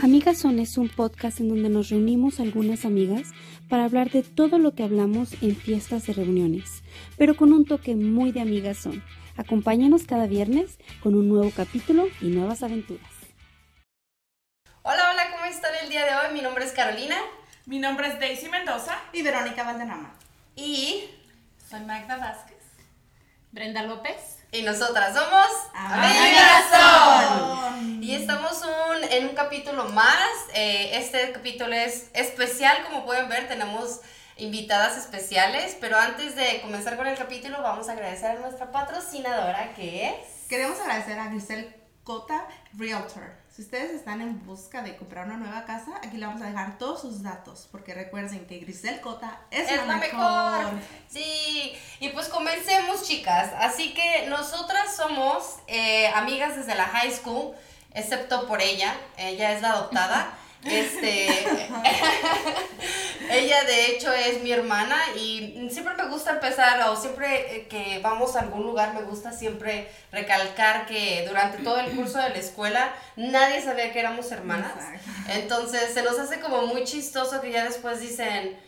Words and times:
Amigas 0.00 0.38
Son 0.38 0.60
es 0.60 0.78
un 0.78 0.88
podcast 0.88 1.40
en 1.40 1.48
donde 1.48 1.68
nos 1.68 1.88
reunimos 1.88 2.38
algunas 2.38 2.84
amigas 2.84 3.32
para 3.68 3.84
hablar 3.84 4.10
de 4.10 4.22
todo 4.22 4.60
lo 4.60 4.72
que 4.72 4.84
hablamos 4.84 5.32
en 5.42 5.56
fiestas 5.56 6.08
y 6.08 6.12
reuniones, 6.12 6.84
pero 7.16 7.36
con 7.36 7.52
un 7.52 7.64
toque 7.64 7.96
muy 7.96 8.30
de 8.30 8.40
Amigas 8.40 8.76
Son. 8.76 9.02
Acompáñanos 9.36 10.04
cada 10.04 10.28
viernes 10.28 10.78
con 11.02 11.16
un 11.16 11.28
nuevo 11.28 11.50
capítulo 11.50 12.06
y 12.20 12.26
nuevas 12.26 12.62
aventuras. 12.62 13.10
Hola, 14.82 15.10
hola, 15.10 15.32
¿cómo 15.32 15.44
están 15.46 15.72
el 15.82 15.88
día 15.88 16.04
de 16.04 16.14
hoy? 16.14 16.32
Mi 16.32 16.42
nombre 16.42 16.64
es 16.64 16.70
Carolina. 16.70 17.16
Mi 17.66 17.80
nombre 17.80 18.06
es 18.06 18.20
Daisy 18.20 18.48
Mendoza. 18.48 19.00
Y 19.12 19.22
Verónica 19.22 19.64
Valdenama. 19.64 20.14
Y 20.54 21.10
Soy 21.68 21.80
Magda 21.80 22.18
Vázquez. 22.18 22.62
Brenda 23.50 23.82
López. 23.82 24.37
Y 24.50 24.62
nosotras 24.62 25.14
somos 25.14 25.46
Amigas 25.74 26.64
Y 28.00 28.14
estamos 28.14 28.62
un- 28.62 29.04
en 29.04 29.28
un 29.28 29.34
capítulo 29.34 29.84
más. 29.90 30.28
Eh, 30.54 30.90
este 30.96 31.32
capítulo 31.32 31.74
es 31.74 32.06
especial, 32.14 32.82
como 32.84 33.04
pueden 33.04 33.28
ver, 33.28 33.46
tenemos 33.48 34.00
invitadas 34.38 34.96
especiales. 34.96 35.76
Pero 35.80 35.98
antes 35.98 36.34
de 36.34 36.60
comenzar 36.62 36.96
con 36.96 37.06
el 37.06 37.18
capítulo, 37.18 37.62
vamos 37.62 37.88
a 37.88 37.92
agradecer 37.92 38.30
a 38.30 38.34
nuestra 38.40 38.72
patrocinadora 38.72 39.74
que 39.74 40.06
es. 40.08 40.14
Queremos 40.48 40.80
agradecer 40.80 41.18
a 41.18 41.28
Grisel 41.28 41.74
Cota 42.04 42.46
Realtor. 42.74 43.36
Si 43.58 43.62
ustedes 43.62 43.90
están 43.90 44.20
en 44.20 44.46
busca 44.46 44.82
de 44.82 44.94
comprar 44.94 45.26
una 45.26 45.36
nueva 45.36 45.64
casa, 45.64 45.96
aquí 45.96 46.16
le 46.16 46.26
vamos 46.26 46.40
a 46.42 46.46
dejar 46.46 46.78
todos 46.78 47.00
sus 47.00 47.24
datos, 47.24 47.66
porque 47.72 47.92
recuerden 47.92 48.46
que 48.46 48.60
Grisel 48.60 49.00
Cota 49.00 49.40
es, 49.50 49.68
Es 49.68 49.84
la 49.84 49.96
mejor. 49.96 50.78
Sí, 51.08 51.76
y 51.98 52.10
pues 52.10 52.28
comencemos, 52.28 53.02
chicas. 53.02 53.50
Así 53.58 53.94
que 53.94 54.28
nosotras 54.28 54.94
somos 54.94 55.56
eh, 55.66 56.06
amigas 56.14 56.54
desde 56.54 56.76
la 56.76 56.84
high 56.84 57.10
school, 57.10 57.52
excepto 57.94 58.46
por 58.46 58.62
ella. 58.62 58.94
Ella 59.16 59.50
es 59.50 59.60
la 59.60 59.72
adoptada. 59.72 60.38
Este, 60.64 61.28
ella 63.30 63.64
de 63.64 63.86
hecho 63.86 64.12
es 64.12 64.42
mi 64.42 64.50
hermana 64.50 64.96
y 65.16 65.68
siempre 65.70 65.94
me 65.94 66.08
gusta 66.08 66.32
empezar 66.32 66.80
o 66.88 66.96
siempre 66.96 67.56
eh, 67.56 67.68
que 67.68 68.00
vamos 68.02 68.34
a 68.34 68.40
algún 68.40 68.64
lugar 68.64 68.92
me 68.92 69.02
gusta 69.02 69.32
siempre 69.32 69.88
recalcar 70.10 70.86
que 70.86 71.24
durante 71.28 71.58
todo 71.58 71.78
el 71.78 71.94
curso 71.94 72.18
de 72.18 72.30
la 72.30 72.38
escuela 72.38 72.92
nadie 73.16 73.62
sabía 73.62 73.92
que 73.92 74.00
éramos 74.00 74.32
hermanas. 74.32 74.72
Entonces 75.28 75.94
se 75.94 76.02
nos 76.02 76.18
hace 76.18 76.40
como 76.40 76.66
muy 76.66 76.84
chistoso 76.84 77.40
que 77.40 77.52
ya 77.52 77.64
después 77.64 78.00
dicen, 78.00 78.58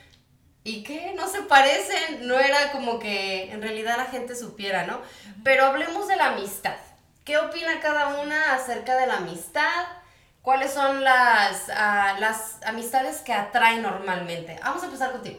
¿y 0.62 0.82
qué? 0.82 1.12
No 1.16 1.28
se 1.28 1.42
parecen. 1.42 2.26
No 2.26 2.38
era 2.38 2.70
como 2.72 2.98
que 2.98 3.50
en 3.50 3.62
realidad 3.62 3.96
la 3.96 4.06
gente 4.06 4.36
supiera, 4.36 4.86
¿no? 4.86 5.00
Pero 5.42 5.66
hablemos 5.66 6.06
de 6.06 6.16
la 6.16 6.34
amistad. 6.34 6.76
¿Qué 7.24 7.38
opina 7.38 7.80
cada 7.80 8.20
una 8.20 8.54
acerca 8.54 8.96
de 8.96 9.06
la 9.06 9.18
amistad? 9.18 9.99
¿Cuáles 10.42 10.72
son 10.72 11.04
las, 11.04 11.68
ah, 11.74 12.16
las 12.18 12.58
amistades 12.64 13.18
que 13.18 13.32
atraen 13.32 13.82
normalmente? 13.82 14.58
Vamos 14.62 14.82
a 14.82 14.86
empezar 14.86 15.12
contigo. 15.12 15.38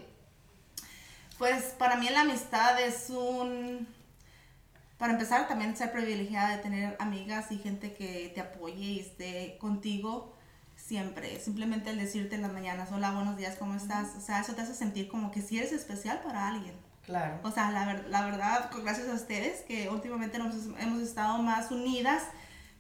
Pues 1.38 1.74
para 1.78 1.96
mí 1.96 2.08
la 2.10 2.22
amistad 2.22 2.80
es 2.80 3.10
un... 3.10 3.88
Para 5.00 5.14
empezar, 5.14 5.48
también 5.48 5.76
ser 5.76 5.92
privilegiada 5.92 6.56
de 6.56 6.62
tener 6.62 6.96
amigas 7.00 7.52
y 7.52 7.58
gente 7.58 7.94
que 7.94 8.32
te 8.36 8.42
apoye 8.42 8.84
y 8.84 9.00
esté 9.00 9.58
contigo 9.60 10.36
siempre. 10.76 11.40
Simplemente 11.40 11.90
el 11.90 11.98
decirte 11.98 12.36
en 12.36 12.44
las 12.44 12.54
mañanas, 12.54 12.92
hola, 12.92 13.10
buenos 13.10 13.36
días, 13.38 13.56
¿cómo 13.58 13.74
estás? 13.74 14.10
O 14.16 14.22
sea, 14.22 14.42
eso 14.42 14.54
te 14.54 14.62
hace 14.62 14.76
sentir 14.76 15.08
como 15.08 15.32
que 15.32 15.42
sí 15.42 15.58
eres 15.58 15.72
especial 15.72 16.22
para 16.22 16.48
alguien. 16.48 16.76
Claro. 17.04 17.40
O 17.42 17.50
sea, 17.50 17.72
la, 17.72 17.86
ver- 17.88 18.08
la 18.10 18.24
verdad, 18.24 18.70
gracias 18.84 19.10
a 19.10 19.14
ustedes, 19.14 19.62
que 19.62 19.90
últimamente 19.90 20.38
nos 20.38 20.54
hemos 20.80 21.02
estado 21.02 21.40
más 21.40 21.72
unidas, 21.72 22.22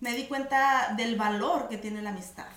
me 0.01 0.13
di 0.13 0.25
cuenta 0.25 0.93
del 0.97 1.15
valor 1.15 1.69
que 1.69 1.77
tiene 1.77 2.01
la 2.01 2.09
amistad. 2.09 2.47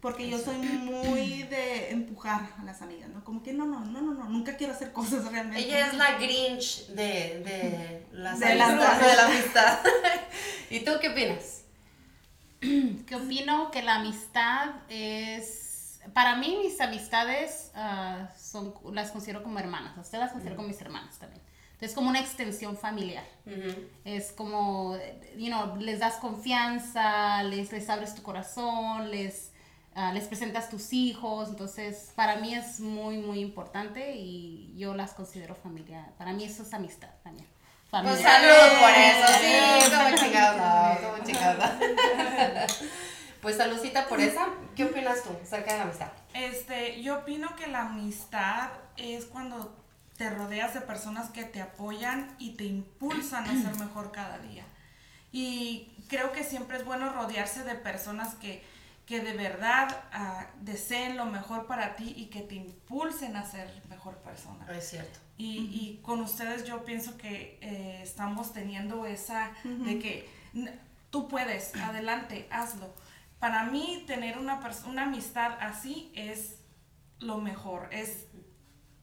Porque 0.00 0.28
yo 0.28 0.38
soy 0.38 0.56
muy 0.58 1.42
de 1.44 1.90
empujar 1.90 2.48
a 2.60 2.64
las 2.64 2.80
amigas, 2.80 3.08
¿no? 3.08 3.24
Como 3.24 3.42
que 3.42 3.52
no, 3.52 3.66
no, 3.66 3.80
no, 3.80 4.02
no, 4.02 4.14
no, 4.14 4.28
nunca 4.28 4.56
quiero 4.56 4.72
hacer 4.72 4.92
cosas 4.92 5.24
realmente. 5.32 5.64
Ella 5.64 5.88
es 5.88 5.94
la 5.94 6.18
Grinch 6.18 6.86
de, 6.88 7.42
de, 7.44 8.06
las 8.12 8.38
De 8.38 8.54
dos. 8.56 8.68
de 8.68 9.16
la 9.16 9.24
amistad. 9.26 9.78
¿Y 10.70 10.80
tú 10.80 10.92
qué 11.00 11.08
opinas? 11.08 11.62
Que 12.60 13.14
opino 13.14 13.70
que 13.70 13.82
la 13.82 13.96
amistad 13.96 14.76
es. 14.88 16.00
Para 16.14 16.36
mí, 16.36 16.56
mis 16.62 16.80
amistades 16.80 17.72
ah, 17.74 18.28
son, 18.38 18.74
las 18.92 19.10
considero 19.10 19.42
como 19.42 19.58
hermanas. 19.58 19.96
A 19.96 20.00
Ustedes 20.02 20.22
las 20.22 20.32
considero 20.32 20.56
como 20.56 20.68
mis 20.68 20.80
hermanas 20.80 21.18
también. 21.18 21.42
Entonces, 21.76 21.94
como 21.94 22.08
una 22.08 22.20
extensión 22.20 22.78
familiar. 22.78 23.24
Es 24.06 24.32
como, 24.32 24.96
you 25.36 25.48
know, 25.48 25.76
les 25.76 25.98
das 25.98 26.14
confianza, 26.14 27.42
les, 27.42 27.70
les 27.70 27.90
abres 27.90 28.14
tu 28.14 28.22
corazón, 28.22 29.10
les, 29.10 29.50
ah, 29.94 30.10
les 30.14 30.24
presentas 30.24 30.70
tus 30.70 30.94
hijos. 30.94 31.50
Entonces, 31.50 32.12
para 32.16 32.36
mí 32.36 32.54
es 32.54 32.80
muy, 32.80 33.18
muy 33.18 33.40
importante 33.40 34.16
y 34.16 34.72
yo 34.78 34.94
las 34.94 35.12
considero 35.12 35.54
familia. 35.54 36.08
Para 36.16 36.32
mí 36.32 36.44
eso 36.44 36.62
es 36.62 36.72
amistad 36.72 37.10
también. 37.22 37.46
Pues 37.90 38.02
Familia. 38.02 38.26
salud 38.26 38.80
por 38.80 38.90
eso, 38.90 39.26
sí, 39.38 39.94
como 39.94 40.16
chingados, 40.16 41.00
no, 41.02 41.10
como 41.10 41.24
chingados. 41.24 41.70
Pues 43.42 43.58
saludcita 43.58 44.08
por 44.08 44.20
esa. 44.20 44.48
¿Qué 44.74 44.86
opinas 44.86 45.22
tú 45.22 45.30
acerca 45.40 45.70
de 45.70 45.78
la 45.78 45.84
amistad? 45.84 46.08
Este, 46.34 47.00
yo 47.00 47.18
opino 47.18 47.54
que 47.54 47.68
la 47.68 47.82
amistad 47.82 48.70
es 48.96 49.26
cuando 49.26 49.72
te 50.16 50.30
rodeas 50.30 50.74
de 50.74 50.80
personas 50.80 51.30
que 51.30 51.44
te 51.44 51.60
apoyan 51.60 52.34
y 52.38 52.52
te 52.52 52.64
impulsan 52.64 53.44
a 53.44 53.62
ser 53.62 53.76
mejor 53.76 54.12
cada 54.12 54.38
día. 54.38 54.64
Y 55.32 55.94
creo 56.08 56.32
que 56.32 56.44
siempre 56.44 56.78
es 56.78 56.84
bueno 56.84 57.12
rodearse 57.12 57.64
de 57.64 57.74
personas 57.74 58.34
que, 58.36 58.64
que 59.04 59.20
de 59.20 59.34
verdad 59.34 60.04
ah, 60.12 60.46
deseen 60.60 61.16
lo 61.16 61.26
mejor 61.26 61.66
para 61.66 61.96
ti 61.96 62.14
y 62.16 62.26
que 62.26 62.40
te 62.40 62.54
impulsen 62.54 63.36
a 63.36 63.44
ser 63.44 63.70
mejor 63.90 64.16
persona. 64.18 64.66
Es 64.74 64.88
cierto. 64.88 65.18
Y, 65.36 65.68
y 65.72 66.00
con 66.02 66.20
ustedes 66.20 66.64
yo 66.64 66.84
pienso 66.84 67.18
que 67.18 67.58
eh, 67.60 68.00
estamos 68.02 68.54
teniendo 68.54 69.04
esa 69.04 69.52
de 69.64 69.98
que 69.98 70.28
tú 71.10 71.28
puedes, 71.28 71.74
adelante, 71.74 72.48
hazlo. 72.50 72.94
Para 73.38 73.64
mí 73.64 74.04
tener 74.06 74.38
una, 74.38 74.60
una 74.86 75.02
amistad 75.02 75.58
así 75.60 76.10
es 76.14 76.56
lo 77.18 77.38
mejor, 77.38 77.88
es 77.92 78.26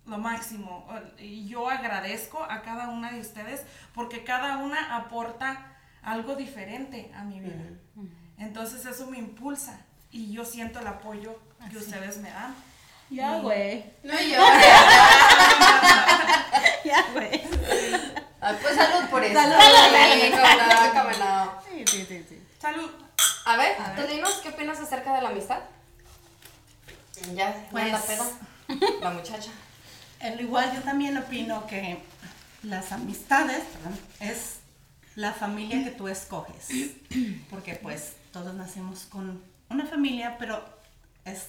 lo 0.06 0.18
máximo. 0.18 0.88
Y 1.18 1.48
yo 1.48 1.70
agradezco 1.70 2.44
a 2.44 2.62
cada 2.62 2.90
una 2.90 3.12
de 3.12 3.20
ustedes 3.22 3.62
porque 3.94 4.24
cada 4.24 4.58
una 4.58 4.96
aporta 4.96 5.76
algo 6.02 6.36
diferente 6.36 7.12
a 7.16 7.24
mi 7.24 7.40
vida. 7.40 7.64
Entonces 8.38 8.86
eso 8.86 9.08
me 9.08 9.18
impulsa 9.18 9.80
y 10.12 10.32
yo 10.34 10.44
siento 10.46 10.80
el 10.80 10.88
apoyo 10.88 11.40
que 11.70 11.78
ustedes 11.78 12.18
me 12.18 12.30
dan. 12.30 12.54
Ya, 13.10 13.38
güey. 13.38 13.86
No 14.04 14.14
yo. 14.20 14.40
Ya, 16.84 17.02
güey. 17.14 17.42
Ah, 18.42 18.54
pues 18.62 18.76
salud 18.76 19.10
por 19.10 19.24
eso. 19.24 19.40
Salud. 19.40 19.56
No. 21.20 21.62
Sí, 21.70 21.84
sí, 21.88 22.06
sí, 22.06 22.26
sí. 22.28 22.44
Salud. 22.60 22.90
A 23.46 23.56
ver, 23.58 23.76
A 23.82 23.96
tú 23.96 24.02
dinos 24.08 24.40
qué 24.44 24.50
opinas 24.50 24.80
acerca 24.80 25.14
de 25.16 25.22
la 25.22 25.30
amistad. 25.30 25.60
Ya, 27.34 27.56
Pues- 27.72 27.86
anda 27.86 28.02
pedo. 28.02 28.26
La 29.02 29.12
muchacha. 29.12 29.52
Al 30.24 30.40
igual 30.40 30.74
yo 30.74 30.82
también 30.82 31.18
opino 31.18 31.68
que 31.68 32.00
las 32.64 32.94
amistades 32.94 33.62
perdón, 33.66 34.00
es 34.22 34.60
la 35.16 35.34
familia 35.34 35.84
que 35.84 35.92
tú 35.92 36.08
escoges. 36.08 36.70
Porque 37.50 37.76
pues 37.76 38.14
todos 38.32 38.54
nacemos 38.56 39.06
con 39.06 39.42
una 39.70 39.86
familia, 39.86 40.38
pero 40.40 40.64
es 41.26 41.48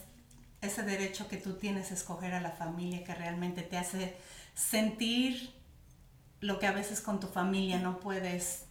ese 0.60 0.82
derecho 0.82 1.28
que 1.28 1.36
tú 1.36 1.54
tienes 1.54 1.92
a 1.92 1.94
escoger 1.94 2.34
a 2.34 2.40
la 2.40 2.50
familia 2.50 3.04
que 3.04 3.14
realmente 3.14 3.62
te 3.62 3.76
hace 3.76 4.16
sentir 4.54 5.52
lo 6.40 6.58
que 6.58 6.66
a 6.66 6.72
veces 6.72 7.00
con 7.00 7.20
tu 7.20 7.28
familia 7.28 7.78
no 7.78 8.00
puedes 8.00 8.64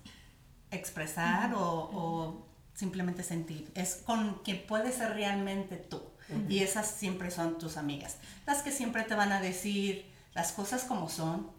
expresar 0.69 1.53
o, 1.53 1.61
o 1.61 2.47
simplemente 2.73 3.23
sentir. 3.23 3.71
Es 3.73 3.95
con 4.05 4.41
quien 4.43 4.65
puedes 4.67 4.95
ser 4.95 5.13
realmente 5.13 5.77
tú. 5.77 6.01
Y 6.49 6.59
esas 6.59 6.87
siempre 6.87 7.29
son 7.31 7.57
tus 7.57 7.77
amigas. 7.77 8.17
Las 8.45 8.61
que 8.63 8.71
siempre 8.71 9.03
te 9.03 9.15
van 9.15 9.31
a 9.31 9.41
decir 9.41 10.11
las 10.33 10.51
cosas 10.51 10.83
como 10.83 11.09
son, 11.09 11.51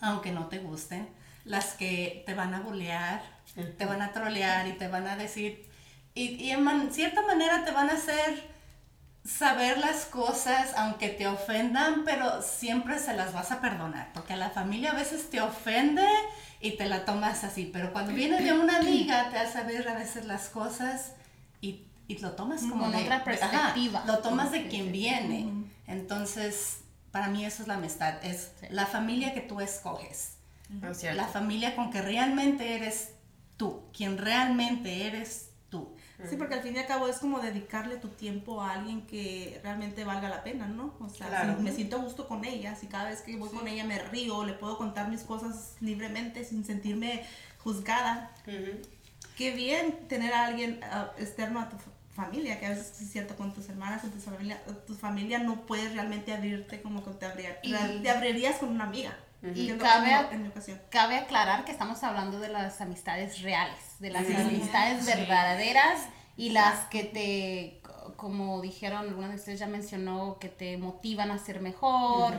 aunque 0.00 0.32
no 0.32 0.46
te 0.46 0.58
gusten. 0.58 1.08
Las 1.44 1.74
que 1.74 2.22
te 2.24 2.34
van 2.34 2.54
a 2.54 2.60
bulear, 2.60 3.22
te 3.76 3.84
van 3.84 4.00
a 4.00 4.12
trolear 4.12 4.66
y 4.68 4.72
te 4.74 4.88
van 4.88 5.06
a 5.06 5.16
decir... 5.16 5.68
Y, 6.14 6.34
y 6.34 6.50
en 6.50 6.62
man- 6.62 6.90
cierta 6.92 7.22
manera 7.22 7.64
te 7.64 7.70
van 7.72 7.88
a 7.90 7.94
hacer 7.94 8.50
saber 9.24 9.78
las 9.78 10.04
cosas 10.06 10.72
aunque 10.76 11.08
te 11.08 11.26
ofendan, 11.26 12.04
pero 12.04 12.42
siempre 12.42 12.98
se 12.98 13.14
las 13.14 13.32
vas 13.32 13.50
a 13.52 13.60
perdonar, 13.60 14.10
porque 14.12 14.32
a 14.32 14.36
la 14.36 14.50
familia 14.50 14.90
a 14.90 14.94
veces 14.94 15.30
te 15.30 15.40
ofende 15.40 16.04
y 16.60 16.72
te 16.72 16.86
la 16.86 17.04
tomas 17.04 17.44
así, 17.44 17.70
pero 17.72 17.92
cuando 17.92 18.12
viene 18.12 18.42
de 18.42 18.52
una 18.52 18.78
amiga 18.80 19.30
te 19.30 19.38
hace 19.38 19.62
ver 19.62 19.88
a 19.88 19.94
veces 19.94 20.26
las 20.26 20.48
cosas 20.48 21.12
y, 21.60 21.86
y 22.08 22.18
lo 22.18 22.32
tomas 22.32 22.60
como 22.62 22.84
Con 22.84 22.92
de, 22.92 22.98
otra 23.04 23.24
perspectiva. 23.24 24.04
lo 24.06 24.18
tomas 24.18 24.50
de 24.52 24.68
quien 24.68 24.92
viene. 24.92 25.48
Entonces, 25.86 26.80
para 27.10 27.28
mí 27.28 27.44
eso 27.44 27.62
es 27.62 27.68
la 27.68 27.74
amistad, 27.74 28.22
es 28.24 28.52
Sí. 28.60 28.66
la 28.70 28.86
familia 28.86 29.34
que 29.34 29.40
tú 29.40 29.60
escoges, 29.60 30.36
Es 30.90 30.98
cierto. 30.98 31.16
la 31.16 31.28
familia 31.28 31.76
con 31.76 31.90
que 31.90 32.00
realmente 32.02 32.74
eres 32.74 33.10
tú, 33.56 33.82
quien 33.96 34.18
realmente 34.18 35.06
eres 35.06 35.50
tú. 35.68 35.94
Sí, 36.28 36.36
porque 36.36 36.54
al 36.54 36.62
fin 36.62 36.76
y 36.76 36.78
al 36.78 36.86
cabo 36.86 37.08
es 37.08 37.18
como 37.18 37.40
dedicarle 37.40 37.96
tu 37.96 38.08
tiempo 38.08 38.62
a 38.62 38.72
alguien 38.74 39.06
que 39.06 39.58
realmente 39.64 40.04
valga 40.04 40.28
la 40.28 40.44
pena, 40.44 40.68
¿no? 40.68 40.94
O 41.00 41.08
sea, 41.08 41.26
Claro. 41.28 41.56
si 41.56 41.62
me 41.62 41.72
siento 41.72 41.96
a 41.96 41.98
gusto 42.00 42.28
con 42.28 42.44
ella, 42.44 42.76
si 42.76 42.86
cada 42.86 43.10
vez 43.10 43.22
que 43.22 43.36
voy 43.36 43.48
con 43.48 43.66
ella 43.66 43.84
me 43.84 43.98
río, 43.98 44.44
le 44.44 44.52
puedo 44.52 44.78
contar 44.78 45.08
mis 45.08 45.22
cosas 45.22 45.74
libremente 45.80 46.44
sin 46.44 46.64
sentirme 46.64 47.24
juzgada. 47.58 48.30
Ujú. 48.46 48.78
Qué 49.36 49.50
bien 49.52 50.06
tener 50.08 50.32
a 50.32 50.46
alguien 50.46 50.78
ah, 50.84 51.10
externo 51.18 51.58
a 51.60 51.68
tu 51.68 51.76
familia, 52.14 52.60
que 52.60 52.66
a 52.66 52.70
veces 52.70 52.92
sí 52.94 53.04
es 53.04 53.10
cierto 53.12 53.36
con 53.36 53.52
tus 53.54 53.68
hermanas, 53.68 54.02
con 54.02 54.10
tu 54.10 54.18
familia, 54.20 54.62
tu 54.86 54.94
familia 54.94 55.38
no 55.38 55.62
puedes 55.66 55.92
realmente 55.94 56.32
abrirte 56.32 56.82
como 56.82 57.02
que 57.04 57.10
te, 57.12 57.26
abrir- 57.26 57.56
Y- 57.62 58.02
te 58.02 58.10
abrirías 58.10 58.56
con 58.56 58.68
una 58.68 58.84
amiga. 58.84 59.16
Y 59.54 59.72
cabe- 59.72 60.12
en. 60.30 60.52
Cabe 60.90 61.16
aclarar 61.18 61.64
que 61.64 61.72
estamos 61.72 62.02
hablando 62.04 62.38
de 62.38 62.48
las 62.48 62.80
amistades 62.80 63.42
reales, 63.42 63.96
de 63.98 64.10
las 64.10 64.24
Sí. 64.26 64.34
amistades 64.34 65.04
verdaderas 65.04 66.00
y 66.36 66.50
las 66.50 66.86
que 66.86 67.02
te, 67.04 67.80
co- 67.82 68.14
como 68.16 68.60
dijeron, 68.60 69.00
alguna 69.00 69.28
de 69.30 69.34
ustedes 69.36 69.58
ya 69.58 69.66
mencionó, 69.66 70.38
que 70.38 70.48
te 70.48 70.76
motivan 70.76 71.30
a 71.32 71.38
ser 71.38 71.60
mejor. 71.60 72.34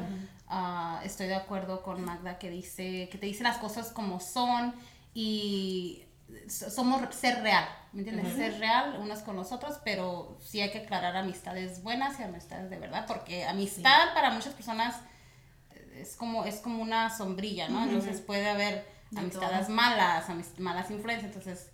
Ah, 0.47 1.01
estoy 1.03 1.27
de 1.27 1.35
acuerdo 1.35 1.81
con 1.83 2.05
Magda 2.05 2.37
que 2.37 2.49
dice, 2.49 3.09
que 3.11 3.17
te 3.17 3.25
dicen 3.25 3.43
las 3.45 3.57
cosas 3.57 3.89
como 3.89 4.19
son 4.21 4.73
y 5.13 6.03
somos 6.49 7.13
ser 7.15 7.41
real, 7.41 7.67
¿me 7.93 8.01
entiendes? 8.01 8.33
Ser 8.35 8.59
real 8.59 8.97
unos 8.99 9.19
con 9.19 9.35
los 9.35 9.51
otros, 9.51 9.79
pero 9.83 10.37
sí 10.41 10.61
hay 10.61 10.71
que 10.71 10.79
aclarar 10.79 11.15
amistades 11.15 11.81
buenas 11.83 12.19
y 12.19 12.23
amistades 12.23 12.69
de 12.69 12.77
verdad, 12.79 13.05
porque 13.07 13.45
amistad 13.45 14.13
para 14.13 14.31
muchas 14.31 14.53
personas 14.53 14.95
es 15.95 16.15
como, 16.15 16.43
es 16.45 16.55
como 16.57 16.81
una 16.81 17.15
sombrilla, 17.15 17.67
¿no? 17.69 17.83
Entonces 17.85 18.19
puede 18.21 18.49
haber 18.49 18.85
De 19.11 19.19
amistades 19.19 19.69
malas, 19.69 20.27
amis- 20.29 20.57
malas 20.57 20.89
influencias, 20.89 21.31
entonces 21.35 21.69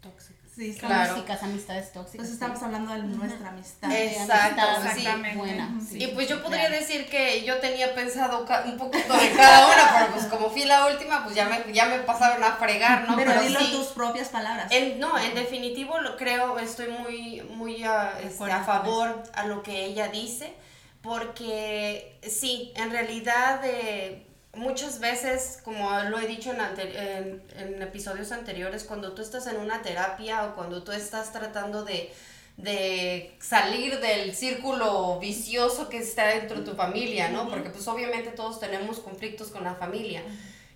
Sí, 0.60 0.76
Claro. 0.76 1.14
tóxicas, 1.16 1.42
amistades 1.44 1.86
tóxicas. 1.94 2.12
Entonces 2.28 2.34
estamos 2.34 2.62
hablando 2.62 2.92
de 2.92 3.00
nuestra 3.04 3.48
amistad. 3.48 3.90
Exacto, 3.94 4.62
amistad 4.62 5.16
sí. 5.32 5.38
buena. 5.38 5.72
sí, 5.90 6.04
Y 6.04 6.08
pues 6.08 6.28
yo 6.28 6.44
podría 6.44 6.70
decir 6.70 7.08
que 7.10 7.46
yo 7.46 7.60
tenía 7.60 7.96
pensado 7.96 8.46
un 8.66 8.78
poquito 8.78 9.14
de 9.14 9.32
cada 9.32 9.68
una, 9.68 9.94
pero 9.94 10.12
pues 10.14 10.26
como 10.26 10.50
fui 10.50 10.66
la 10.66 10.88
última, 10.88 11.24
pues 11.24 11.34
ya 11.34 11.46
me, 11.48 11.72
ya 11.72 11.86
me 11.86 12.00
pasaron 12.00 12.44
a 12.44 12.58
fregar, 12.58 13.08
¿no? 13.08 13.16
Pero, 13.16 13.42
dilo 13.42 13.58
sí. 13.62 13.72
tus 13.72 13.88
propias 13.88 14.28
palabras. 14.28 14.70
En- 14.70 15.00
no, 15.00 15.18
en 15.18 15.34
definitivo 15.34 15.98
lo 16.00 16.18
creo, 16.18 16.60
estoy 16.60 16.90
muy, 16.90 17.42
muy 17.52 17.82
ah, 17.86 18.12
este, 18.22 18.44
a 18.52 18.58
con 18.58 18.66
favor 18.66 19.24
a 19.34 19.46
lo 19.46 19.64
que 19.64 19.86
ella 19.86 20.10
dice, 20.10 20.54
porque 21.02 22.20
sí, 22.28 22.74
en 22.76 22.92
realidad 22.92 23.62
eh, 23.64 24.26
muchas 24.54 25.00
veces, 25.00 25.60
como 25.64 25.90
lo 26.10 26.20
he 26.20 26.28
dicho 26.28 26.52
en, 26.52 26.60
en- 26.80 27.44
en 27.58 27.82
episodios 27.82 28.32
anteriores, 28.32 28.84
cuando 28.84 29.14
tú 29.14 29.22
estás 29.22 29.48
en 29.48 29.58
una 29.58 29.82
terapia 29.82 30.46
o 30.46 30.56
cuando 30.56 30.84
tú 30.84 30.92
estás 30.92 31.32
tratando 31.32 31.84
de, 31.84 32.14
de 32.58 33.38
salir 33.42 34.00
del 34.00 34.36
círculo 34.36 35.20
vicioso 35.20 35.88
que 35.90 36.00
está 36.00 36.28
dentro 36.28 36.60
de 36.60 36.66
tu 36.72 36.76
familia, 36.76 37.30
¿no? 37.30 37.48
Porque 37.50 37.70
pues 37.70 37.88
obviamente 37.88 38.32
todos 38.32 38.60
tenemos 38.60 39.00
conflictos 39.00 39.50
con 39.50 39.64
la 39.64 39.76
familia 39.76 40.24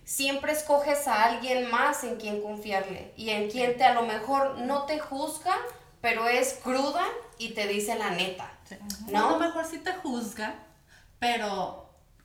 siempre 0.06 0.52
escoges 0.52 1.08
a 1.08 1.24
alguien 1.24 1.70
más 1.70 2.04
en 2.04 2.16
quien 2.16 2.42
confiarle 2.42 3.14
y 3.16 3.30
en 3.30 3.50
quien 3.50 3.78
te 3.78 3.84
a 3.84 3.94
lo 3.94 4.02
mejor 4.02 4.58
no 4.58 4.82
te 4.84 4.98
juzga, 4.98 5.56
pero 6.02 6.28
es 6.28 6.58
cruda 6.62 7.02
y 7.38 7.54
te 7.54 7.66
dice 7.66 7.94
la 7.94 8.10
neta. 8.10 8.52
No, 9.10 9.28
a 9.28 9.32
lo 9.32 9.38
mejor 9.38 9.64
sí 9.64 9.78
te 9.78 9.94
juzga, 9.94 10.56
pero 11.18 11.83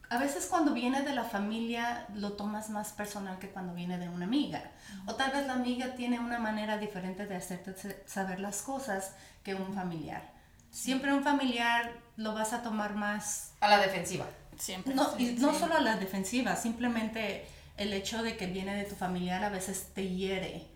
a 0.09 0.17
veces 0.17 0.47
cuando 0.47 0.73
viene 0.73 1.03
de 1.03 1.13
la 1.13 1.23
familia 1.23 2.07
lo 2.15 2.33
tomas 2.33 2.69
más 2.69 2.91
personal 2.93 3.37
que 3.37 3.49
cuando 3.49 3.73
viene 3.73 3.99
de 3.99 4.09
una 4.09 4.25
amiga. 4.25 4.71
O 5.05 5.13
tal 5.13 5.31
vez 5.31 5.45
la 5.45 5.53
amiga 5.53 5.93
tiene 5.95 6.19
una 6.19 6.39
manera 6.39 6.79
diferente 6.79 7.27
de 7.27 7.35
hacerte 7.35 7.75
saber 8.07 8.39
las 8.39 8.63
cosas 8.63 9.13
que 9.43 9.53
un 9.53 9.73
familiar. 9.73 10.31
Siempre 10.71 11.13
un 11.13 11.23
familiar 11.23 11.93
lo 12.17 12.33
vas 12.33 12.53
a 12.53 12.63
tomar 12.63 12.95
más 12.95 13.53
A 13.61 13.69
la 13.69 13.77
defensiva. 13.79 14.25
Siempre. 14.57 14.93
No, 14.95 15.15
sí, 15.15 15.35
y 15.37 15.39
no 15.39 15.53
solo 15.53 15.75
a 15.75 15.81
la 15.81 15.97
defensiva, 15.97 16.55
simplemente 16.55 17.47
el 17.77 17.93
hecho 17.93 18.23
de 18.23 18.35
que 18.35 18.47
viene 18.47 18.75
de 18.75 18.83
tu 18.83 18.95
familiar 18.95 19.43
a 19.43 19.49
veces 19.49 19.89
te 19.93 20.09
hiere. 20.09 20.67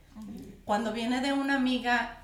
Cuando 0.64 0.94
viene 0.94 1.22
de 1.22 1.34
una 1.34 1.56
amiga, 1.56 2.20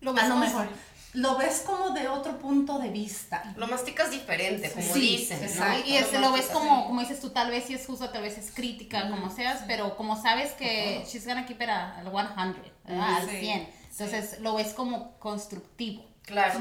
Lo 0.00 0.16
a 0.16 0.26
lo 0.26 0.36
mejor 0.36 0.68
lo 1.14 1.36
ves 1.36 1.62
como 1.66 1.90
de 1.90 2.08
otro 2.08 2.38
punto 2.38 2.78
de 2.78 2.88
vista. 2.88 3.52
Lo 3.56 3.66
masticas 3.66 4.10
diferente, 4.10 4.70
como 4.70 4.94
Sí, 4.94 5.16
dicen. 5.18 5.40
¿no? 5.40 5.46
exacto. 5.46 5.88
Y 5.88 5.96
este, 5.96 6.18
lo 6.18 6.32
ves 6.32 6.46
como, 6.46 6.86
como 6.86 7.00
dices 7.00 7.20
tú, 7.20 7.30
tal 7.30 7.50
vez 7.50 7.64
si 7.64 7.74
es 7.74 7.86
justo, 7.86 8.08
tal 8.10 8.22
vez 8.22 8.38
es 8.38 8.50
crítica, 8.50 9.08
como 9.10 9.30
seas, 9.30 9.62
pero 9.66 9.96
como 9.96 10.20
sabes 10.20 10.52
que 10.52 11.04
she's 11.06 11.26
gonna 11.26 11.44
keep 11.46 11.60
it 11.60 11.68
a- 11.68 11.98
al 11.98 12.10
100, 12.10 12.72
¿verdad? 12.86 13.16
al 13.16 13.28
Sí, 13.28 13.36
100. 13.40 13.68
Entonces 13.90 14.40
lo 14.40 14.54
ves 14.54 14.72
como 14.72 15.18
constructivo. 15.18 16.04
Claro. 16.22 16.60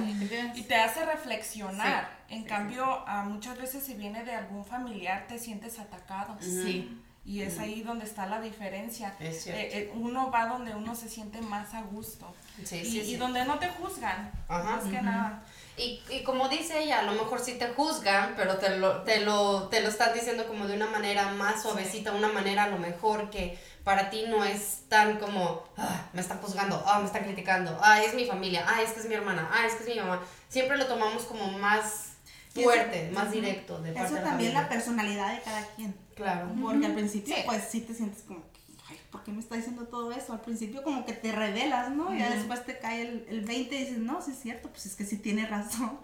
Y 0.55 0.63
te 0.63 0.75
hace 0.75 1.05
reflexionar. 1.05 2.19
en 2.29 2.43
cambio, 2.45 3.03
muchas 3.25 3.57
veces 3.57 3.83
si 3.83 3.93
viene 3.93 4.23
de 4.23 4.33
algún 4.33 4.63
familiar 4.65 5.27
te 5.27 5.37
sientes 5.37 5.79
atacado. 5.79 6.37
Sí. 6.41 6.97
Y 7.23 7.43
es 7.43 7.59
ahí 7.59 7.83
donde 7.83 8.05
está 8.05 8.25
la 8.25 8.41
diferencia. 8.41 9.13
Es 9.19 9.43
cierto. 9.43 9.61
Eh, 9.61 9.69
eh, 9.73 9.91
uno 9.93 10.31
va 10.31 10.47
donde 10.47 10.73
uno 10.73 10.95
se 10.95 11.07
siente 11.07 11.39
más 11.41 11.73
a 11.75 11.81
gusto. 11.83 12.33
Sí, 12.63 12.77
y, 12.77 12.85
sí, 12.85 12.99
y 13.01 13.15
donde 13.15 13.45
no 13.45 13.59
te 13.59 13.67
juzgan. 13.69 14.31
Ajá. 14.47 14.77
Más 14.77 14.83
que 14.85 15.01
nada. 15.01 15.43
Y, 15.77 16.01
y 16.09 16.23
como 16.23 16.49
dice 16.49 16.81
ella, 16.83 16.99
a 16.99 17.03
lo 17.03 17.13
mejor 17.13 17.39
sí 17.39 17.53
te 17.59 17.67
juzgan, 17.69 18.33
pero 18.35 18.57
te 18.57 18.77
lo, 18.77 19.03
te 19.03 19.19
lo, 19.21 19.67
te 19.69 19.81
lo 19.81 19.89
están 19.89 20.13
diciendo 20.13 20.47
como 20.47 20.67
de 20.67 20.75
una 20.75 20.87
manera 20.87 21.27
más 21.33 21.61
suavecita, 21.61 22.11
una 22.11 22.27
manera 22.27 22.63
a 22.63 22.67
lo 22.69 22.77
mejor 22.77 23.29
que 23.29 23.57
para 23.83 24.09
ti 24.09 24.25
no 24.27 24.43
es 24.43 24.81
tan 24.89 25.17
como, 25.17 25.63
"Ah, 25.77 26.05
me 26.13 26.21
están 26.21 26.39
juzgando, 26.39 26.83
ah, 26.87 26.99
me 26.99 27.05
están 27.05 27.23
criticando, 27.23 27.79
ah, 27.81 28.01
es 28.01 28.13
mi 28.13 28.25
familia, 28.25 28.65
ah, 28.67 28.81
es 28.81 28.91
que 28.91 28.99
es 28.99 29.05
mi 29.07 29.15
hermana, 29.15 29.49
ah, 29.51 29.65
es 29.65 29.73
que 29.75 29.83
es 29.83 29.89
mi 29.89 30.01
mamá. 30.01 30.21
Siempre 30.49 30.77
lo 30.77 30.85
tomamos 30.87 31.23
como 31.23 31.47
más 31.57 32.10
Y 32.55 32.59
eso- 32.61 32.69
fuerte, 32.69 33.11
más 33.13 33.31
directo 33.31 33.79
de 33.81 33.91
parte 33.93 34.07
Eso 34.07 34.15
de 34.15 34.21
la 34.21 34.27
también 34.29 34.53
la 34.53 34.61
familia. 34.61 34.77
personalidad 34.77 35.33
de 35.35 35.41
cada 35.41 35.65
quien. 35.75 35.95
Claro. 36.15 36.49
Porque 36.61 36.85
al 36.85 36.93
principio, 36.93 37.35
Sí. 37.35 37.41
pues 37.45 37.63
sí 37.69 37.81
te 37.81 37.93
sientes 37.93 38.23
como, 38.23 38.41
que, 38.51 38.59
ay, 38.89 38.99
¿por 39.09 39.23
qué 39.23 39.31
me 39.31 39.39
está 39.39 39.55
diciendo 39.55 39.85
todo 39.87 40.11
eso? 40.11 40.33
Al 40.33 40.41
principio, 40.41 40.83
como 40.83 41.05
que 41.05 41.13
te 41.13 41.31
revelas, 41.31 41.91
¿no? 41.91 42.13
Y 42.13 42.19
ya 42.19 42.29
después 42.29 42.65
te 42.65 42.77
cae 42.77 43.01
el, 43.03 43.25
el 43.29 43.41
20 43.45 43.75
y 43.75 43.79
dices, 43.79 43.97
no, 43.99 44.21
sí 44.21 44.31
es 44.31 44.39
cierto, 44.39 44.69
pues 44.69 44.85
es 44.85 44.95
que 44.95 45.05
sí 45.05 45.17
tiene 45.17 45.47
razón. 45.47 45.97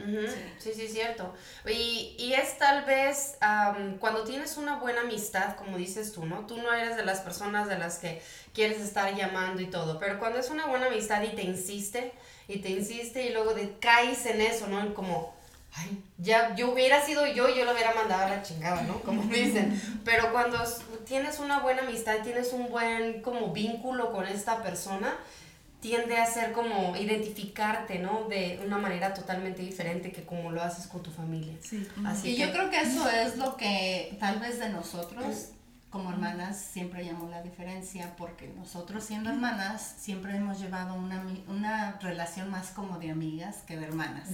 Sí, 0.59 0.71
sí, 0.73 0.81
es 0.83 0.93
cierto. 0.93 1.33
Y, 1.69 2.15
y 2.17 2.33
es 2.33 2.57
tal 2.57 2.85
vez 2.85 3.35
am, 3.41 3.97
cuando 3.99 4.23
tienes 4.23 4.55
una 4.57 4.77
buena 4.77 5.01
amistad, 5.01 5.55
como 5.57 5.77
dices 5.77 6.13
tú, 6.13 6.25
¿no? 6.25 6.47
Tú 6.47 6.57
no 6.57 6.73
eres 6.73 6.95
de 6.95 7.03
las 7.05 7.19
personas 7.19 7.67
de 7.67 7.77
las 7.77 7.99
que 7.99 8.21
quieres 8.53 8.79
estar 8.81 9.13
llamando 9.15 9.61
y 9.61 9.67
todo, 9.67 9.99
pero 9.99 10.17
cuando 10.17 10.39
es 10.39 10.49
una 10.49 10.65
buena 10.65 10.87
amistad 10.87 11.21
y 11.23 11.35
te 11.35 11.43
insiste, 11.43 12.13
y 12.47 12.59
te 12.59 12.69
insiste 12.69 13.27
y 13.27 13.33
luego 13.33 13.51
te 13.51 13.77
caes 13.79 14.25
en 14.25 14.39
eso, 14.41 14.67
¿no? 14.67 14.79
En 14.79 14.93
como, 14.93 15.35
ay, 15.73 16.03
ya 16.17 16.55
yo 16.55 16.71
hubiera 16.71 17.05
sido 17.05 17.25
yo, 17.27 17.49
yo 17.49 17.65
lo 17.65 17.73
hubiera 17.73 17.93
mandado 17.93 18.25
a 18.25 18.29
la 18.29 18.43
chingada, 18.43 18.81
¿no? 18.83 18.99
Como 19.01 19.21
dicen. 19.33 19.79
Pero 20.03 20.31
cuando 20.31 20.59
tienes 21.05 21.39
una 21.39 21.59
buena 21.59 21.83
amistad, 21.83 22.17
tienes 22.23 22.53
un 22.53 22.69
buen 22.69 23.21
como 23.21 23.53
vínculo 23.53 24.11
con 24.11 24.25
esta 24.25 24.63
persona, 24.63 25.15
tiende 25.79 26.17
a 26.17 26.25
ser 26.25 26.51
como 26.53 26.95
identificarte, 26.95 27.99
¿no? 27.99 28.27
De 28.27 28.59
una 28.65 28.77
manera 28.77 29.13
totalmente 29.13 29.61
diferente 29.61 30.11
que 30.11 30.23
como 30.23 30.51
lo 30.51 30.61
haces 30.63 30.87
con 30.87 31.03
tu 31.03 31.11
familia. 31.11 31.53
Sí. 31.61 31.87
Así 32.05 32.29
Y 32.29 32.35
que, 32.35 32.41
yo 32.41 32.51
creo 32.51 32.69
que 32.69 32.81
eso 32.81 33.07
es 33.23 33.37
lo 33.37 33.55
que 33.55 34.17
tal 34.19 34.39
vez 34.39 34.59
de 34.59 34.69
nosotros 34.69 35.49
como 35.89 36.11
hermanas 36.11 36.59
siempre 36.59 37.05
llamó 37.05 37.29
la 37.29 37.41
diferencia 37.41 38.13
porque 38.17 38.47
nosotros 38.49 39.03
siendo 39.03 39.29
hermanas 39.29 39.95
siempre 39.97 40.35
hemos 40.35 40.59
llevado 40.59 40.95
una, 40.95 41.23
una 41.47 41.97
relación 42.01 42.51
más 42.51 42.71
como 42.71 42.99
de 42.99 43.09
amigas 43.11 43.63
que 43.65 43.77
de 43.77 43.85
hermanas. 43.85 44.27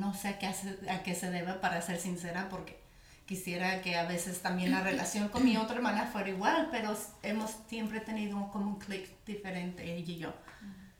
No 0.00 0.14
sé 0.14 0.28
a 0.28 0.38
qué, 0.38 0.46
hace- 0.46 0.78
a 0.90 1.02
qué 1.02 1.14
se 1.14 1.30
debe 1.30 1.52
para 1.54 1.80
ser 1.82 1.98
sincera 1.98 2.48
porque 2.50 2.78
quisiera 3.26 3.80
que 3.82 3.96
a 3.96 4.04
veces 4.04 4.40
también 4.42 4.70
la 4.70 4.80
relación 4.82 5.28
con 5.28 5.44
mi 5.44 5.56
otra 5.56 5.76
hermana 5.76 6.06
fuera 6.12 6.28
igual, 6.28 6.68
pero 6.70 6.96
hemos 7.22 7.50
siempre 7.68 8.00
tenido 8.00 8.48
como 8.52 8.66
un 8.66 8.78
clic 8.78 9.08
diferente 9.24 9.82
ella 9.84 10.12
y 10.12 10.18
yo. 10.18 10.32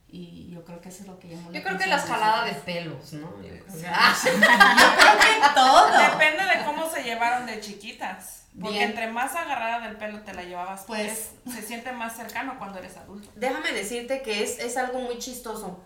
Y 0.09 0.50
yo 0.50 0.65
creo 0.65 0.81
que 0.81 0.88
eso 0.88 1.03
es 1.03 1.09
lo 1.09 1.19
que 1.19 1.29
la 1.29 1.43
yo 1.53 1.62
creo 1.62 1.76
que 1.79 1.87
las 1.87 2.05
de 2.07 2.12
jaladas 2.12 2.47
de 2.47 2.53
pelos, 2.62 3.12
¿no? 3.12 3.31
Yo 3.43 3.49
creo 3.49 3.65
que- 3.67 5.55
Todo. 5.55 5.87
Depende 6.11 6.45
de 6.45 6.65
cómo 6.65 6.88
se 6.91 7.03
llevaron 7.03 7.47
de 7.47 7.61
chiquitas. 7.61 8.45
Porque 8.59 8.79
Bien. 8.79 8.91
entre 8.91 9.09
más 9.12 9.35
agarrada 9.35 9.87
del 9.87 9.97
pelo 9.99 10.21
te 10.23 10.33
la 10.33 10.43
llevabas, 10.43 10.85
Pues- 10.87 11.33
pues 11.45 11.57
se 11.57 11.62
siente 11.62 11.93
más 11.93 12.17
cercano 12.17 12.57
cuando 12.59 12.79
eres 12.79 12.97
adulto. 12.97 13.29
déjame 13.35 13.73
decirte 13.73 14.23
que 14.23 14.43
es, 14.43 14.59
es 14.61 14.79
algo 14.79 15.00
muy 15.00 15.19
chistoso, 15.19 15.85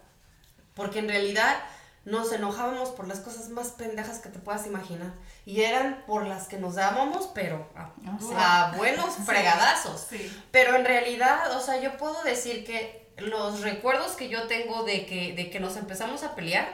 porque 0.74 1.00
en 1.00 1.08
realidad 1.08 1.56
nos 2.04 2.32
enojábamos 2.32 2.90
por 2.90 3.06
las 3.06 3.20
cosas 3.20 3.50
más 3.50 3.68
pendejas 3.68 4.18
que 4.18 4.30
te 4.30 4.38
puedas 4.38 4.66
imaginar, 4.66 5.12
y 5.44 5.62
eran 5.62 6.04
por 6.06 6.26
las 6.26 6.48
que 6.48 6.58
nos 6.58 6.74
dábamos, 6.76 7.30
pero 7.34 7.68
a, 7.76 7.90
Ah, 8.34 8.72
a 8.72 8.76
buenos 8.76 9.14
fregadazos. 9.26 10.06
Sí. 10.08 10.32
Pero 10.50 10.76
en 10.76 10.84
realidad, 10.84 11.56
o 11.56 11.60
sea, 11.60 11.80
yo 11.80 11.96
puedo 11.96 12.22
decir 12.22 12.64
que 12.64 13.12
los 13.18 13.60
recuerdos 13.60 14.12
que 14.12 14.28
yo 14.28 14.46
tengo 14.46 14.84
de 14.84 15.04
que, 15.06 15.34
de 15.34 15.50
que 15.50 15.60
nos 15.60 15.76
empezamos 15.76 16.22
a 16.22 16.34
pelear, 16.34 16.68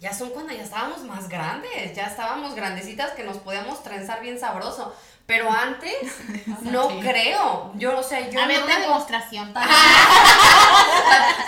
ya 0.00 0.12
son 0.12 0.30
cuando 0.30 0.52
ya 0.52 0.62
estábamos 0.62 1.02
más 1.04 1.28
grandes, 1.28 1.94
ya 1.94 2.06
estábamos 2.06 2.54
grandecitas 2.54 3.12
que 3.12 3.24
nos 3.24 3.38
podíamos 3.38 3.82
trenzar 3.82 4.20
bien 4.20 4.38
sabroso. 4.38 4.94
Pero 5.26 5.50
antes, 5.50 5.94
no 6.62 6.88
creo. 7.00 7.72
Yo, 7.76 7.98
o 7.98 8.02
sea, 8.02 8.28
yo 8.28 8.40
A 8.42 8.46
ver, 8.46 8.58
no 8.58 8.64
una 8.66 8.74
me- 8.76 8.80
demostración. 8.82 9.54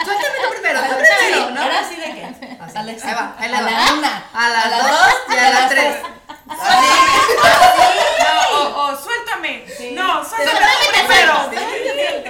Suéltame 0.04 0.38
tú 0.42 0.50
primero, 0.52 0.80
tú 0.80 0.94
Sí, 0.94 1.04
primero, 1.28 1.50
¿no? 1.50 1.62
Ahora 1.62 1.84
sí 1.88 1.96
de 1.96 2.04
qué. 2.14 2.56
Así. 2.60 2.78
Alex, 2.78 3.04
Ahí 3.04 3.14
va, 3.14 3.34
ahí 3.38 3.52
a 3.52 3.60
va. 3.60 3.70
la 3.70 3.92
una. 3.94 4.24
A 4.32 4.48
las 4.48 4.64
a 4.64 4.68
las 4.68 4.82
dos 4.90 5.14
y 5.28 5.36
a 5.36 5.50
las 5.50 5.68
tres. 5.68 5.96
No, 8.22 8.58
o, 8.58 8.86
o 8.92 8.96
suéltame. 8.96 9.64
No, 9.92 10.24
suéltame 10.24 10.60
primero. 10.92 11.34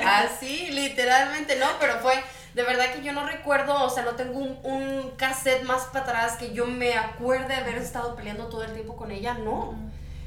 Así, 0.08 0.68
literalmente, 0.72 1.56
no, 1.56 1.66
pero 1.80 1.98
fue, 2.00 2.22
de 2.54 2.62
verdad 2.62 2.92
que 2.92 3.02
yo 3.02 3.12
no 3.12 3.24
recuerdo, 3.26 3.84
o 3.84 3.90
sea, 3.90 4.02
no 4.04 4.12
tengo 4.12 4.38
un, 4.38 4.58
un 4.62 5.10
cassette 5.16 5.62
más 5.64 5.82
para 5.86 6.04
atrás 6.04 6.32
que 6.38 6.52
yo 6.52 6.66
me 6.66 6.94
acuerde 6.96 7.48
de 7.48 7.56
haber 7.56 7.76
estado 7.78 8.14
peleando 8.16 8.46
todo 8.48 8.64
el 8.64 8.72
tiempo 8.72 8.96
con 8.96 9.10
ella, 9.10 9.34
no. 9.34 9.74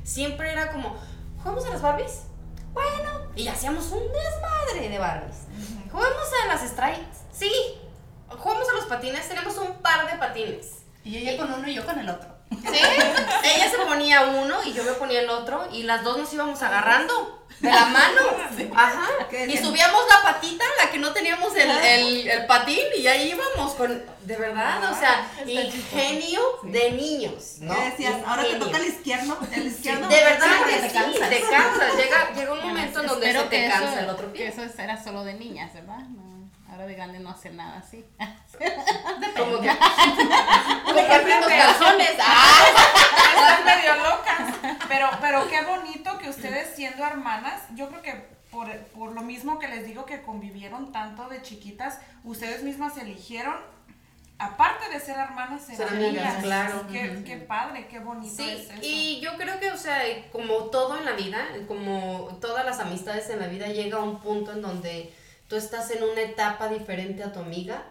Siempre 0.04 0.52
era 0.52 0.72
como, 0.72 0.96
¿jugamos 1.38 1.66
a 1.66 1.70
las 1.70 1.82
Barbies? 1.82 2.24
Bueno, 2.74 3.10
y 3.36 3.48
hacíamos 3.48 3.92
un 3.92 4.04
desmadre 4.12 4.90
de 4.90 5.00
Barbies. 5.00 5.38
¿Jugamos 5.92 6.28
a 6.44 6.48
las 6.48 6.62
Strikes? 6.62 7.18
Sí. 7.32 7.52
¿Jugamos 8.30 8.70
a 8.70 8.76
los 8.76 8.86
patines? 8.86 9.28
Tenemos 9.28 9.58
un 9.58 9.74
par 9.82 10.10
de 10.10 10.18
patines. 10.18 10.84
Y 11.04 11.18
ella 11.18 11.38
con 11.38 11.52
uno 11.52 11.68
y 11.68 11.74
yo 11.74 11.86
con 11.86 11.98
el 11.98 12.10
otro. 12.10 12.30
¿Sí? 12.52 12.80
Ella 13.44 13.70
se 13.70 13.78
ponía 13.86 14.22
uno 14.26 14.64
y 14.64 14.74
yo 14.74 14.84
me 14.84 14.92
ponía 14.94 15.22
el 15.22 15.30
otro 15.30 15.68
y 15.72 15.84
las 15.84 16.04
dos 16.04 16.18
nos 16.18 16.34
íbamos 16.34 16.62
agarrando 16.62 17.36
de 17.60 17.70
la 17.70 17.86
mano. 17.86 18.22
Ajá. 18.76 19.08
Y 19.48 19.58
subíamos 19.58 20.02
la 20.10 20.22
patita, 20.32 20.64
la 20.84 20.90
que 20.92 20.98
no 20.98 21.12
teníamos 21.12 21.54
el, 21.56 21.70
el, 21.70 22.28
el 22.30 22.46
patín 22.46 22.80
y 22.98 23.06
ahí 23.08 23.32
íbamos 23.32 23.74
con, 23.74 24.02
de 24.22 24.36
verdad, 24.38 24.92
o 24.92 24.98
sea, 24.98 25.28
ingenio 25.46 26.40
de 26.64 26.92
niños, 26.92 27.56
¿no? 27.60 27.76
¿Qué 27.76 27.82
decías? 27.92 28.16
Ahora 28.26 28.44
te 28.44 28.56
toca 28.56 28.78
el 28.78 28.86
izquierdo. 28.88 29.38
El 29.52 29.68
izquierdo. 29.68 30.08
De 30.08 30.16
verdad 30.24 30.48
Sí, 30.68 30.74
que 30.74 30.80
te 30.88 30.94
cansas. 30.94 31.30
te 31.30 31.42
cansas. 31.42 31.96
Llega, 31.98 32.34
llega 32.36 32.54
un 32.54 32.62
momento 32.62 33.02
en 33.02 33.08
donde 33.08 33.32
se 33.34 33.40
te 33.44 33.68
cansa 33.68 33.92
eso- 33.92 34.00
el 34.00 34.10
otro 34.10 34.28
Que 34.34 34.38
pie. 34.40 34.48
eso 34.48 34.62
era 34.82 35.04
solo 35.04 35.24
de 35.24 35.34
niñas, 35.34 35.74
¿verdad? 35.74 35.98
No, 36.00 36.29
ahora 36.80 36.88
de 36.88 36.96
grande 36.96 37.20
no 37.20 37.30
hace 37.30 37.50
nada 37.52 37.80
así. 37.80 38.06
Como 39.38 39.60
que. 39.62 39.70
Como 40.86 40.96
que 40.96 41.14
abrir 41.14 41.36
los 41.40 41.48
calzones. 41.48 42.12
¡Ah! 42.20 42.66
Están 43.36 43.66
medio 43.66 43.96
locas. 43.96 44.78
Pero, 44.88 45.10
pero 45.22 45.48
qué 45.50 45.62
bonito 45.64 46.18
que 46.18 46.30
ustedes 46.30 46.74
siendo 46.76 47.04
hermanas, 47.06 47.62
yo 47.76 47.90
creo 47.90 48.02
que 48.02 48.14
por, 48.52 48.70
por 48.88 49.12
lo 49.12 49.22
mismo 49.22 49.60
que 49.60 49.68
les 49.68 49.86
digo 49.86 50.06
que 50.06 50.22
convivieron 50.22 50.92
tanto 50.92 51.28
de 51.28 51.42
chiquitas, 51.42 52.00
ustedes 52.24 52.64
mismas 52.64 52.98
eligieron, 52.98 53.56
aparte 54.40 54.90
de 54.90 55.00
ser 55.00 55.18
hermanas, 55.18 55.66
ser, 55.66 55.76
Ser 55.76 55.88
amigas, 55.90 56.08
amigas. 56.36 56.44
claro. 56.44 56.88
Qué, 56.92 57.24
qué 57.26 57.38
padre, 57.38 57.88
qué 57.88 58.00
bonito 58.00 58.34
Sí, 58.44 58.50
es 58.50 58.70
eso. 58.72 58.80
y 58.82 59.20
yo 59.22 59.38
creo 59.38 59.60
que, 59.60 59.72
o 59.72 59.78
sea, 59.78 60.02
como 60.32 60.56
todo 60.66 60.98
en 60.98 61.06
la 61.06 61.12
vida, 61.12 61.46
como 61.68 62.38
todas 62.42 62.66
las 62.66 62.80
amistades 62.80 63.30
en 63.30 63.40
la 63.40 63.48
vida, 63.48 63.68
llega 63.68 63.98
a 63.98 64.02
un 64.02 64.20
punto 64.20 64.52
en 64.54 64.62
donde 64.62 65.14
tú 65.50 65.58
estás 65.58 65.92
en 65.92 66.04
una 66.04 66.22
etapa 66.22 66.70
diferente 66.70 67.24
a 67.24 67.34
tu 67.34 67.40
amiga. 67.40 67.84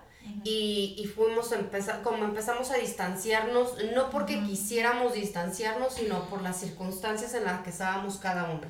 Y, 0.44 0.94
y 0.98 1.06
fuimos 1.06 1.52
a 1.52 1.56
empezar, 1.56 2.02
como 2.02 2.24
empezamos 2.24 2.70
a 2.70 2.76
distanciarnos, 2.76 3.76
no 3.94 4.10
porque 4.10 4.38
quisiéramos 4.42 5.14
distanciarnos, 5.14 5.94
sino 5.94 6.28
por 6.28 6.42
las 6.42 6.60
circunstancias 6.60 7.32
en 7.32 7.44
las 7.44 7.62
que 7.62 7.70
estábamos 7.70 8.18
cada 8.18 8.44
una. 8.44 8.68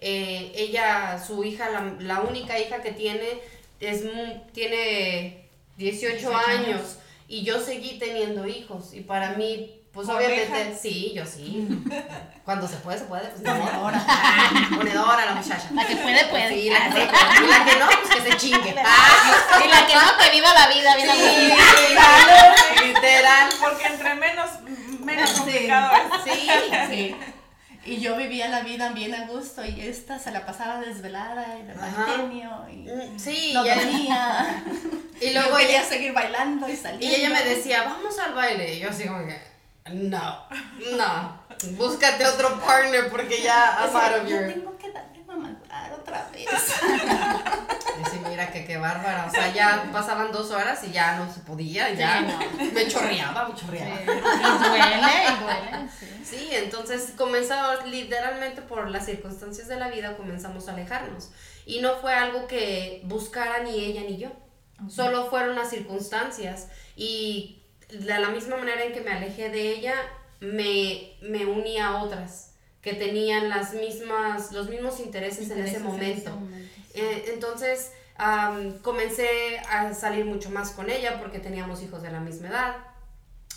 Eh, 0.00 0.52
ella, 0.54 1.20
su 1.24 1.42
hija, 1.42 1.70
la, 1.70 1.96
la 1.98 2.20
única 2.20 2.58
hija 2.60 2.82
que 2.82 2.92
tiene, 2.92 3.40
es, 3.80 4.04
tiene 4.52 5.48
18, 5.76 6.36
años, 6.36 6.98
y 7.26 7.42
yo 7.42 7.60
seguí 7.60 7.98
teniendo 7.98 8.46
hijos. 8.46 8.94
Y 8.94 9.00
para 9.00 9.34
mí, 9.36 9.81
pues 9.92 10.06
¿Por 10.06 10.16
obviamente, 10.16 10.76
sí, 10.80 11.12
yo 11.14 11.24
sí. 11.26 11.68
Cuando 12.44 12.66
se 12.66 12.76
puede, 12.76 12.98
se 12.98 13.04
puede. 13.04 13.24
Pues. 13.28 13.42
Ponedora. 13.42 14.04
Ponedora 14.76 15.26
la 15.26 15.32
muchacha. 15.34 15.68
La 15.74 15.86
que 15.86 15.96
puede, 15.96 16.24
puede. 16.26 16.48
Sí, 16.48 16.70
la 16.70 16.88
que, 16.90 17.02
y 17.02 17.46
la 17.46 17.64
que 17.64 17.76
no, 17.78 17.86
pues 18.02 18.14
que 18.24 18.30
se 18.32 18.36
chingue. 18.38 18.74
Ah, 18.84 19.60
Y 19.64 19.68
la 19.68 19.86
que 19.86 19.94
no, 19.94 20.00
que 20.18 20.30
viva 20.30 20.52
la 20.54 20.68
vida, 20.68 20.96
bien 20.96 21.08
sí, 21.10 21.52
aburrida. 21.52 22.54
literal. 22.86 23.50
Porque 23.60 23.86
entre 23.86 24.14
menos, 24.14 24.50
menos 25.00 25.30
Sí. 25.30 25.36
complicado 25.38 25.92
es. 26.24 26.32
Sí, 26.32 26.50
Sí. 26.90 27.16
Y 27.84 28.00
yo 28.00 28.16
vivía 28.16 28.46
la 28.48 28.60
vida 28.60 28.90
bien 28.90 29.12
a 29.12 29.26
gusto 29.26 29.64
y 29.64 29.80
esta 29.80 30.16
se 30.18 30.30
la 30.30 30.46
pasaba 30.46 30.78
desvelada 30.78 31.58
y 31.58 31.68
Ajá. 31.68 32.06
genio 32.16 32.64
y 32.70 32.76
Mm, 32.88 33.18
Sí, 33.18 33.50
no 33.52 33.64
dormía. 33.64 34.62
y 35.20 35.30
luego 35.32 35.48
luego 35.48 35.56
quería 35.58 35.80
ella, 35.80 35.88
seguir 35.88 36.12
bailando 36.12 36.68
y 36.68 36.76
saliendo. 36.76 37.06
y 37.06 37.14
ella 37.20 37.30
me 37.30 37.42
decía, 37.42 37.82
vamos 37.82 38.16
al 38.20 38.34
baile. 38.34 38.74
Y 38.74 38.78
yo 38.80 38.90
así 38.90 39.04
como 39.08 39.26
que, 39.26 39.36
no, 39.90 40.46
no, 40.96 41.42
búscate 41.76 42.26
otro 42.26 42.60
partner 42.60 43.10
porque 43.10 43.42
ya 43.42 43.78
I'm 43.86 43.96
out 43.96 44.22
of 44.22 44.28
Yo 44.28 44.38
tengo 44.38 44.78
que 44.78 44.92
darle 44.92 45.24
mamantar 45.24 45.92
otra 45.92 46.28
vez. 46.32 46.48
Sí, 48.10 48.18
mira 48.28 48.50
que 48.50 48.64
qué 48.64 48.78
bárbara. 48.78 49.26
O 49.26 49.30
sea, 49.30 49.52
ya 49.52 49.88
pasaban 49.92 50.32
dos 50.32 50.50
horas 50.50 50.82
y 50.82 50.90
ya 50.90 51.16
no 51.16 51.32
se 51.32 51.40
podía, 51.40 51.94
ya 51.94 52.26
Sí, 52.58 52.70
me 52.74 52.88
chorreaba, 52.88 53.48
me 53.48 53.54
chorreaba. 53.54 54.00
Y 54.00 54.04
duele, 54.06 54.16
y 55.28 55.44
duele, 55.44 55.88
sí. 55.98 56.06
Sí, 56.24 56.48
entonces 56.52 57.12
comenzamos 57.16 57.86
literalmente 57.86 58.60
por 58.62 58.90
las 58.90 59.06
circunstancias 59.06 59.68
de 59.68 59.76
la 59.76 59.88
vida 59.88 60.16
comenzamos 60.16 60.68
a 60.68 60.72
alejarnos. 60.72 61.30
Y 61.64 61.80
no 61.80 61.96
fue 61.96 62.12
algo 62.12 62.46
que 62.48 63.02
buscara 63.04 63.60
ni 63.60 63.78
ella 63.78 64.02
ni 64.02 64.18
yo. 64.18 64.30
Solo 64.88 65.30
fueron 65.30 65.54
las 65.54 65.70
circunstancias. 65.70 66.68
Y 66.96 67.61
de 67.92 68.18
la 68.18 68.28
misma 68.30 68.56
manera 68.56 68.84
en 68.84 68.92
que 68.92 69.00
me 69.00 69.12
alejé 69.12 69.48
de 69.50 69.70
ella, 69.70 69.94
me, 70.40 71.12
me 71.22 71.46
uní 71.46 71.78
a 71.78 72.02
otras 72.02 72.50
que 72.80 72.94
tenían 72.94 73.48
las 73.48 73.74
mismas, 73.74 74.50
los 74.52 74.68
mismos 74.68 74.98
intereses, 75.00 75.50
en 75.50 75.64
ese 75.64 75.78
momento. 75.78 76.30
momento, 76.32 76.68
sí. 76.92 76.92
Eh, 77.00 77.24
entonces 77.34 77.92
comencé 78.82 79.58
a 79.70 79.92
salir 79.94 80.24
mucho 80.24 80.50
más 80.50 80.70
con 80.70 80.90
ella 80.90 81.18
porque 81.20 81.38
teníamos 81.38 81.82
hijos 81.82 82.02
de 82.02 82.10
la 82.10 82.20
misma 82.20 82.48
edad, 82.48 82.76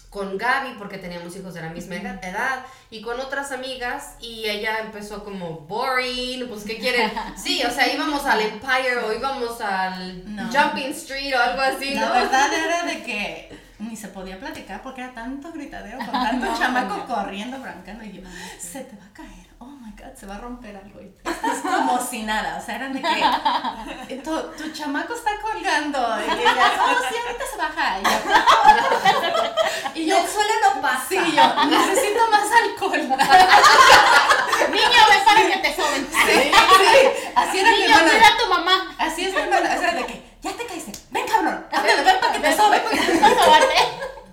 con 0.10 0.38
Gaby 0.38 0.76
porque 0.78 0.98
teníamos 0.98 1.36
hijos 1.36 1.54
de 1.54 1.62
la 1.62 1.70
misma 1.70 1.96
eda- 1.96 2.20
edad 2.24 2.66
y 2.90 3.02
con 3.02 3.20
otras 3.20 3.52
amigas 3.52 4.16
y 4.22 4.46
ella 4.48 4.80
empezó 4.80 5.24
como 5.26 5.60
boring, 5.62 6.48
pues 6.48 6.64
¿qué 6.64 6.78
quieren? 6.78 7.12
Sí, 7.38 7.62
o 7.66 7.72
sea, 7.72 7.92
íbamos 7.94 8.26
al 8.26 8.42
Empire 8.42 8.98
o 9.06 9.12
íbamos 9.14 9.60
al 9.60 10.36
No. 10.36 10.44
Jumping 10.52 10.92
Street 10.92 11.34
o 11.36 11.40
algo 11.42 11.62
así, 11.62 11.96
La 11.96 12.06
¿no? 12.08 12.14
verdad 12.14 12.50
era 12.54 12.84
de 12.94 13.04
que 13.04 13.65
ni 13.80 13.96
se 13.96 14.08
podía 14.08 14.40
platicar 14.40 14.82
porque 14.82 15.02
era 15.02 15.14
tanto 15.14 15.52
gritadero 15.52 15.98
con 15.98 16.12
tanto 16.12 16.58
chamaco 16.58 17.06
corriendo, 17.06 17.60
brancando 17.60 18.04
y 18.04 18.14
yo, 18.14 18.22
se 18.60 18.82
te 18.82 18.96
va 18.96 19.06
a 19.06 19.14
caer, 19.14 19.48
oh 19.60 19.66
my 19.66 19.92
god, 19.92 20.14
se 20.16 20.26
va 20.26 20.36
a 20.36 20.40
romper 20.40 20.76
algo. 20.78 21.02
Y 21.02 21.14
estás 21.30 21.60
como 21.60 22.00
si 22.00 22.24
nada, 22.24 22.58
o 22.58 22.62
sea, 22.66 22.76
eran 22.76 22.94
de 22.94 23.02
que 23.02 24.14
eh, 24.16 24.22
tu, 24.24 24.32
tu 24.58 24.72
chamaco 24.72 25.14
está 25.14 25.32
colgando 25.42 26.00
y 26.20 26.42
ella, 26.42 26.72
oh 26.80 26.96
sí, 27.10 27.16
ahorita 27.26 27.44
se 27.52 27.58
baja. 27.58 28.00
Y 29.96 30.06
yo, 30.08 30.18
El 30.18 30.28
suelo 30.28 30.54
no 30.62 30.82
pasa. 30.82 31.06
sí, 31.08 31.16
yo 31.16 31.66
necesito 31.68 32.30
más 32.30 32.52
alcohol. 32.52 33.00
Niño, 33.00 35.00
ven 35.10 35.24
para 35.26 35.42
que 35.48 35.58
te 35.58 35.74
soben. 35.76 36.06
Sí, 36.12 36.52
sí, 36.52 37.32
así 37.34 37.60
era 37.60 37.72
mi 37.72 37.84
hermana. 37.84 38.28
a 38.28 38.38
tu 38.38 38.50
mamá. 38.50 38.96
Así 38.98 39.24
es 39.26 39.34
mi 39.34 39.40
hermana, 39.40 39.74
o 39.74 39.80
sea, 39.80 39.94
de 39.94 40.06
que 40.06 40.22
ya 40.42 40.52
te 40.52 40.66
caíste, 40.66 40.92
ven 41.16 41.28
cabrón, 41.28 41.66
ándale, 41.72 42.04
ven 42.04 42.20
para 42.20 42.34
que 42.34 42.40
te 42.40 42.56
sobe. 42.56 42.82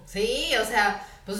Sí, 0.07 0.55
o 0.61 0.65
sea, 0.67 1.03
pues 1.25 1.39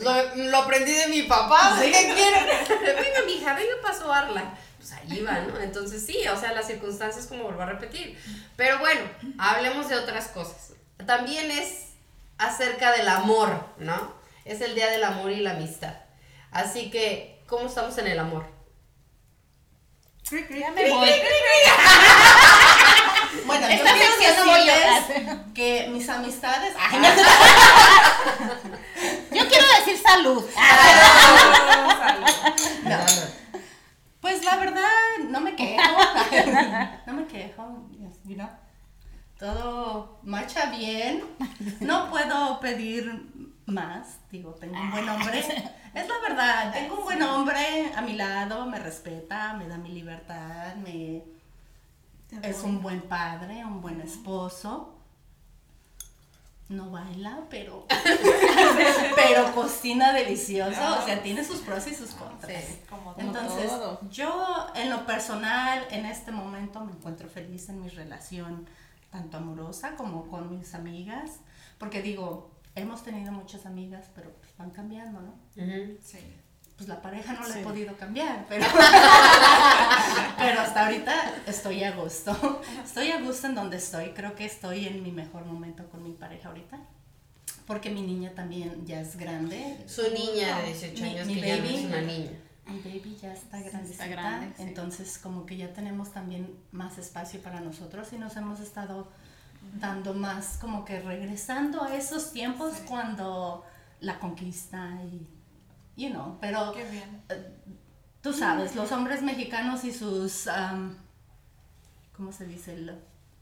lo, 0.00 0.34
lo 0.34 0.56
aprendí 0.56 0.92
de 0.92 1.08
mi 1.08 1.24
papá. 1.24 1.78
Sí. 1.78 1.92
¿Qué 1.92 2.14
quieren? 2.14 2.46
venga, 2.80 3.22
mija, 3.26 3.52
venga 3.52 3.74
para 3.82 3.98
sobarla. 3.98 4.54
Pues 4.78 4.92
ahí 4.92 5.20
va, 5.20 5.40
¿no? 5.40 5.60
Entonces 5.60 6.06
sí, 6.06 6.26
o 6.28 6.40
sea, 6.40 6.52
las 6.52 6.66
circunstancias 6.66 7.26
como 7.26 7.44
vuelvo 7.44 7.60
a 7.60 7.66
repetir. 7.66 8.18
Pero 8.56 8.78
bueno, 8.78 9.02
hablemos 9.38 9.90
de 9.90 9.96
otras 9.96 10.28
cosas. 10.28 10.72
También 11.04 11.50
es 11.50 11.88
acerca 12.38 12.92
del 12.92 13.08
amor, 13.08 13.66
¿no? 13.76 14.14
Es 14.46 14.62
el 14.62 14.74
día 14.74 14.88
del 14.90 15.04
amor 15.04 15.30
y 15.30 15.40
la 15.40 15.50
amistad. 15.50 15.94
Así 16.50 16.90
que, 16.90 17.42
¿cómo 17.46 17.66
estamos 17.66 17.98
en 17.98 18.06
el 18.06 18.18
amor? 18.18 18.46
Ya 20.30 20.70
me 20.70 20.90
voy. 20.90 21.10
Bueno, 23.46 23.68
yo 23.68 23.82
quiero 23.82 24.14
sección 24.16 24.46
no 24.46 25.52
que 25.54 25.88
mis 25.90 26.08
amistades. 26.08 26.74
Ay, 26.78 26.98
no, 27.00 27.08
Yo 29.36 29.48
quiero 29.48 29.64
decir 29.78 29.98
salud. 29.98 30.44
Pues 34.20 34.44
la 34.44 34.56
verdad, 34.56 34.88
no 35.28 35.40
me 35.40 35.54
quejo. 35.54 35.82
No 37.06 37.12
me 37.12 37.26
quejo. 37.26 37.88
you 38.24 38.36
know, 38.36 38.48
Todo 39.38 40.18
marcha 40.22 40.70
bien. 40.70 41.24
No 41.80 42.10
puedo 42.10 42.58
pedir 42.60 43.30
más. 43.66 44.18
Digo, 44.30 44.54
tengo 44.54 44.80
un 44.80 44.90
buen 44.90 45.08
hombre. 45.08 45.40
Es 45.94 46.08
la 46.08 46.18
verdad. 46.26 46.72
Tengo 46.72 46.96
un 46.98 47.04
buen 47.04 47.22
hombre 47.22 47.92
a 47.94 48.00
mi 48.02 48.14
lado. 48.14 48.66
Me 48.66 48.78
respeta, 48.78 49.52
me 49.54 49.68
da 49.68 49.76
mi 49.76 49.90
libertad. 49.90 50.74
Me, 50.76 51.22
es 52.42 52.62
un 52.62 52.82
buen 52.82 53.02
padre, 53.02 53.64
un 53.64 53.80
buen 53.80 54.00
esposo. 54.00 54.90
No 56.68 56.90
baila, 56.90 57.44
pero. 57.50 57.86
pero 59.16 59.54
cocina 59.54 60.12
delicioso, 60.14 60.98
o 60.98 61.04
sea, 61.04 61.22
tiene 61.22 61.44
sus 61.44 61.58
pros 61.60 61.86
y 61.86 61.94
sus 61.94 62.10
contras. 62.12 62.64
Sí. 62.64 62.80
Como 62.88 63.12
todo. 63.12 63.20
Entonces, 63.26 63.70
todo. 63.70 64.00
yo 64.10 64.66
en 64.74 64.88
lo 64.88 65.04
personal, 65.04 65.86
en 65.90 66.06
este 66.06 66.32
momento 66.32 66.80
me 66.80 66.92
encuentro 66.92 67.28
feliz 67.28 67.68
en 67.68 67.82
mi 67.82 67.88
relación, 67.90 68.66
tanto 69.10 69.36
amorosa 69.36 69.94
como 69.96 70.26
con 70.28 70.58
mis 70.58 70.74
amigas, 70.74 71.32
porque 71.78 72.00
digo, 72.00 72.50
hemos 72.74 73.02
tenido 73.02 73.30
muchas 73.30 73.66
amigas, 73.66 74.06
pero 74.14 74.30
pues 74.32 74.56
van 74.56 74.70
cambiando, 74.70 75.20
¿no? 75.20 75.34
Sí. 76.02 76.18
Pues 76.76 76.88
la 76.88 77.00
pareja 77.00 77.32
no 77.34 77.46
la 77.46 77.60
he 77.60 77.62
podido 77.62 77.96
cambiar, 77.96 78.46
pero, 78.48 78.66
pero 80.38 80.60
hasta 80.60 80.86
ahorita 80.86 81.14
estoy 81.46 81.84
a 81.84 81.92
gusto. 81.92 82.60
Estoy 82.84 83.10
a 83.12 83.20
gusto 83.20 83.46
en 83.46 83.54
donde 83.54 83.76
estoy, 83.76 84.10
creo 84.10 84.34
que 84.34 84.44
estoy 84.44 84.86
en 84.88 85.02
mi 85.02 85.12
mejor 85.12 85.44
momento 85.44 85.88
con 85.90 86.02
mi 86.02 86.12
pareja 86.12 86.48
ahorita. 86.48 86.78
Porque 87.66 87.90
mi 87.90 88.02
niña 88.02 88.32
también 88.34 88.84
ya 88.84 89.00
es 89.00 89.16
grande. 89.16 89.76
Su 89.86 90.02
niña 90.12 90.58
de 90.58 90.66
18 90.66 91.02
Mi- 91.02 91.08
años 91.10 91.26
mi 91.26 91.34
que 91.40 91.40
ya 91.48 91.56
no 91.56 91.62
baby. 91.62 91.74
es 91.76 91.84
una 91.84 92.00
niña. 92.00 92.30
Mi 92.66 92.78
baby 92.78 93.18
ya 93.22 93.32
está 93.32 93.60
grandecita, 93.60 94.06
grande, 94.06 94.48
sí. 94.56 94.62
entonces 94.62 95.18
como 95.18 95.44
que 95.44 95.56
ya 95.58 95.72
tenemos 95.74 96.12
también 96.12 96.56
más 96.72 96.96
espacio 96.96 97.40
para 97.40 97.60
nosotros 97.60 98.08
y 98.12 98.16
nos 98.16 98.36
hemos 98.36 98.58
estado 98.60 99.06
dando 99.74 100.14
más 100.14 100.56
como 100.62 100.84
que 100.86 100.98
regresando 101.00 101.82
a 101.82 101.94
esos 101.94 102.32
tiempos 102.32 102.72
cuando 102.88 103.64
la 104.00 104.18
conquista 104.18 104.98
y 105.12 105.28
you 105.96 106.10
know, 106.10 106.38
pero 106.40 106.72
Qué 106.72 106.84
bien. 106.84 107.22
tú 108.20 108.32
sabes, 108.32 108.74
los 108.74 108.90
hombres 108.92 109.22
mexicanos 109.22 109.84
y 109.84 109.92
sus 109.92 110.46
am, 110.46 110.96
¿cómo 112.16 112.32
se 112.32 112.46
dice? 112.46 112.76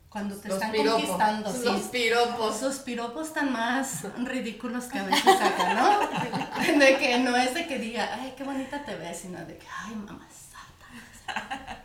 Cuando 0.09 0.37
te 0.37 0.49
Los 0.49 0.57
están 0.59 0.73
piropos. 0.73 1.01
conquistando, 1.01 1.53
sí. 1.53 1.65
Los 1.65 1.81
piropos. 1.85 2.57
Sus 2.59 2.77
piropos 2.81 3.33
tan 3.33 3.51
más 3.51 4.03
ridículos 4.19 4.85
que 4.85 4.99
a 4.99 5.05
veces 5.05 5.23
sacan, 5.25 5.75
¿no? 5.77 6.79
De 6.79 6.99
que 6.99 7.19
no 7.19 7.35
es 7.37 7.55
de 7.55 7.67
que 7.67 7.79
diga, 7.79 8.11
ay, 8.21 8.35
qué 8.37 8.45
bonita 8.45 8.85
te 8.85 8.95
ves, 8.97 9.21
sino 9.21 9.39
de 9.47 9.57
que, 9.57 9.67
ay, 9.87 9.95
mamá 9.95 10.29
santa. 10.31 11.83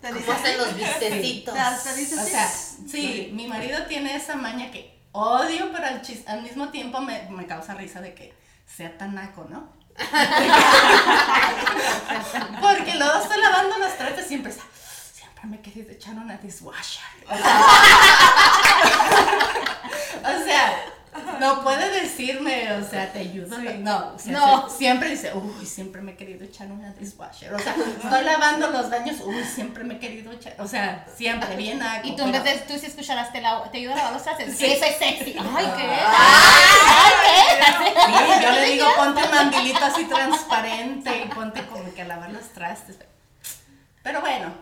Te 0.00 0.08
¿Cómo 0.08 0.20
dice- 0.20 0.32
hacen 0.32 0.58
los 0.58 0.76
vistecitos? 0.76 1.54
te- 1.54 1.90
te 1.90 1.96
dice 1.96 2.14
O 2.20 2.24
sí. 2.24 2.30
sea, 2.30 2.48
sí, 2.48 3.30
mi 3.34 3.48
marido 3.48 3.84
tiene 3.86 4.14
esa 4.14 4.36
maña 4.36 4.70
que 4.70 5.00
odio, 5.12 5.70
pero 5.72 5.86
al, 5.86 6.02
chis- 6.02 6.26
al 6.28 6.42
mismo 6.42 6.68
tiempo 6.68 7.00
me, 7.00 7.28
me 7.30 7.46
causa 7.46 7.74
risa 7.74 8.00
de 8.00 8.14
que 8.14 8.32
sea 8.66 8.96
tan 8.96 9.14
naco, 9.16 9.46
¿no? 9.50 9.72
Porque 12.60 12.94
luego 12.96 13.22
estoy 13.22 13.40
lavando 13.40 13.78
los 13.78 13.96
trastes 13.96 14.24
y 14.26 14.28
siempre 14.28 14.52
siempre 14.52 15.44
me 15.44 15.60
querido 15.60 15.90
echar 15.90 16.14
una 16.14 16.36
dishwasher. 16.36 17.02
O 20.22 20.44
sea, 20.44 20.84
o 21.14 21.18
sea, 21.18 21.38
no 21.40 21.62
puede 21.62 22.02
decirme, 22.02 22.72
o 22.74 22.79
sea, 22.90 23.12
te 23.12 23.18
ayudo. 23.20 23.56
No, 23.78 24.12
o 24.14 24.18
sea, 24.18 24.32
No. 24.32 24.68
se- 24.68 24.76
siempre 24.78 25.10
dice, 25.10 25.32
uy, 25.34 25.64
siempre 25.66 26.02
me 26.02 26.12
he 26.12 26.16
querido 26.16 26.44
echar 26.44 26.70
una 26.70 26.92
dishwasher. 26.94 27.54
O 27.54 27.58
sea, 27.58 27.74
estoy 28.02 28.24
lavando 28.24 28.68
los 28.70 28.90
baños, 28.90 29.16
uy, 29.24 29.42
siempre 29.44 29.84
me 29.84 29.94
he 29.94 29.98
querido 29.98 30.32
echar. 30.32 30.54
O 30.58 30.66
sea, 30.68 31.06
siempre, 31.16 31.54
bien 31.56 31.78
naco. 31.78 32.06
Y 32.08 32.16
tú 32.16 32.22
en 32.24 32.32
vez 32.32 32.44
de, 32.44 32.52
tú 32.66 32.78
si 32.78 32.86
escucharás, 32.86 33.32
te, 33.32 33.40
la, 33.40 33.62
te 33.70 33.78
ayudo 33.78 33.92
a 33.92 33.96
lavar 33.96 34.12
los 34.14 34.22
trastes. 34.22 34.56
Sí. 34.56 34.66
Soy 34.78 34.90
sexy. 34.98 35.36
Ay, 35.38 35.66
¿qué? 35.76 35.82
Ay, 35.82 36.06
Ay, 36.86 37.12
¿qué? 37.24 37.86
Sí, 37.86 38.44
yo 38.44 38.50
le 38.52 38.64
digo, 38.72 38.86
ponte 38.96 39.22
un 39.22 39.30
mandilito 39.30 39.84
así 39.84 40.04
transparente 40.04 41.24
y 41.24 41.28
ponte 41.28 41.64
como 41.66 41.92
que 41.94 42.02
a 42.02 42.06
lavar 42.06 42.30
los 42.30 42.48
trastes. 42.52 42.96
Pero 44.02 44.20
bueno, 44.20 44.52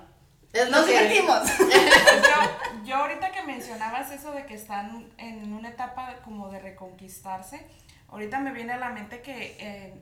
nos 0.71 0.87
divertimos. 0.87 1.43
yo, 1.59 2.85
yo 2.85 2.97
ahorita 2.97 3.31
que 3.31 3.43
mencionabas 3.43 4.11
eso 4.11 4.33
de 4.33 4.45
que 4.47 4.55
están 4.55 5.07
en 5.19 5.53
una 5.53 5.69
etapa 5.69 6.17
como 6.25 6.49
de 6.49 6.59
reconquistarse, 6.59 7.65
ahorita 8.09 8.41
me 8.41 8.53
viene 8.53 8.73
a 8.73 8.79
la 8.79 8.91
mente 8.91 9.21
que 9.23 9.57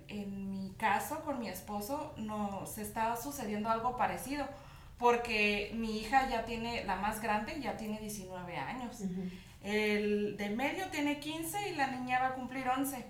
en, 0.08 0.20
en 0.20 0.50
mi 0.50 0.72
caso 0.78 1.20
con 1.25 1.38
mi 1.38 1.48
esposo 1.48 2.14
nos 2.16 2.78
está 2.78 3.16
sucediendo 3.16 3.68
algo 3.70 3.96
parecido, 3.96 4.46
porque 4.98 5.70
mi 5.75 5.98
hija 5.98 6.28
ya 6.28 6.44
tiene, 6.44 6.84
la 6.84 6.96
más 6.96 7.20
grande 7.20 7.60
ya 7.60 7.76
tiene 7.76 7.98
19 8.00 8.56
años, 8.56 9.02
el 9.62 10.36
de 10.36 10.50
medio 10.50 10.86
tiene 10.90 11.18
15 11.18 11.70
y 11.70 11.75
la 11.75 11.88
niña 11.88 12.20
va 12.20 12.26
a 12.28 12.34
cumplir 12.34 12.68
11. 12.68 13.04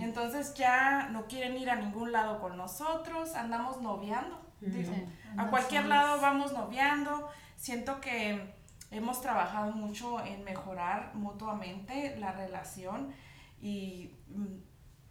Entonces 0.00 0.54
ya 0.54 1.08
no 1.12 1.26
quieren 1.26 1.56
ir 1.56 1.70
a 1.70 1.76
ningún 1.76 2.10
lado 2.12 2.40
con 2.40 2.56
nosotros, 2.56 3.34
andamos 3.34 3.80
noviando. 3.80 4.40
digo, 4.60 4.92
Sí. 4.92 5.04
a 5.36 5.46
cualquier 5.46 5.86
lado 5.86 6.20
vamos 6.20 6.52
noviando. 6.52 7.28
Siento 7.56 8.00
que 8.00 8.54
hemos 8.90 9.20
trabajado 9.20 9.70
mucho 9.72 10.24
en 10.24 10.42
mejorar 10.42 11.14
mutuamente 11.14 12.16
la 12.18 12.32
relación 12.32 13.12
y 13.60 14.14
mm, 14.28 14.58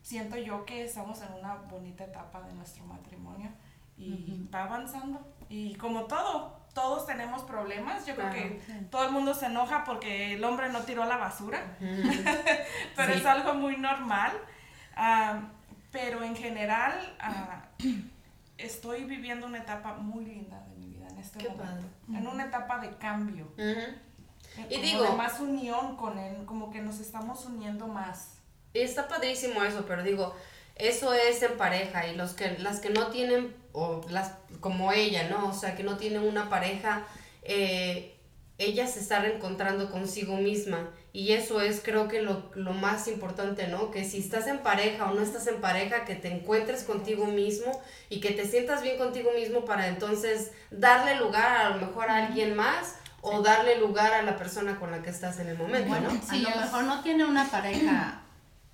siento 0.01 0.37
yo 0.37 0.65
que 0.65 0.83
estamos 0.85 1.21
en 1.21 1.33
una 1.33 1.55
bonita 1.55 2.03
etapa 2.05 2.41
de 2.41 2.53
nuestro 2.53 2.85
matrimonio 2.85 3.49
y 3.97 4.47
va 4.53 4.63
avanzando. 4.63 5.25
Y 5.49 5.75
como 5.75 6.03
todo, 6.05 6.59
todos 6.73 7.05
tenemos 7.07 7.41
problemas. 7.43 8.05
Yo 8.05 8.15
creo 8.15 8.31
que 8.31 8.61
todo 8.91 9.05
el 9.05 9.11
mundo 9.11 9.33
se 9.33 9.47
enoja 9.47 9.83
porque 9.83 10.33
el 10.33 10.43
hombre 10.43 10.69
no 10.69 10.81
tiró 10.81 11.05
la 11.05 11.17
basura 11.17 11.59
pero 12.95 13.13
Sí. 13.13 13.19
es 13.19 13.25
algo 13.25 13.53
muy 13.55 13.77
normal. 13.77 14.31
Ah, 14.95 15.49
pero 15.91 16.23
en 16.23 16.35
general, 16.35 16.93
ah, 17.19 17.65
estoy 18.57 19.03
viviendo 19.05 19.45
una 19.47 19.59
etapa 19.59 19.95
muy 19.95 20.25
linda 20.25 20.59
de 20.65 20.75
mi 20.75 20.87
vida 20.89 21.07
en 21.07 21.17
este 21.17 21.39
Qué 21.39 21.49
momento. 21.49 21.87
En 22.09 22.27
una 22.27 22.45
etapa 22.45 22.79
de 22.79 22.95
cambio. 22.97 23.51
Eh, 23.57 23.97
Y 24.69 24.81
digo- 24.81 25.03
de 25.03 25.11
más 25.11 25.39
unión 25.39 25.95
con 25.97 26.17
él, 26.17 26.45
como 26.45 26.69
que 26.71 26.81
nos 26.81 26.99
estamos 26.99 27.45
uniendo 27.45 27.87
más. 27.87 28.36
Y 28.77 28.81
está 28.81 29.07
padrísimo 29.07 29.63
eso, 29.63 29.85
pero 29.87 30.03
digo, 30.03 30.35
eso 30.75 31.13
es 31.13 31.41
en 31.41 31.57
pareja 31.57 32.07
y 32.07 32.15
los 32.15 32.33
que 32.33 32.57
las 32.59 32.79
que 32.79 32.89
no 32.89 33.07
tienen 33.07 33.55
o 33.73 34.05
las 34.09 34.33
como 34.59 34.91
ella, 34.91 35.27
¿no? 35.29 35.49
O 35.49 35.53
sea, 35.53 35.75
que 35.75 35.83
no 35.83 35.97
tienen 35.97 36.21
una 36.21 36.49
pareja 36.49 37.05
eh, 37.41 38.13
ella 38.57 38.87
se 38.87 38.99
está 38.99 39.19
reencontrando 39.19 39.91
consigo 39.91 40.35
misma 40.37 40.89
y 41.13 41.33
eso 41.33 41.61
es 41.61 41.79
creo 41.83 42.07
que 42.07 42.21
lo, 42.21 42.51
lo 42.55 42.73
más 42.73 43.07
importante, 43.07 43.67
¿no? 43.67 43.91
Que 43.91 44.03
si 44.03 44.19
estás 44.19 44.47
en 44.47 44.59
pareja 44.59 45.09
o 45.09 45.13
no 45.13 45.21
estás 45.21 45.47
en 45.47 45.61
pareja, 45.61 46.05
que 46.05 46.15
te 46.15 46.27
encuentres 46.29 46.83
contigo 46.83 47.25
mismo 47.25 47.81
y 48.09 48.19
que 48.19 48.31
te 48.31 48.45
sientas 48.45 48.81
bien 48.81 48.97
contigo 48.97 49.31
mismo 49.33 49.63
para 49.65 49.87
entonces 49.87 50.51
darle 50.71 51.15
lugar 51.15 51.57
a 51.57 51.69
lo 51.69 51.85
mejor 51.85 52.09
a 52.09 52.27
alguien 52.27 52.55
más 52.55 52.95
o 53.21 53.41
darle 53.41 53.77
lugar 53.77 54.13
a 54.13 54.23
la 54.23 54.37
persona 54.37 54.79
con 54.79 54.91
la 54.91 55.01
que 55.01 55.09
estás 55.09 55.39
en 55.39 55.47
el 55.47 55.57
momento, 55.57 55.89
Bueno, 55.89 56.09
¿no? 56.11 56.29
a 56.29 56.35
lo 56.35 56.61
mejor 56.61 56.83
no 56.83 57.01
tiene 57.01 57.25
una 57.25 57.49
pareja 57.49 58.21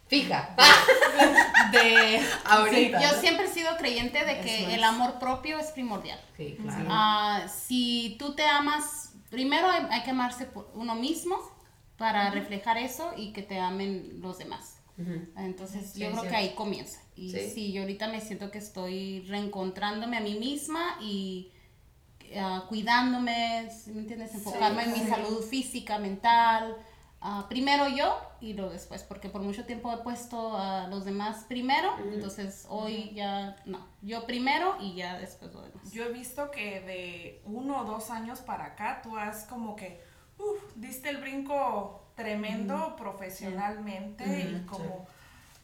Fija. 0.07 0.55
de 1.71 2.21
Ahorita. 2.45 3.01
Yo 3.01 3.19
siempre 3.19 3.45
he 3.45 3.49
sido 3.49 3.75
creyente 3.77 4.23
de 4.25 4.41
que 4.41 4.73
el 4.75 4.83
amor 4.83 5.19
propio 5.19 5.57
es 5.59 5.67
primordial. 5.67 6.19
Sí, 6.37 6.57
claro. 6.61 6.85
Ah, 6.89 7.47
si 7.47 8.15
tú 8.19 8.35
te 8.35 8.43
amas, 8.45 9.13
primero 9.29 9.67
hay, 9.69 9.85
hay 9.89 10.03
que 10.03 10.11
amarse 10.11 10.45
por 10.45 10.71
uno 10.75 10.95
mismo 10.95 11.37
para 11.97 12.29
reflejar 12.31 12.77
eso 12.77 13.13
y 13.15 13.31
que 13.33 13.41
te 13.43 13.59
amen 13.59 14.19
los 14.21 14.37
demás. 14.37 14.77
Entonces 15.35 15.91
Sí, 15.91 16.01
yo 16.01 16.11
creo 16.11 16.23
que 16.23 16.35
ahí 16.35 16.53
comienza. 16.53 16.99
Y 17.15 17.31
Sí. 17.31 17.49
sí. 17.53 17.73
yo 17.73 17.81
ahorita 17.81 18.09
me 18.09 18.21
siento 18.21 18.51
que 18.51 18.59
estoy 18.59 19.21
reencontrándome 19.21 20.17
a 20.17 20.21
mí 20.21 20.35
misma 20.35 20.97
y 21.01 21.51
ah, 22.37 22.65
cuidándome, 22.69 23.69
¿sí 23.71 23.91
¿me 23.91 24.01
entiendes? 24.01 24.35
Enfocarme 24.35 24.83
en 24.83 24.93
mi 24.93 24.99
salud 24.99 25.43
física, 25.43 25.97
mental. 25.97 26.75
Ah, 27.23 27.45
primero 27.49 27.87
yo 27.87 28.15
y 28.41 28.53
luego 28.53 28.71
después, 28.71 29.03
porque 29.03 29.29
por 29.29 29.41
mucho 29.41 29.65
tiempo 29.65 29.91
he 29.91 29.97
puesto 29.97 30.57
a 30.57 30.87
los 30.87 31.05
demás 31.05 31.45
primero, 31.47 31.95
entonces 32.11 32.65
hoy 32.69 33.11
ya 33.15 33.55
no, 33.65 33.87
yo 34.01 34.25
primero 34.25 34.75
y 34.79 34.93
ya 34.95 35.17
después 35.17 35.53
lo 35.53 35.61
demás. 35.61 35.91
Yo 35.91 36.03
he 36.03 36.11
visto 36.11 36.51
que 36.51 36.81
de 36.81 37.41
uno 37.45 37.79
o 37.79 37.85
dos 37.85 38.11
años 38.11 38.41
para 38.41 38.65
acá 38.65 39.01
tú 39.01 39.17
has 39.17 39.45
como 39.45 39.75
que, 39.75 40.03
uf, 40.37 40.61
diste 40.75 41.09
el 41.09 41.17
brinco 41.17 42.03
tremendo 42.15 42.95
profesionalmente 42.97 44.23
y 44.25 44.65
como, 44.65 45.07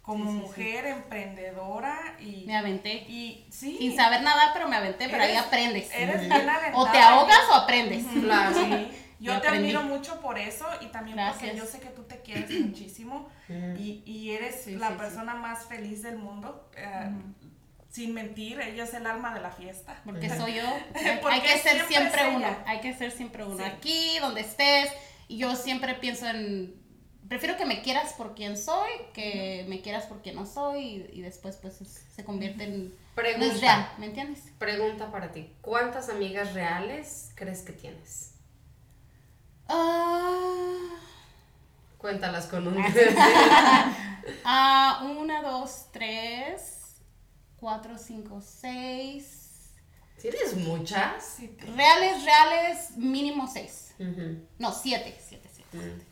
como 0.01 0.31
mujer 0.31 0.85
emprendedora 0.87 2.15
y, 2.19 2.45
Me 2.47 2.57
aventé. 2.57 3.05
y 3.07 3.45
sí, 3.51 3.77
Sin 3.77 3.95
saber 3.95 4.21
nadar, 4.21 4.49
pero 4.53 4.67
me 4.67 4.75
aventé, 4.75 5.09
pero 5.09 5.23
ahí 5.23 5.35
aprendes. 5.35 5.89
eres 5.93 6.21
bien 6.21 6.49
aventada. 6.49 6.71
O 6.77 6.89
te 6.89 6.99
ahogas 6.99 7.41
o 7.51 7.53
aprendes. 7.55 8.05
Claro. 8.23 8.57
Yo 9.19 9.33
te 9.41 9.47
aprendí. 9.47 9.71
admiro 9.75 9.83
mucho 9.83 10.21
por 10.21 10.37
eso 10.39 10.65
y 10.81 10.87
también 10.87 11.17
porque 11.29 11.55
yo 11.55 11.65
sé 11.65 11.79
que 11.79 11.89
tú 11.89 12.03
te 12.03 12.21
quieres 12.21 12.49
muchísimo 12.61 13.29
y, 13.77 14.01
y 14.05 14.31
eres 14.31 14.61
Sí, 14.63 14.75
la 14.75 14.87
sí, 14.87 14.93
sí. 14.93 14.99
persona 14.99 15.35
más 15.35 15.65
feliz 15.65 16.01
del 16.03 16.17
mundo. 16.17 16.69
eh, 16.75 17.09
Sin 17.89 18.13
mentir, 18.13 18.61
ella 18.61 18.83
es 18.83 18.93
el 18.93 19.05
alma 19.07 19.33
de 19.33 19.41
la 19.41 19.51
fiesta. 19.51 19.99
Porque 20.05 20.29
soy 20.37 20.55
yo. 20.55 20.63
Hay, 20.95 21.17
Porque 21.21 21.35
hay 21.35 21.41
que 21.41 21.57
ser 21.57 21.85
siempre 21.87 21.87
siempre 21.97 22.21
es 22.29 22.35
uno. 22.35 22.57
Hay 22.65 22.79
que 22.81 22.93
ser 22.93 23.11
siempre 23.11 23.43
uno. 23.43 23.57
Sí. 23.57 23.63
Aquí, 23.63 24.19
donde 24.21 24.41
estés. 24.41 24.89
Y 25.27 25.37
yo 25.37 25.55
siempre 25.55 25.95
pienso 25.95 26.27
en. 26.27 26.75
Prefiero 27.27 27.57
que 27.57 27.65
me 27.65 27.81
quieras 27.83 28.13
por 28.13 28.33
quien 28.35 28.57
soy, 28.57 28.89
que 29.13 29.65
me 29.69 29.81
quieras 29.81 30.05
por 30.05 30.21
quien 30.21 30.35
no 30.35 30.45
soy. 30.45 30.79
Y, 31.13 31.19
y 31.19 31.21
después, 31.21 31.57
pues, 31.57 31.81
es- 31.81 32.05
se 32.15 32.23
convierte 32.23 32.63
en. 32.63 32.89
No 32.89 32.95
Pregunta. 33.15 33.53
es 33.53 33.59
real, 33.61 33.89
¿me 33.97 34.05
entiendes? 34.05 34.43
Pregunta 34.59 35.11
para 35.11 35.31
ti. 35.31 35.51
¿Cuántas 35.61 36.09
amigas 36.09 36.53
reales 36.53 37.31
crees 37.35 37.63
que 37.63 37.73
tienes? 37.73 38.28
Ah, 39.69 40.77
Cuéntalas 41.97 42.47
con 42.47 42.67
un... 42.67 42.83
Ah, 44.45 45.07
una, 45.17 45.41
dos, 45.41 45.87
tres, 45.91 47.01
cuatro, 47.59 47.97
cinco, 47.97 48.41
seis. 48.41 49.73
¿Tienes 50.21 50.55
muchas? 50.55 51.37
Reales, 51.75 52.23
reales, 52.23 52.97
mínimo 52.97 53.47
seis. 53.47 53.95
No, 54.59 54.71
siete, 54.71 55.17
siete, 55.27 55.49
siete. 55.53 55.77
Mm. 55.77 56.08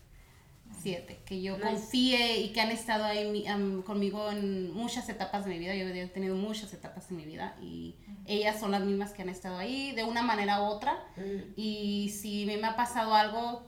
Siete. 0.82 1.20
Que 1.26 1.42
yo 1.42 1.58
Nice. 1.58 1.68
confíe 1.70 2.38
y 2.42 2.50
que 2.54 2.62
han 2.62 2.72
estado 2.72 3.04
ahí 3.06 3.46
am, 3.48 3.82
conmigo 3.84 4.30
en 4.32 4.72
muchas 4.74 5.10
etapas 5.10 5.46
de 5.46 5.52
mi 5.52 5.60
vida. 5.60 5.76
Yo 5.76 5.88
he 5.88 6.08
tenido 6.08 6.36
muchas 6.36 6.74
etapas 6.74 7.10
en 7.12 7.18
mi 7.18 7.26
vida 7.26 7.56
y 7.62 7.96
ellas 8.26 8.60
son 8.60 8.72
las 8.72 8.82
mismas 8.82 9.12
que 9.12 9.22
han 9.24 9.30
estado 9.30 9.58
ahí 9.58 9.92
de 9.94 10.04
una 10.04 10.22
manera 10.22 10.62
u 10.62 10.66
otra. 10.66 10.94
Mm. 11.18 11.54
Y 11.56 12.10
si 12.10 12.46
me 12.46 12.64
ha 12.66 12.76
pasado 12.76 13.14
algo, 13.16 13.64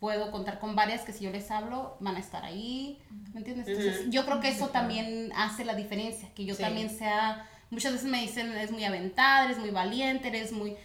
puedo 0.00 0.30
contar 0.30 0.58
con 0.60 0.76
varias 0.76 1.02
que 1.02 1.12
si 1.12 1.24
yo 1.24 1.30
les 1.30 1.50
hablo, 1.50 1.96
van 2.00 2.16
a 2.16 2.20
estar 2.20 2.44
ahí. 2.44 2.98
¿Me 3.32 3.38
entiendes? 3.40 3.66
Entonces, 3.68 4.06
yo 4.10 4.24
creo 4.24 4.40
que 4.40 4.48
eso 4.48 4.68
también 4.68 5.32
hace 5.36 5.64
la 5.64 5.74
diferencia. 5.74 6.28
Que 6.34 6.44
yo 6.44 6.54
Sí. 6.54 6.62
también 6.62 6.90
sea. 6.90 7.48
Muchas 7.70 7.92
veces 7.94 8.08
me 8.08 8.20
dicen, 8.20 8.52
es 8.52 8.70
muy 8.70 8.84
aventada, 8.84 9.46
eres 9.46 9.58
muy 9.58 9.70
valiente, 9.70 10.28
eres 10.28 10.52
muy. 10.52 10.76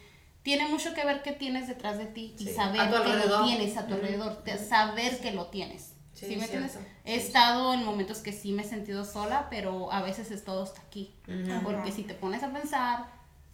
Tiene 0.44 0.68
mucho 0.68 0.94
que 0.94 1.04
ver 1.06 1.22
qué 1.22 1.32
tienes 1.34 1.68
detrás 1.68 1.98
de 1.98 2.06
ti 2.06 2.34
y 2.40 2.46
Sí. 2.48 2.54
saber 2.54 2.82
A 2.82 2.90
tu 2.90 3.04
que 3.04 3.28
lo 3.28 3.44
tienes 3.46 3.78
a 3.78 3.86
tu 3.88 3.94
alrededor, 3.96 4.38
te- 4.44 4.58
saber 4.58 5.20
que 5.20 5.32
lo 5.32 5.48
tienes. 5.48 5.94
Sí, 6.14 6.26
¿Sí, 6.28 6.36
me 6.36 6.44
entiendes? 6.46 6.78
He 7.06 7.20
Sí. 7.20 7.28
estado 7.28 7.74
en 7.74 7.86
momentos 7.86 8.20
que 8.20 8.32
sí 8.34 8.52
me 8.52 8.64
he 8.64 8.66
sentido 8.66 9.06
sola, 9.06 9.48
pero 9.50 9.92
a 9.92 10.02
veces 10.02 10.32
es 10.32 10.44
todo 10.44 10.64
hasta 10.64 10.82
aquí. 10.82 11.14
Ujú. 11.28 11.64
Porque 11.64 11.92
si 11.92 12.04
te 12.04 12.14
pones 12.14 12.44
a 12.44 12.52
pensar, 12.52 13.06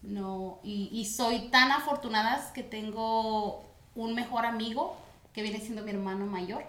no. 0.01 0.59
Y, 0.63 0.89
y 0.91 1.05
soy 1.05 1.49
tan 1.49 1.71
afortunada 1.71 2.51
que 2.53 2.63
tengo 2.63 3.65
un 3.95 4.13
mejor 4.15 4.45
amigo 4.45 4.95
que 5.33 5.41
viene 5.41 5.59
siendo 5.59 5.83
mi 5.83 5.91
hermano 5.91 6.25
mayor. 6.25 6.63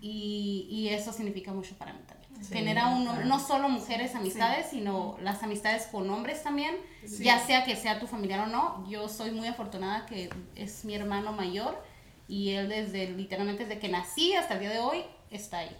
Y, 0.00 0.66
y 0.70 0.88
eso 0.90 1.12
significa 1.12 1.52
mucho 1.52 1.74
para 1.76 1.92
mí 1.92 1.98
también. 2.06 2.17
Sí, 2.40 2.50
Tener 2.52 2.78
a 2.78 2.86
un 2.88 2.98
hombre, 3.08 3.24
claro. 3.24 3.28
no 3.28 3.40
solo 3.40 3.68
mujeres 3.68 4.14
amistades, 4.14 4.66
sino 4.70 5.16
las 5.20 5.42
amistades 5.42 5.86
con 5.88 6.08
hombres 6.08 6.42
también, 6.42 6.76
ya 7.20 7.44
sea 7.44 7.64
que 7.64 7.74
sea 7.74 7.98
tu 7.98 8.06
familiar 8.06 8.40
o 8.40 8.46
no. 8.46 8.88
Yo 8.88 9.08
soy 9.08 9.32
muy 9.32 9.48
afortunada 9.48 10.06
que 10.06 10.30
es 10.54 10.84
mi 10.84 10.94
hermano 10.94 11.32
mayor 11.32 11.76
y 12.28 12.50
él 12.50 12.68
desde, 12.68 13.10
literalmente 13.10 13.64
desde 13.66 13.80
que 13.80 13.88
nací 13.88 14.34
hasta 14.34 14.54
el 14.54 14.60
día 14.60 14.70
de 14.70 14.78
hoy, 14.78 15.04
está 15.30 15.58
ahí. 15.58 15.76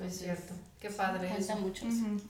Es 0.00 0.18
cierto. 0.18 0.52
Qué 0.80 0.90
padre 0.90 1.28
Cuenta 1.28 1.52
eso. 1.52 1.62
mucho. 1.62 1.86
eso. 1.86 2.04
Ujú. 2.04 2.20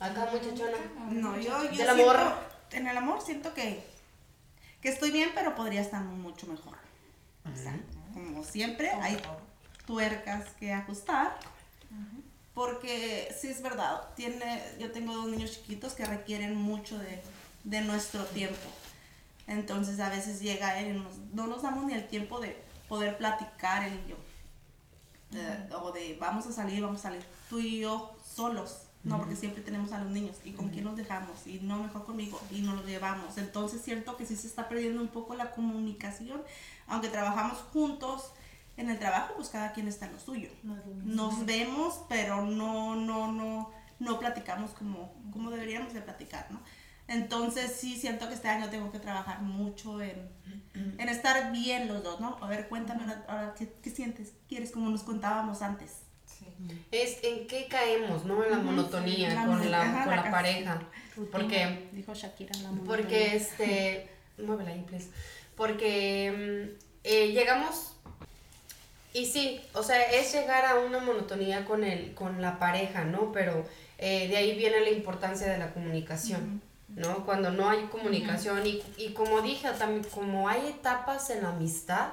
Acá, 0.00 0.28
muchachona. 0.32 0.78
No, 1.10 1.38
yo, 1.38 1.70
yo 1.70 1.76
Del 1.76 1.88
amor. 1.90 2.16
siento- 2.16 2.38
en 2.72 2.86
el 2.88 2.96
amor 2.96 3.20
siento 3.20 3.52
que, 3.52 3.84
que 4.80 4.88
estoy 4.88 5.10
bien, 5.10 5.30
pero 5.34 5.54
podría 5.54 5.82
estar 5.82 6.02
mucho 6.02 6.46
mejor. 6.46 6.78
O 7.52 7.56
sea, 7.56 7.78
como 8.14 8.42
siempre, 8.44 8.90
hay 8.90 9.18
tuercas 9.86 10.48
que 10.58 10.72
ajustar. 10.72 11.36
Porque 12.56 13.28
sí 13.38 13.48
es 13.48 13.60
verdad, 13.60 14.00
tiene, 14.16 14.62
yo 14.80 14.90
tengo 14.90 15.12
dos 15.14 15.26
niños 15.28 15.52
chiquitos 15.52 15.92
que 15.92 16.06
requieren 16.06 16.56
mucho 16.56 16.98
de, 16.98 17.22
de 17.64 17.82
nuestro 17.82 18.24
tiempo. 18.24 18.56
Entonces 19.46 20.00
a 20.00 20.08
veces 20.08 20.40
llega 20.40 20.78
él 20.80 20.96
y 20.96 20.98
nos- 20.98 21.18
no 21.34 21.46
nos 21.46 21.60
damos 21.62 21.84
ni 21.84 21.92
el 21.92 22.08
tiempo 22.08 22.40
de 22.40 22.56
poder 22.88 23.18
platicar 23.18 23.84
él 23.86 24.00
y 24.06 24.10
yo. 24.10 24.16
Eh, 25.34 25.68
o 25.82 25.92
de 25.92 26.16
vamos 26.18 26.46
a 26.46 26.52
salir, 26.52 26.80
vamos 26.80 27.00
a 27.00 27.02
salir 27.02 27.22
tú 27.50 27.58
y 27.60 27.80
yo 27.80 28.16
solos. 28.34 28.78
No, 29.04 29.18
porque 29.18 29.36
siempre 29.36 29.62
tenemos 29.62 29.92
a 29.92 29.98
los 29.98 30.10
niños. 30.10 30.36
¿Y 30.42 30.52
con 30.52 30.70
quién 30.70 30.84
los 30.86 30.96
dejamos? 30.96 31.46
Y 31.46 31.60
no, 31.60 31.80
mejor 31.82 32.06
conmigo. 32.06 32.40
Y 32.50 32.62
nos 32.62 32.76
los 32.76 32.86
llevamos. 32.86 33.36
Entonces, 33.36 33.82
cierto 33.84 34.16
que 34.16 34.24
sí 34.26 34.34
se 34.34 34.46
está 34.48 34.66
perdiendo 34.68 35.00
un 35.02 35.08
poco 35.08 35.34
la 35.36 35.50
comunicación. 35.52 36.42
Aunque 36.88 37.08
trabajamos 37.10 37.58
juntos 37.72 38.32
en 38.76 38.90
el 38.90 38.98
trabajo, 38.98 39.34
pues 39.36 39.48
cada 39.48 39.72
quien 39.72 39.88
está 39.88 40.06
en 40.06 40.12
lo 40.12 40.18
suyo. 40.18 40.50
Nos 41.04 41.46
vemos, 41.46 42.02
pero 42.08 42.42
no, 42.42 42.96
no, 42.96 43.32
no, 43.32 43.70
no 43.98 44.18
platicamos 44.18 44.72
como, 44.72 45.14
como 45.32 45.50
deberíamos 45.50 45.94
de 45.94 46.02
platicar, 46.02 46.46
¿no? 46.50 46.60
Entonces, 47.08 47.72
sí 47.72 47.96
siento 47.96 48.28
que 48.28 48.34
este 48.34 48.48
año 48.48 48.68
tengo 48.68 48.90
que 48.90 48.98
trabajar 48.98 49.40
mucho 49.40 50.02
en, 50.02 50.28
en 50.98 51.08
estar 51.08 51.52
bien 51.52 51.88
los 51.88 52.02
dos, 52.02 52.20
¿no? 52.20 52.36
A 52.40 52.48
ver, 52.48 52.68
cuéntame 52.68 53.04
ahora, 53.28 53.54
¿qué, 53.56 53.72
qué 53.82 53.90
sientes? 53.90 54.32
¿Quieres 54.48 54.72
como 54.72 54.90
nos 54.90 55.02
contábamos 55.02 55.62
antes? 55.62 56.06
sí. 56.26 56.46
Es 56.90 57.22
en 57.22 57.46
qué 57.46 57.66
caemos, 57.68 58.24
¿no? 58.24 58.42
En 58.44 58.50
la 58.50 58.58
monotonía 58.58 59.34
La 59.34 59.46
con 59.46 59.70
la, 59.70 60.04
con 60.04 60.16
la 60.16 60.24
la 60.24 60.30
pareja. 60.30 60.80
Porque 61.30 61.88
Dijo 61.92 62.14
Shakira 62.14 62.52
la 62.58 62.70
Porque 62.84 63.36
este. 63.36 64.10
Muévela 64.38 64.70
ahí, 64.70 64.82
please. 64.82 65.10
Porque 65.56 66.32
mm, 66.32 66.84
eh, 67.04 67.32
llegamos. 67.32 67.95
Y 69.20 69.26
sí, 69.26 69.60
o 69.72 69.82
sea, 69.82 70.02
es 70.02 70.32
llegar 70.34 70.64
a 70.66 70.78
una 70.80 70.98
monotonía 70.98 71.64
con, 71.64 71.84
el, 71.84 72.12
con 72.14 72.42
la 72.42 72.58
pareja, 72.58 73.04
¿no? 73.04 73.32
Pero 73.32 73.64
eh, 73.98 74.28
de 74.28 74.36
ahí 74.36 74.56
viene 74.58 74.80
la 74.80 74.90
importancia 74.90 75.46
de 75.50 75.56
la 75.58 75.72
comunicación, 75.72 76.60
¿no? 76.88 77.24
Cuando 77.24 77.50
no 77.50 77.70
hay 77.70 77.84
comunicación, 77.86 78.66
y, 78.66 78.82
y 78.98 79.14
como 79.14 79.40
dije, 79.40 79.68
también 79.78 80.04
como 80.04 80.48
hay 80.48 80.66
etapas 80.68 81.30
en 81.30 81.42
la 81.44 81.48
amistad, 81.50 82.08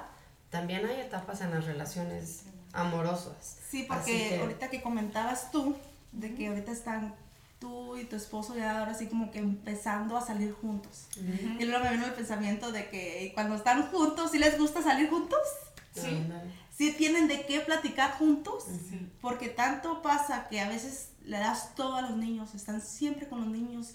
también 0.50 0.86
hay 0.86 1.00
etapas 1.00 1.40
en 1.42 1.50
las 1.50 1.64
relaciones 1.66 2.44
amorosas. 2.72 3.58
Sí, 3.70 3.84
porque 3.88 4.28
que- 4.30 4.40
ahorita 4.40 4.70
que 4.70 4.80
comentabas 4.82 5.50
tú, 5.50 5.76
de 6.12 6.34
que 6.34 6.46
ahorita 6.48 6.72
están 6.72 7.14
tú 7.58 7.96
y 7.96 8.04
tu 8.04 8.16
esposo 8.16 8.56
ya 8.56 8.78
ahora 8.78 8.94
sí 8.94 9.06
como 9.08 9.30
que 9.30 9.38
empezando 9.40 10.16
a 10.16 10.20
salir 10.24 10.52
juntos. 10.54 11.06
Y 11.58 11.64
luego 11.64 11.84
me 11.84 11.90
vino 11.90 12.06
el 12.06 12.12
pensamiento 12.12 12.72
de 12.72 12.88
que 12.88 13.30
cuando 13.34 13.56
están 13.56 13.88
juntos, 13.90 14.30
¿sí 14.30 14.38
les 14.38 14.58
gusta 14.58 14.82
salir 14.82 15.10
juntos? 15.10 15.38
Sí. 15.94 16.26
¿Sí 16.76 16.92
tienen 16.92 17.28
de 17.28 17.46
qué 17.46 17.60
platicar 17.60 18.18
juntos? 18.18 18.64
Sí. 18.90 19.08
Porque 19.20 19.48
tanto 19.48 20.02
pasa 20.02 20.48
que 20.48 20.60
a 20.60 20.68
veces 20.68 21.10
le 21.24 21.38
das 21.38 21.74
todo 21.74 21.96
a 21.96 22.02
los 22.02 22.16
niños, 22.16 22.54
están 22.54 22.80
siempre 22.80 23.28
con 23.28 23.40
los 23.40 23.48
niños 23.48 23.92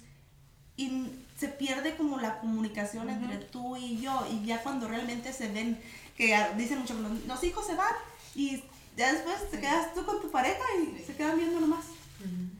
y 0.77 1.09
se 1.37 1.49
pierde 1.49 1.95
como 1.97 2.17
la 2.19 2.39
comunicación 2.39 3.09
entre 3.09 3.37
tú 3.37 3.75
y 3.75 3.99
yo 3.99 4.25
y 4.31 4.45
ya 4.45 4.63
cuando 4.63 4.87
realmente 4.87 5.33
se 5.33 5.49
ven, 5.49 5.77
que 6.15 6.37
dicen 6.55 6.79
mucho, 6.79 6.93
los, 6.93 7.11
los 7.25 7.43
hijos 7.43 7.65
se 7.67 7.75
van 7.75 7.93
y 8.33 8.63
ya 8.95 9.11
después 9.11 9.49
te 9.51 9.59
quedas 9.59 9.93
tú 9.93 10.05
con 10.05 10.21
tu 10.21 10.31
pareja 10.31 10.63
y 10.81 11.03
se 11.03 11.15
quedan 11.15 11.37
viendo 11.37 11.59
nomás. 11.59 11.85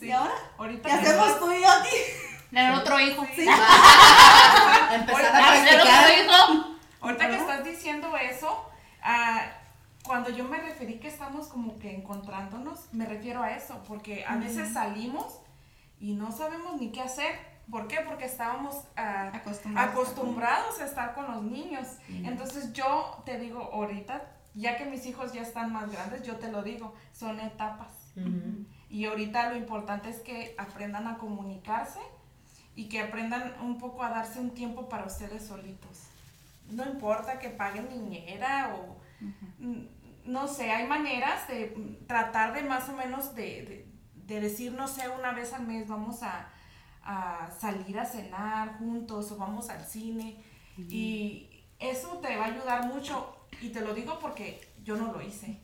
Sí. 0.00 0.06
¿Y 0.06 0.10
ahora? 0.10 0.34
Ahorita 0.58 0.82
¿Qué 0.88 1.04
que 1.04 1.08
hacemos 1.08 1.38
tú 1.38 1.52
y 1.52 1.60
yo 1.60 1.70
aquí? 1.70 1.96
El 2.52 2.74
otro 2.74 2.98
hijo. 2.98 3.24
Sí. 3.34 3.42
Empezar 4.92 5.34
a 5.34 5.56
el 5.56 5.80
otro 5.80 5.90
practicar. 5.92 6.10
hijo. 6.18 6.76
Ahorita 7.00 7.30
que 7.30 7.36
estás 7.36 7.64
diciendo 7.64 8.16
eso, 8.16 8.70
ah, 9.06 9.40
cuando 10.04 10.30
yo 10.30 10.44
me 10.44 10.58
referí 10.58 10.98
que 10.98 11.08
estamos 11.08 11.48
como 11.48 11.78
que 11.78 11.94
encontrándonos, 11.94 12.92
me 12.92 13.06
refiero 13.06 13.42
a 13.42 13.52
eso, 13.52 13.82
porque 13.88 14.24
a 14.24 14.36
veces 14.36 14.72
salimos 14.74 15.40
y 15.98 16.12
no 16.14 16.30
sabemos 16.32 16.78
ni 16.80 16.92
qué 16.92 17.00
hacer. 17.00 17.56
¿Por 17.70 17.88
qué? 17.88 17.98
Porque 18.06 18.26
estábamos 18.26 18.84
ah, 18.96 19.32
Acostumbrados. 19.34 19.92
acostumbrados 19.92 20.80
a 20.80 20.84
estar 20.84 21.14
con 21.14 21.26
los 21.32 21.42
niños. 21.42 21.86
Entonces 22.08 22.72
yo 22.72 23.22
te 23.24 23.38
digo 23.40 23.70
ahorita, 23.72 24.22
ya 24.54 24.76
que 24.76 24.84
mis 24.84 25.04
hijos 25.06 25.32
ya 25.32 25.42
están 25.42 25.72
más 25.72 25.90
grandes, 25.90 26.22
yo 26.22 26.36
te 26.36 26.50
lo 26.52 26.62
digo, 26.62 26.94
son 27.12 27.40
etapas. 27.40 27.92
Y 28.88 29.04
ahorita 29.06 29.50
lo 29.50 29.56
importante 29.56 30.08
es 30.08 30.20
que 30.20 30.54
aprendan 30.58 31.08
a 31.08 31.18
comunicarse 31.18 31.98
y 32.76 32.88
que 32.88 33.00
aprendan 33.00 33.54
un 33.60 33.78
poco 33.78 34.04
a 34.04 34.10
darse 34.10 34.38
un 34.38 34.50
tiempo 34.50 34.88
para 34.88 35.04
ustedes 35.04 35.44
solitos. 35.44 36.05
No 36.70 36.84
importa 36.84 37.38
que 37.38 37.50
paguen 37.50 37.88
niñera 37.88 38.74
o 38.74 38.96
mm, 39.58 39.82
no 40.26 40.48
sé, 40.48 40.70
hay 40.72 40.86
maneras 40.86 41.46
de 41.48 42.02
tratar 42.08 42.52
de 42.54 42.62
más 42.62 42.88
o 42.88 42.92
menos 42.94 43.34
de, 43.34 43.42
de- 43.62 43.86
de 44.26 44.40
decir, 44.40 44.72
no 44.72 44.88
sé, 44.88 45.08
una 45.08 45.32
vez 45.32 45.52
al 45.52 45.66
mes 45.66 45.86
vamos 45.86 46.22
a, 46.24 46.48
a 47.04 47.48
salir 47.60 47.96
a 47.98 48.04
cenar 48.04 48.76
juntos 48.78 49.30
o 49.30 49.36
vamos 49.36 49.70
al 49.70 49.84
cine. 49.84 50.42
Y 50.76 51.64
eso 51.78 52.18
te 52.18 52.36
va 52.36 52.46
a 52.46 52.48
ayudar 52.48 52.86
mucho. 52.92 53.36
Y 53.62 53.68
te 53.70 53.80
lo 53.82 53.94
digo 53.94 54.18
porque 54.18 54.60
yo 54.82 54.96
no 54.96 55.12
lo 55.12 55.22
hice. 55.22 55.60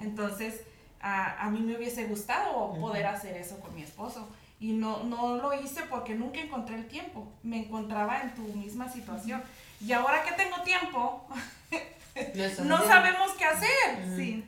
Entonces, 0.00 0.62
a, 1.00 1.44
a 1.46 1.50
mí 1.50 1.60
me 1.60 1.76
hubiese 1.76 2.06
gustado 2.06 2.72
poder 2.80 3.06
hacer 3.06 3.36
eso 3.36 3.60
con 3.60 3.74
mi 3.74 3.82
esposo. 3.82 4.28
Y 4.60 4.72
no, 4.72 5.02
no 5.04 5.36
lo 5.36 5.54
hice 5.54 5.82
porque 5.88 6.14
nunca 6.14 6.38
encontré 6.38 6.76
el 6.76 6.86
tiempo. 6.86 7.32
Me 7.42 7.64
encontraba 7.64 8.20
en 8.20 8.34
tu 8.34 8.42
misma 8.42 8.88
situación. 8.92 9.42
Y 9.80 9.92
ahora 9.92 10.22
que 10.22 10.32
tengo 10.32 10.60
tiempo, 10.62 11.26
no 12.64 12.78
sabemos 12.84 13.32
qué 13.38 13.44
hacer. 13.46 14.16
Sí. 14.16 14.44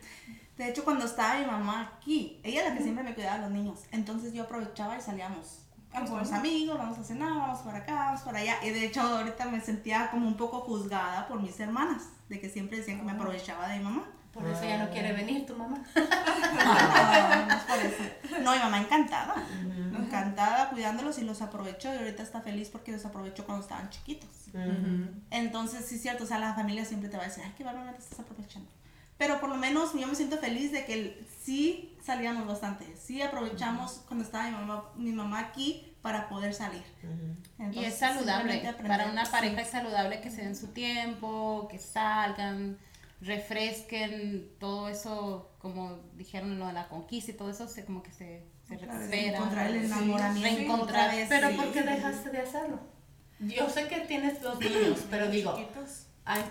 De 0.59 0.69
hecho, 0.69 0.85
cuando 0.85 1.07
estaba 1.07 1.39
mi 1.39 1.47
mamá 1.47 1.93
aquí, 1.97 2.39
ella 2.43 2.61
es 2.61 2.69
la 2.69 2.77
que 2.77 2.83
siempre 2.83 3.03
me 3.03 3.15
cuidaba 3.15 3.37
de 3.37 3.43
los 3.43 3.51
niños. 3.51 3.81
Entonces 3.91 4.35
yo 4.35 4.43
aprovechaba 4.43 4.99
y 4.99 5.01
salíamos. 5.01 5.61
Vamos 5.93 6.11
con 6.11 6.19
los 6.21 6.33
amigos, 6.33 6.79
vamos 6.79 6.99
a 6.99 7.05
cenar, 7.05 7.31
vamos 7.31 7.61
para 7.61 7.79
acá, 7.79 7.95
vamos 7.95 8.21
para 8.23 8.39
allá. 8.39 8.57
Y 8.63 8.71
de 8.71 8.87
hecho, 8.87 9.01
ahorita 9.01 9.47
me 9.47 9.61
sentía 9.61 10.11
como 10.11 10.27
un 10.27 10.37
poco 10.37 10.61
juzgada 10.61 11.27
por 11.27 11.41
mis 11.41 11.59
hermanas, 11.61 12.05
de 12.29 12.41
que 12.41 12.49
siempre 12.49 12.79
decían 12.79 12.99
que 12.99 13.05
me 13.05 13.13
aprovechaba 13.13 13.69
de 13.69 13.79
mi 13.79 13.85
mamá. 13.85 14.05
Por 14.33 14.47
eso 14.47 14.65
ya 14.65 14.79
no 14.79 14.91
quiere 14.91 15.13
venir 15.13 15.47
tu 15.47 15.55
mamá. 15.55 15.83
No, 16.53 17.47
no 17.47 17.55
es 17.55 17.63
por 17.63 17.79
eso. 17.79 18.03
No, 18.43 18.53
mi 18.53 18.59
mamá 18.59 18.79
encantada. 18.79 19.35
Encantada 20.21 20.71
cuidándolos 20.71 21.19
y 21.19 21.23
los 21.23 21.43
aprovechó. 21.43 21.93
Y 21.93 21.99
ahorita 21.99 22.23
está 22.23 22.41
feliz 22.41 22.69
porque 22.69 22.93
los 22.93 23.05
aprovechó 23.05 23.45
cuando 23.45 23.63
estaban 23.63 23.91
chiquitos. 23.91 24.31
Entonces, 25.31 25.85
sí 25.87 25.97
es 25.97 26.03
cierto, 26.03 26.25
o 26.25 26.27
sea, 26.27 26.39
la 26.39 26.55
familia 26.55 26.85
siempre 26.85 27.09
te 27.09 27.17
va 27.17 27.25
a 27.25 27.27
decir, 27.27 27.43
ay, 27.47 27.53
qué 27.57 27.65
bárbaro 27.65 27.93
te 27.93 27.99
estás 27.99 28.21
aprovechando. 28.21 28.69
pero 29.17 29.41
por 29.41 29.51
lo 29.51 29.57
menos 29.57 29.93
yo 29.95 30.07
me 30.07 30.15
siento 30.15 30.37
feliz 30.39 30.73
de 30.73 30.85
que 30.85 31.25
sí 31.43 31.97
salíamos 32.03 32.47
bastante, 32.47 32.85
sí 32.97 33.23
aprovechamos 33.23 34.03
cuando 34.07 34.25
estaba 34.25 34.51
mi 34.51 34.57
mamá, 34.57 34.91
mi 34.97 35.13
mamá 35.13 35.39
aquí 35.39 35.95
para 36.03 36.29
poder 36.29 36.53
salir. 36.53 36.83
Y 37.59 37.63
Entonces, 37.63 37.95
es 37.95 37.99
saludable. 37.99 38.75
Para 38.87 39.07
una 39.07 39.25
sí. 39.25 39.31
pareja 39.31 39.61
es 39.61 39.71
saludable 39.71 40.21
que 40.21 40.31
se 40.31 40.43
den 40.43 40.57
su 40.57 40.69
tiempo, 40.69 41.69
que 41.71 41.79
salgan, 41.79 42.77
refresquen, 43.21 44.51
todo 44.59 44.89
eso, 44.89 45.53
como 45.59 46.01
dijeron 46.17 46.59
lo 46.59 46.67
de 46.67 46.73
la 46.73 46.89
conquista 46.89 47.31
y 47.31 47.35
todo 47.35 47.51
eso, 47.51 47.69
se, 47.69 47.85
como 47.85 48.03
que 48.03 48.13
se, 48.13 48.45
se 48.69 48.77
Otra 48.77 48.93
vez 48.99 49.11
recupera. 49.11 49.37
encontrar 49.39 49.67
el 49.71 49.81
Sí, 49.81 49.87
enamoramiento 49.87 50.57
reencontrar. 50.57 51.11
vez. 51.11 51.29
Pero 51.29 51.49
sí. 51.51 51.55
¿por 51.57 51.73
qué 51.73 51.83
dejaste 51.83 52.31
de 52.31 52.39
hacerlo? 52.39 52.81
Yo 53.41 53.69
sé 53.69 53.89
que 53.89 54.01
tienes 54.01 54.41
dos 54.41 54.59
niños, 54.61 55.01
pero 55.11 55.29
digo, 55.29 55.57
hay, 56.25 56.43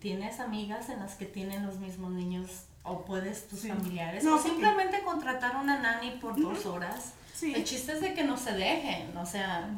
tienes 0.00 0.40
amigas 0.40 0.88
en 0.90 1.00
las 1.00 1.14
que 1.14 1.24
tienen 1.26 1.66
los 1.66 1.78
mismos 1.78 2.12
niños 2.12 2.50
o 2.84 3.04
puedes 3.04 3.48
tus 3.48 3.60
Sí. 3.60 3.68
familiares 3.68 4.24
No, 4.24 4.32
o 4.32 4.36
porque- 4.36 4.50
simplemente 4.50 5.02
contratar 5.02 5.56
una 5.56 5.78
nani 5.80 6.12
por 6.20 6.40
dos 6.40 6.66
horas. 6.66 7.12
Sí. 7.34 7.52
El 7.54 7.64
chiste 7.64 7.92
es 7.92 8.00
de 8.00 8.14
que 8.14 8.24
no 8.24 8.36
se 8.36 8.52
dejen, 8.52 9.16
o 9.16 9.24
sea, 9.26 9.68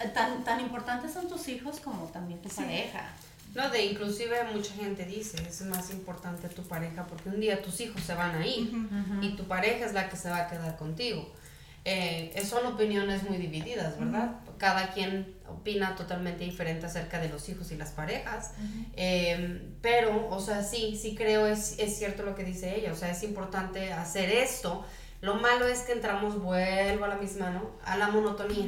eh, 0.00 0.08
tan, 0.08 0.42
tan 0.44 0.60
importantes 0.60 1.12
son 1.12 1.28
tus 1.28 1.46
hijos 1.48 1.80
como 1.80 2.06
también 2.06 2.40
tu 2.42 2.48
pareja. 2.48 3.04
No, 3.54 3.70
de 3.70 3.84
inclusive 3.84 4.36
mucha 4.52 4.74
gente 4.74 5.04
dice, 5.04 5.36
es 5.46 5.62
más 5.62 5.90
importante 5.90 6.48
tu 6.48 6.62
pareja 6.62 7.06
porque 7.06 7.28
un 7.28 7.40
día 7.40 7.62
tus 7.62 7.80
hijos 7.80 8.02
se 8.02 8.14
van 8.14 8.34
a 8.34 8.46
ir 8.46 8.72
y 9.22 9.36
tu 9.36 9.44
pareja 9.44 9.86
es 9.86 9.94
la 9.94 10.08
que 10.08 10.16
se 10.16 10.28
va 10.28 10.38
a 10.38 10.48
quedar 10.48 10.76
contigo. 10.76 11.32
Eh, 11.86 12.42
son 12.48 12.66
opiniones 12.66 13.22
muy 13.24 13.36
divididas, 13.36 13.98
¿verdad? 13.98 14.40
Cada 14.58 14.92
quien 14.92 15.34
opina 15.46 15.94
totalmente 15.94 16.42
diferente 16.44 16.86
acerca 16.86 17.20
de 17.20 17.28
los 17.28 17.48
hijos 17.48 17.70
y 17.72 17.76
las 17.76 17.90
parejas. 17.92 18.52
Eh, 18.96 19.76
pero, 19.82 20.28
o 20.30 20.40
sea, 20.40 20.62
sí, 20.62 20.98
sí 21.00 21.14
creo, 21.14 21.46
es, 21.46 21.78
es 21.78 21.98
cierto 21.98 22.22
lo 22.22 22.34
que 22.34 22.42
dice 22.42 22.74
ella, 22.74 22.92
o 22.92 22.96
sea, 22.96 23.10
es 23.10 23.22
importante 23.22 23.92
hacer 23.92 24.30
esto. 24.30 24.84
Lo 25.20 25.36
malo 25.36 25.66
es 25.66 25.80
que 25.80 25.92
entramos, 25.92 26.40
vuelvo 26.40 27.04
a 27.04 27.08
la 27.08 27.16
misma, 27.16 27.50
¿no? 27.50 27.70
A 27.84 27.96
la 27.96 28.08
monotonía. 28.08 28.66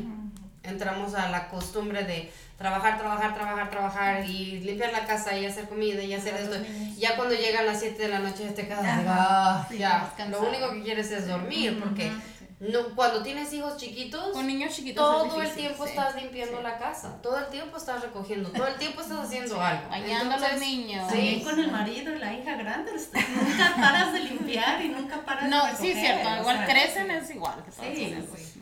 Entramos 0.69 1.15
a 1.15 1.29
la 1.31 1.49
costumbre 1.49 2.03
de 2.05 2.31
trabajar, 2.59 2.99
trabajar, 2.99 3.35
trabajar, 3.35 3.71
trabajar 3.71 4.25
y 4.25 4.61
limpiar 4.61 4.93
la 4.93 5.05
casa 5.05 5.37
y 5.37 5.45
hacer 5.47 5.69
comida 5.69 6.03
y 6.03 6.15
hacer 6.15 6.35
esto. 6.35 6.57
Ya 6.99 7.17
cuando 7.17 7.35
llegan 7.35 7.67
las 7.67 7.81
7 7.81 8.03
de 8.03 8.09
la 8.09 8.19
noche 8.19 8.49
te 8.51 8.67
quedas. 8.67 8.83
"Ah, 9.07 9.67
Sí, 9.69 9.79
ya, 9.79 10.13
lo 10.31 10.41
único 10.43 10.71
que 10.73 10.83
quieres 10.83 11.11
es 11.11 11.27
dormir 11.29 11.79
porque 11.83 12.11
no, 12.59 12.95
cuando 12.97 13.23
tienes 13.23 13.53
hijos 13.53 13.77
chiquitos, 13.77 14.29
Con 14.33 14.47
niños 14.47 14.75
chiquitos 14.75 15.05
es 15.27 15.31
todo 15.31 15.43
el 15.43 15.51
tiempo 15.53 15.85
sí, 15.85 15.91
estás 15.91 16.15
limpiando 16.17 16.57
sí. 16.57 16.63
la 16.63 16.79
casa, 16.79 17.21
todo 17.23 17.39
el 17.39 17.49
tiempo 17.49 17.77
estás 17.77 18.01
recogiendo, 18.01 18.49
todo 18.49 18.67
el 18.67 18.77
tiempo 18.77 19.03
estás 19.03 19.19
haciendo 19.27 19.61
algo. 19.61 19.91
Bañando 19.91 20.35
a 20.35 20.39
los 20.39 20.59
niños. 20.59 21.07
También 21.09 21.35
Sí. 21.41 21.45
con 21.45 21.61
el 21.61 21.71
marido 21.71 22.15
y 22.15 22.19
la 22.19 22.33
hija 22.33 22.57
grande, 22.57 22.93
nunca 22.93 23.75
paras 23.77 24.13
de 24.15 24.21
limpiar 24.21 24.81
y 24.83 24.89
nunca 24.89 25.21
paras 25.27 25.51
No, 25.51 25.67
de 25.67 25.73
sí, 25.77 25.89
recoger, 25.93 26.01
cierto. 26.23 26.29
o 26.31 26.41
Igual 26.41 26.57
sea, 26.57 26.67
crecen, 26.67 27.11
es 27.11 27.31
igual 27.31 27.63
que 27.63 27.71
Sí, 27.73 28.17
sí. 28.35 28.56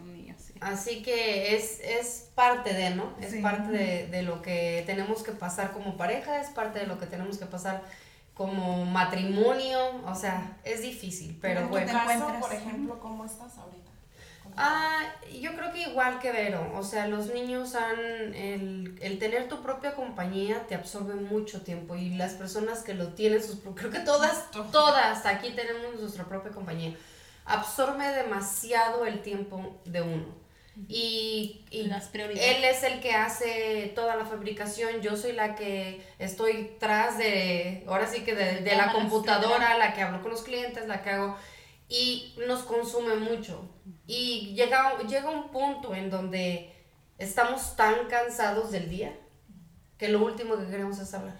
Así 0.64 1.02
que 1.02 1.54
es, 1.54 1.80
es 1.80 2.30
parte 2.34 2.72
de, 2.72 2.90
¿no? 2.90 3.12
Es 3.20 3.32
Sí. 3.32 3.40
parte 3.40 3.70
de, 3.70 4.06
de 4.08 4.22
lo 4.22 4.40
que 4.42 4.82
tenemos 4.86 5.22
que 5.22 5.32
pasar 5.32 5.72
como 5.72 5.96
pareja, 5.96 6.40
es 6.40 6.48
parte 6.48 6.78
de 6.80 6.86
lo 6.86 6.98
que 6.98 7.06
tenemos 7.06 7.36
que 7.38 7.46
pasar 7.46 7.82
como 8.34 8.84
matrimonio, 8.84 9.78
o 10.06 10.14
sea, 10.14 10.56
es 10.64 10.82
difícil, 10.82 11.38
pero 11.40 11.60
en 11.60 11.66
tu 11.66 11.70
bueno. 11.72 11.92
caso, 11.92 12.10
encuentras. 12.12 12.40
por 12.42 12.52
ejemplo, 12.52 12.98
¿cómo 13.00 13.24
estás 13.24 13.56
ahorita? 13.58 13.90
¿Cómo 14.42 14.54
Ah, 14.58 15.00
yo 15.40 15.54
creo 15.54 15.72
que 15.72 15.82
igual 15.82 16.18
que 16.18 16.32
Vero, 16.32 16.72
o 16.74 16.82
sea, 16.82 17.06
los 17.06 17.32
niños 17.32 17.74
han, 17.74 18.34
el, 18.34 18.98
el 19.00 19.18
tener 19.18 19.48
tu 19.48 19.62
propia 19.62 19.94
compañía 19.94 20.66
te 20.66 20.74
absorbe 20.74 21.14
mucho 21.14 21.62
tiempo 21.62 21.94
y 21.94 22.10
las 22.16 22.32
personas 22.34 22.82
que 22.82 22.94
lo 22.94 23.08
tienen, 23.14 23.42
sus, 23.42 23.56
pro- 23.56 23.74
creo 23.74 23.90
que 23.90 24.00
todas, 24.00 24.50
todas 24.72 25.26
aquí 25.26 25.50
tenemos 25.50 26.00
nuestra 26.00 26.24
propia 26.24 26.50
compañía, 26.52 26.96
absorbe 27.44 28.06
demasiado 28.08 29.06
el 29.06 29.22
tiempo 29.22 29.80
de 29.84 30.02
uno. 30.02 30.43
Y, 30.88 31.64
y 31.70 31.84
Las 31.84 32.08
prioridades. 32.08 32.56
él 32.56 32.64
es 32.64 32.82
el 32.82 33.00
que 33.00 33.12
hace 33.12 33.92
toda 33.94 34.16
la 34.16 34.24
fabricación, 34.24 35.00
yo 35.00 35.16
soy 35.16 35.32
la 35.32 35.54
que 35.54 36.04
estoy 36.18 36.76
tras 36.80 37.16
de, 37.16 37.84
ahora 37.86 38.08
sí 38.08 38.22
que 38.22 38.34
de, 38.34 38.60
de 38.60 38.76
la 38.76 38.92
computadora, 38.92 39.78
la 39.78 39.94
que 39.94 40.02
hablo 40.02 40.20
con 40.20 40.32
los 40.32 40.42
clientes, 40.42 40.86
la 40.88 41.02
que 41.02 41.10
hago, 41.10 41.36
y 41.88 42.34
nos 42.48 42.64
consume 42.64 43.14
mucho. 43.16 43.70
Y 44.06 44.52
llega, 44.56 44.98
llega 45.08 45.30
un 45.30 45.50
punto 45.50 45.94
en 45.94 46.10
donde 46.10 46.74
estamos 47.18 47.76
tan 47.76 48.08
cansados 48.08 48.72
del 48.72 48.90
día 48.90 49.16
que 49.96 50.08
lo 50.08 50.24
último 50.24 50.56
que 50.56 50.66
queremos 50.66 50.98
es 50.98 51.14
hablar. 51.14 51.38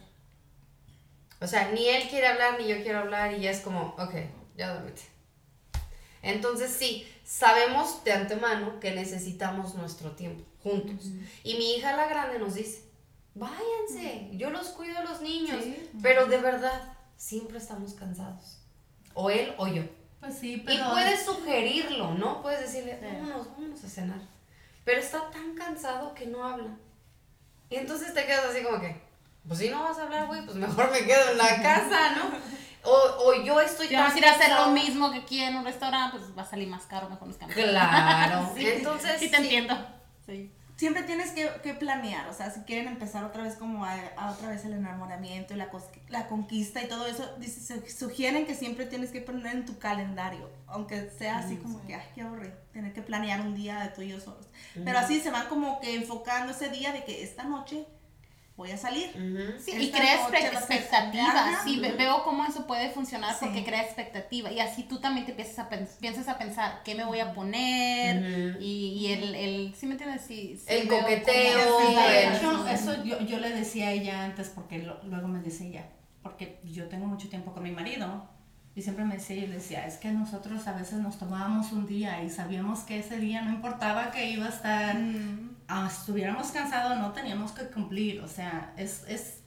O 1.40 1.47
sea, 1.47 1.73
ni 1.73 1.88
él 1.88 2.09
quiere 2.09 2.29
hablar, 2.29 2.59
ni 2.61 2.68
yo 2.68 2.83
quiero 2.83 3.01
hablar, 3.01 3.35
y 3.35 3.40
ya 3.40 3.51
es 3.51 3.61
como, 3.61 3.94
ok, 3.99 4.14
ya 4.57 4.73
duérmete. 4.73 5.03
Entonces 6.23 6.70
sí, 6.70 7.07
sabemos 7.38 8.05
de 8.05 8.12
antemano 8.12 8.79
que 8.79 8.92
necesitamos 8.92 9.75
nuestro 9.75 10.12
tiempo 10.12 10.44
juntos. 10.62 11.07
Y 11.42 11.55
mi 11.55 11.75
hija 11.75 11.97
la 11.97 12.07
grande 12.07 12.38
nos 12.38 12.55
dice, 12.55 12.85
váyanse, 13.35 14.31
yo 14.33 14.51
los 14.51 14.68
cuido 14.68 14.99
a 14.99 15.03
los 15.05 15.20
niños, 15.20 15.64
pero 16.01 16.27
de 16.27 16.38
verdad, 16.38 16.97
siempre 17.16 17.59
estamos 17.59 17.94
cansados. 17.94 18.61
O 19.14 19.31
él 19.31 19.53
o 19.59 19.66
yo. 19.66 19.83
Pues 20.20 20.38
sí, 20.38 20.55
Y 20.55 20.57
pero... 20.59 20.92
puedes 20.92 21.25
sugerirlo, 21.25 22.14
¿no? 22.14 22.40
Puedes 22.40 22.61
decirle, 22.61 22.99
vámonos, 23.03 23.49
vámonos 23.51 23.83
a 23.83 23.88
cenar. 23.88 24.20
Pero 24.85 25.01
está 25.01 25.31
tan 25.31 25.55
cansado 25.55 26.14
que 26.14 26.27
no 26.27 26.44
habla. 26.44 26.70
Y 27.68 27.77
entonces 27.77 28.14
te 28.14 28.27
quedas 28.27 28.47
así 28.47 28.62
como 28.62 28.81
que, 28.81 28.97
pues 29.47 29.59
si 29.59 29.70
no 29.70 29.83
vas 29.83 29.99
a 29.99 30.05
hablar, 30.05 30.29
güey, 30.29 30.44
pues 30.44 30.57
mejor 30.57 30.90
me 30.92 31.05
quedo 31.05 31.33
en 31.33 31.38
la 31.38 31.62
casa, 31.62 32.14
¿no? 32.16 32.31
O, 32.85 33.29
o 33.31 33.42
yo 33.42 33.61
estoy 33.61 33.88
Si 33.88 33.94
tan 33.94 34.05
vas 34.05 34.14
a 34.14 34.18
ir 34.18 34.27
a 34.27 34.33
hacer 34.33 34.51
lo 34.53 34.68
mismo 34.70 35.11
que 35.11 35.18
aquí 35.18 35.40
en 35.40 35.57
un 35.57 35.64
restaurante, 35.64 36.18
pues 36.18 36.37
va 36.37 36.42
a 36.42 36.47
salir 36.47 36.68
más 36.68 36.83
caro, 36.85 37.09
mejor 37.09 37.29
nos 37.29 37.37
cambiamos. 37.37 37.70
Claro. 37.70 38.51
Sí. 38.57 38.66
Entonces, 38.66 39.18
Sí, 39.20 39.31
te 39.31 39.37
sí. 39.38 39.42
entiendo. 39.42 39.75
Sí. 40.27 40.53
Siempre 40.77 41.05
tienes 41.05 41.31
que, 41.31 41.49
que 41.62 41.73
planear, 41.75 42.29
o 42.29 42.33
sea, 42.35 42.51
si 42.51 42.62
quieren 42.62 42.88
empezar 42.88 43.23
otra 43.25 43.44
vez 43.44 43.55
como 43.55 43.85
a, 43.85 43.94
a 44.16 44.33
otra 44.33 44.49
vez 44.49 44.64
el 44.64 44.73
enamoramiento 44.73 45.55
y 45.55 45.57
la, 45.57 45.68
la 46.09 46.27
conquista 46.27 46.83
y 46.83 46.88
todo 46.88 47.07
eso, 47.07 47.33
dice- 47.38 47.81
su- 47.81 47.97
sugieren 47.97 48.44
que 48.44 48.57
siempre 48.57 48.85
tienes 48.85 49.11
que 49.12 49.20
poner 49.20 49.55
en 49.55 49.66
tu 49.66 49.79
calendario, 49.79 50.51
aunque 50.66 51.11
sea 51.16 51.38
así 51.38 51.59
como 51.59 51.81
que, 51.87 51.94
ay, 51.94 52.03
qué 52.16 52.23
aburrido, 52.23 52.55
tener 52.73 52.92
que 52.92 53.03
planear 53.03 53.40
un 53.42 53.55
día 53.55 53.79
de 53.79 53.88
tú 53.90 54.03
y 54.03 54.09
yo 54.09 54.18
solos. 54.20 54.49
Pero 54.85 54.99
así 54.99 55.20
se 55.20 55.31
van 55.31 55.47
como 55.47 55.79
que 55.81 55.94
enfocando 55.94 56.51
ese 56.53 56.68
día 56.70 56.90
de 56.92 57.05
que 57.05 57.23
esta 57.23 57.44
noche 57.44 57.87
voy 58.57 58.71
a 58.71 58.77
salir. 58.77 59.09
Ujú. 59.17 59.59
Sí, 59.61 59.73
y 59.73 59.90
crea 59.90 60.14
noche 60.17 60.37
expect- 60.38 60.55
va 60.55 60.59
a 60.59 60.62
ser- 60.62 60.77
expectativa. 60.77 61.25
Ajá. 61.29 61.64
Sí, 61.64 61.81
ve- 61.81 61.93
veo 61.93 62.23
cómo 62.23 62.45
eso 62.45 62.67
puede 62.67 62.90
funcionar 62.90 63.33
Sí. 63.35 63.38
porque 63.47 63.64
crea 63.64 63.83
expectativa. 63.83 64.53
Y 64.53 64.61
así 64.61 64.85
tú 64.85 65.01
también 65.01 65.27
te 65.27 65.33
empiezas 65.33 65.59
a, 65.59 65.69
pens- 65.69 65.99
piensas 65.99 66.29
a 66.29 66.38
pensar 66.38 66.83
qué 66.85 66.95
me 66.95 67.05
voy 67.05 67.19
a 67.21 67.33
poner. 67.35 68.53
Ujú. 68.53 68.62
Y, 68.62 68.93
y 68.99 69.12
el, 69.12 69.35
el, 69.35 69.75
¿sí 69.75 69.87
me 69.87 69.93
entiendes? 69.93 70.23
Sí, 70.23 70.57
sí 70.57 70.64
El 70.69 70.87
coqueteo, 70.88 71.79
De 71.97 72.29
hecho, 72.37 72.69
eso 72.69 73.03
yo, 73.05 73.21
yo 73.23 73.38
le 73.40 73.51
decía 73.51 73.88
a 73.88 73.93
ella 73.93 74.25
antes, 74.25 74.51
porque 74.51 74.79
lo- 74.79 75.03
luego 75.05 75.27
me 75.27 75.40
decía 75.40 75.67
ella, 75.67 75.88
porque 76.23 76.61
yo 76.64 76.87
tengo 76.88 77.07
mucho 77.07 77.29
tiempo 77.29 77.53
con 77.53 77.62
mi 77.64 77.73
marido, 77.73 78.29
y 78.77 78.83
siempre 78.83 79.05
me 79.05 79.14
decía, 79.14 79.37
y 79.37 79.47
le 79.47 79.55
decía, 79.57 79.87
es 79.87 79.97
que 79.99 80.11
nosotros 80.11 80.67
a 80.67 80.73
veces 80.73 80.95
nos 81.01 81.19
tomábamos 81.19 81.71
un 81.73 81.87
día 81.87 82.23
y 82.25 82.31
sabíamos 82.31 82.81
que 82.81 82.99
ese 83.01 83.19
día 83.19 83.43
no 83.43 83.51
importaba 83.51 84.11
que 84.11 84.31
iba 84.31 84.47
a 84.47 84.49
estar, 84.49 84.97
ah, 85.68 85.88
estuviéramos 85.90 86.48
cansados, 86.48 86.98
no 86.98 87.12
teníamos 87.12 87.53
que 87.53 87.66
cumplir, 87.68 88.20
o 88.20 88.29
sea, 88.29 88.72
es, 88.77 89.05
es, 89.09 89.40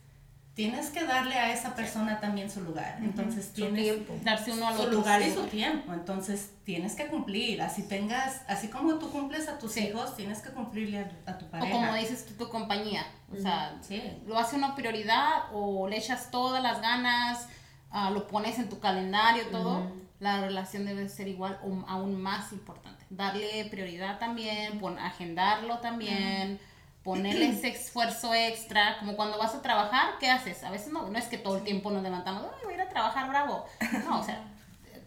tienes 0.53 0.89
que 0.89 1.05
darle 1.05 1.35
a 1.35 1.53
esa 1.53 1.75
persona 1.75 2.19
también 2.19 2.49
su 2.49 2.61
lugar, 2.61 2.97
entonces 3.01 3.45
Su 3.45 3.53
tienes 3.53 3.83
tiempo. 3.83 4.15
Darse 4.23 4.51
uno 4.53 4.67
al 4.67 4.75
su 4.77 4.87
lugar 4.89 5.21
y 5.21 5.31
su 5.31 5.43
tiempo. 5.43 5.93
Entonces 5.93 6.51
tienes 6.63 6.95
que 6.95 7.05
cumplir. 7.07 7.61
Así 7.61 7.83
tengas, 7.87 8.41
así 8.47 8.67
como 8.69 8.95
tú 8.95 9.11
cumples 9.11 9.47
a 9.47 9.59
tus 9.59 9.73
Sí. 9.73 9.81
hijos, 9.81 10.15
tienes 10.15 10.41
que 10.41 10.49
cumplirle 10.49 10.97
a, 10.99 11.31
a 11.31 11.37
tu 11.37 11.45
O 11.45 11.49
pareja. 11.51 11.71
como 11.71 11.93
dices 11.93 12.25
tú, 12.25 12.33
tu 12.33 12.49
compañía. 12.49 13.05
O 13.31 13.39
sea, 13.39 13.77
Sí. 13.81 14.01
lo 14.25 14.35
hace 14.39 14.55
una 14.55 14.73
prioridad 14.73 15.43
o 15.53 15.87
le 15.87 15.97
echas 15.97 16.31
todas 16.31 16.63
las 16.63 16.81
ganas, 16.81 17.47
ah, 17.91 18.09
lo 18.09 18.27
pones 18.27 18.57
en 18.57 18.67
tu 18.67 18.79
calendario, 18.79 19.45
todo. 19.51 19.91
La 20.19 20.41
relación 20.41 20.85
debe 20.85 21.07
ser 21.07 21.27
igual 21.27 21.59
o 21.63 21.85
aún 21.87 22.19
más 22.19 22.51
importante. 22.51 22.96
Darle 23.09 23.65
prioridad 23.65 24.19
también, 24.19 24.79
pon- 24.79 24.99
agendarlo 24.99 25.79
también, 25.79 26.59
ponerle 27.03 27.49
ese 27.49 27.69
esfuerzo 27.69 28.33
extra. 28.33 28.97
Como 28.99 29.15
cuando 29.15 29.37
vas 29.37 29.55
a 29.55 29.61
trabajar, 29.61 30.15
¿qué 30.19 30.29
haces? 30.29 30.63
A 30.63 30.69
veces 30.71 30.91
no, 30.91 31.07
no 31.07 31.17
es 31.17 31.25
que 31.25 31.37
todo 31.37 31.57
el 31.57 31.63
tiempo 31.63 31.89
nos 31.91 32.03
levantamos, 32.03 32.43
"Ay, 32.43 32.59
voy 32.65 32.73
a 32.73 32.77
ir 32.77 32.81
a 32.81 32.89
trabajar 32.89 33.29
bravo. 33.29 33.65
No, 34.05 34.19
o 34.19 34.23
sea, 34.23 34.41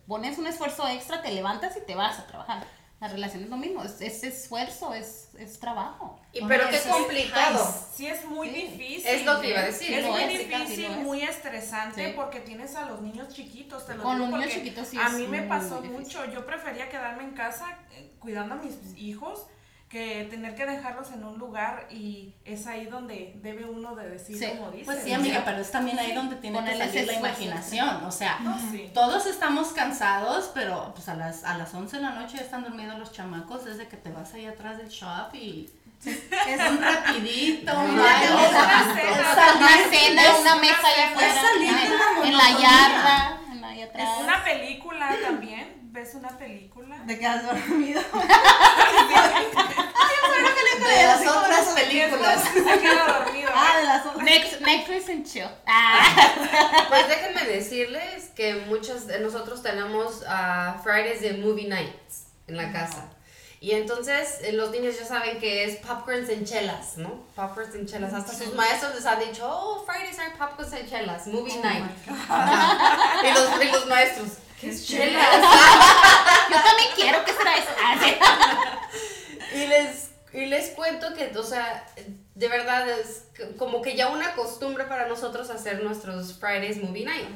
pones 0.07 0.39
un 0.39 0.47
esfuerzo 0.47 0.89
extra, 0.89 1.21
te 1.23 1.31
levantas 1.33 1.77
y 1.77 1.85
te 1.87 1.95
vas 1.95 2.19
a 2.19 2.27
trabajar. 2.27 2.65
La 3.01 3.09
relación 3.09 3.43
es 3.45 3.49
lo 3.49 3.57
mismo, 3.57 3.83
es, 3.83 4.01
es 4.03 4.23
esfuerzo, 4.25 4.93
es, 4.93 5.31
es 5.39 5.59
trabajo. 5.59 6.21
Y 6.35 6.45
pero 6.47 6.69
qué 6.69 6.77
es- 6.77 6.83
complicado. 6.87 7.75
Sí, 7.95 8.07
es 8.07 8.27
muy 8.27 8.51
Sí. 8.51 8.55
difícil. 8.67 9.07
Es 9.07 9.25
lo 9.25 9.41
que 9.41 9.49
iba 9.51 9.61
a 9.61 9.65
decir, 9.65 9.95
Es 9.99 10.07
muy 10.07 10.23
es, 10.23 10.29
difícil, 10.39 10.91
muy 10.99 11.23
estresante 11.23 12.09
Sí. 12.09 12.13
porque 12.15 12.41
tienes 12.41 12.77
a 12.77 12.85
los 12.85 13.01
niños 13.01 13.29
chiquitos. 13.35 13.87
Te 13.87 13.95
lo 13.95 14.03
Con 14.03 14.17
digo 14.17 14.27
los 14.29 14.39
niños 14.39 14.53
chiquitos 14.55 14.87
sí 14.89 14.99
A 14.99 15.07
es 15.07 15.13
mí 15.15 15.27
me 15.27 15.43
pasó 15.45 15.81
mucho. 15.81 16.27
Yo 16.27 16.45
prefería 16.45 16.91
quedarme 16.91 17.23
en 17.25 17.31
casa 17.33 17.79
eh, 17.93 18.13
cuidando 18.19 18.57
a 18.57 18.59
mis 18.59 18.75
hijos 18.99 19.47
que 19.91 20.25
tener 20.31 20.55
que 20.55 20.65
dejarlos 20.67 21.11
en 21.11 21.25
un 21.25 21.37
lugar 21.39 21.89
y 21.91 22.33
es 22.45 22.67
ahí 22.69 22.87
donde 22.87 23.33
debe 23.43 23.65
uno 23.65 23.97
de 23.97 24.09
decir 24.09 24.39
Sí. 24.39 24.47
como 24.57 24.71
dice. 24.71 24.85
Pues 24.85 25.03
sí, 25.03 25.13
amiga, 25.13 25.43
pero 25.45 25.59
es 25.59 25.71
también 25.73 25.99
ahí 25.99 26.13
donde 26.15 26.37
tiene 26.37 26.63
que 26.65 26.79
salir 26.79 27.07
la 27.09 27.13
imaginación. 27.15 28.05
O 28.05 28.13
sea, 28.13 28.39
Sí. 28.71 28.89
todos 28.95 29.27
estamos 29.27 29.69
cansados, 29.73 30.53
pero 30.55 30.93
pues 30.95 31.09
a 31.09 31.17
las, 31.17 31.43
a 31.43 31.59
las 31.59 31.75
11 31.75 31.97
de 31.97 32.03
la 32.05 32.11
noche 32.13 32.37
ya 32.37 32.43
están 32.45 32.63
dormidos 32.63 32.97
los 33.01 33.13
chamacos 33.13 33.65
desde 33.65 33.89
que 33.89 33.97
te 33.97 34.11
vas 34.13 34.33
ahí 34.33 34.47
atrás 34.47 34.79
del 34.79 34.89
shop 34.89 35.35
y 35.35 35.69
es 36.05 36.71
un 36.71 36.81
rapidito, 36.81 37.79
un 37.81 37.97
Ya 37.97 38.03
baile, 38.03 38.27
te 38.29 38.33
o 38.33 38.37
vas 38.37 38.51
sea, 38.51 38.63
a 38.63 38.81
hacer 38.93 39.07
es 39.07 39.57
una 39.57 39.91
cena, 39.91 40.23
es- 40.23 40.41
una 40.41 40.55
mesa 40.55 40.87
allá 40.87 41.09
afuera. 41.11 41.43
en, 42.25 42.37
la 42.37 42.51
yarda, 42.61 43.41
en 43.53 43.61
la 43.61 43.69
allá 43.71 43.85
atrás. 43.87 44.09
Es 44.19 44.25
una 44.25 44.45
película 44.45 45.17
también. 45.21 45.80
¿Ves 45.93 46.15
una 46.15 46.29
película? 46.39 46.99
De 47.05 47.19
que 47.19 47.27
has 47.27 47.45
dormido. 47.45 48.01
de 50.81 51.03
las 51.03 51.27
otras 51.27 51.69
películas. 51.69 52.45
Se 52.45 52.63
queda 52.63 53.25
dormido. 53.25 53.51
Ah, 53.53 53.79
de 53.81 53.87
las 53.87 54.07
otras. 54.07 54.25
Next, 54.25 54.61
Netflix 54.61 55.09
and 55.09 55.27
chill. 55.27 55.49
Ah. 55.67 56.87
Pues 56.89 57.09
déjenme 57.09 57.45
decirles 57.45 58.31
que 58.37 58.55
muchos 58.69 59.09
de 59.09 59.19
nosotros 59.19 59.63
tenemos 59.63 60.23
ah, 60.29 60.81
Fridays 60.85 61.23
de 61.23 61.33
Movie 61.35 61.67
Nights 61.67 62.27
en 62.47 62.57
la 62.57 62.73
casa. 62.73 63.11
Y 63.61 63.73
entonces 63.73 64.39
eh, 64.43 64.53
los 64.53 64.71
niños 64.71 64.97
ya 64.99 65.05
saben 65.05 65.39
que 65.39 65.65
es 65.65 65.77
popcorns 65.79 66.29
en 66.29 66.45
chelas, 66.45 66.99
¿no? 66.99 67.27
Popcorns 67.35 67.75
en 67.75 67.87
chelas. 67.87 68.15
Hasta 68.15 68.33
sus 68.33 68.55
maestros 68.55 68.95
les 68.95 69.05
han 69.07 69.19
dicho, 69.19 69.45
oh, 69.45 69.85
Fridays 69.85 70.19
are 70.21 70.35
popcorns 70.39 70.73
en 70.73 70.89
chelas, 70.89 71.27
movie 71.27 71.57
night. 71.57 71.85
Ajá. 72.09 73.21
y, 73.29 73.35
los, 73.35 73.65
y 73.65 73.73
los 73.73 73.87
maestros, 73.87 74.29
¿qué 74.61 74.71
es 74.71 74.87
chelas? 74.87 75.27
Yo 76.51 76.57
también 76.63 76.89
quiero 76.95 77.25
que 77.25 77.33
será. 77.33 77.51
Y 79.53 79.67
les, 79.67 80.11
y 80.33 80.47
les 80.47 80.71
cuento 80.71 81.13
que, 81.13 81.37
o 81.37 81.43
sea, 81.43 81.85
de 82.37 82.49
verdad 82.49 82.89
es 82.89 83.25
como 83.59 83.83
que 83.83 83.97
ya 83.97 84.09
una 84.09 84.37
costumbre 84.37 84.85
para 84.85 85.09
nosotros 85.09 85.51
hacer 85.51 85.83
nuestros 85.83 86.39
Fridays 86.39 86.81
Movie 86.81 87.05
Night. 87.05 87.29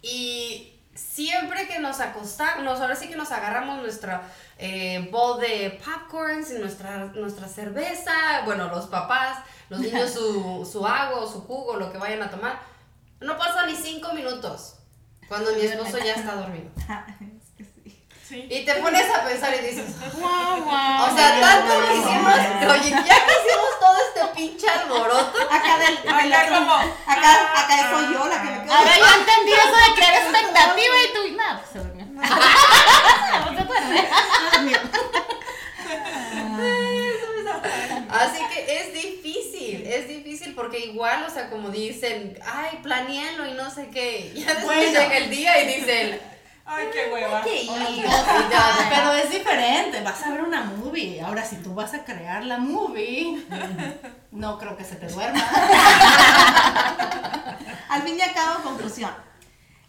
Y 0.00 0.78
siempre 0.94 1.66
que 1.66 1.80
nos 1.80 1.98
acostamos, 1.98 2.80
ahora 2.80 2.94
sí 2.94 3.08
que 3.08 3.16
nos 3.16 3.32
agarramos 3.32 3.82
nuestra 3.82 4.22
eh, 4.58 5.08
bowl 5.10 5.40
de 5.40 5.80
popcorns 5.84 6.52
y 6.52 6.58
nuestra, 6.58 7.06
nuestra 7.06 7.48
cerveza, 7.48 8.42
bueno, 8.44 8.68
los 8.68 8.86
papás, 8.86 9.38
los 9.68 9.80
niños 9.80 10.10
su, 10.14 10.68
su 10.70 10.86
agua 10.86 11.22
o 11.22 11.30
su 11.30 11.40
jugo, 11.40 11.76
lo 11.76 11.90
que 11.90 11.98
vayan 11.98 12.22
a 12.22 12.30
tomar, 12.30 12.60
no 13.18 13.36
pasa 13.36 13.66
ni 13.66 13.74
cinco 13.74 14.12
minutos 14.12 14.75
cuando 15.28 15.52
mi 15.52 15.62
esposo 15.62 15.98
ya 15.98 16.14
está 16.14 16.34
dormido. 16.34 16.70
Es 16.76 17.50
que 17.56 17.64
sí. 17.64 18.02
Sí. 18.28 18.46
Y 18.50 18.64
te 18.64 18.74
pones 18.76 19.06
a 19.14 19.24
pensar 19.24 19.54
y 19.54 19.58
dices, 19.66 19.84
Guau, 20.14 20.62
guau. 20.64 21.12
o 21.12 21.16
sea, 21.16 21.40
tanto 21.40 21.74
que 21.86 21.94
hicimos, 21.96 22.34
oye, 22.72 22.90
ya 22.90 23.16
que 23.24 23.32
hicimos 23.38 23.72
todo 23.80 23.96
este 24.08 24.20
pinche 24.34 24.68
alboroto, 24.68 25.38
Acá 25.50 25.78
del, 25.78 25.96
Acá 26.32 26.48
como, 26.48 26.72
acá, 26.74 27.30
acá 27.64 27.90
soy 27.90 28.12
yo 28.12 28.26
la 28.26 28.42
que 28.42 28.48
me 28.50 28.58
quedo. 28.64 28.74
Ahora 28.74 28.98
yo 28.98 29.06
entendí 29.20 29.52
eso 29.52 29.76
de 29.76 29.94
crear 29.94 30.14
expectativa 30.22 30.94
y 31.04 31.08
tú, 31.14 31.20
nada, 31.36 31.54
pues 31.60 31.70
se 31.72 31.78
durmió. 31.78 32.04
No 32.06 33.54
se 33.56 33.64
duerme. 33.64 34.08
así 38.10 38.40
que 38.52 38.80
es 38.80 38.92
difícil, 38.92 39.55
es 39.94 40.08
difícil 40.08 40.54
porque 40.54 40.78
igual, 40.80 41.24
o 41.26 41.30
sea, 41.30 41.48
como 41.50 41.70
dicen, 41.70 42.38
ay, 42.44 42.78
planealo 42.82 43.46
y 43.46 43.52
no 43.54 43.70
sé 43.70 43.88
qué, 43.88 44.32
ya 44.36 44.54
después 44.54 44.76
Bueno. 44.78 45.00
llega 45.00 45.16
el 45.18 45.30
día 45.30 45.62
y 45.62 45.66
dicen, 45.80 46.20
Ay, 46.68 46.86
qué 46.92 47.12
hueva. 47.12 47.42
¿qué 47.42 47.62
ir? 47.62 47.70
Pero 48.90 49.12
es 49.12 49.30
diferente, 49.30 50.00
vas 50.02 50.20
a 50.24 50.30
ver 50.30 50.42
una 50.42 50.64
movie. 50.64 51.20
Ahora, 51.20 51.44
si 51.44 51.56
tú 51.58 51.72
vas 51.74 51.94
a 51.94 52.04
crear 52.04 52.44
la 52.44 52.58
movie, 52.58 53.40
no 54.32 54.58
creo 54.58 54.76
que 54.76 54.82
se 54.82 54.96
te 54.96 55.06
duerma. 55.06 55.38
Al 57.88 58.02
fin 58.02 58.18
y 58.18 58.20
al 58.20 58.32
cabo, 58.34 58.64
conclusión. 58.64 59.12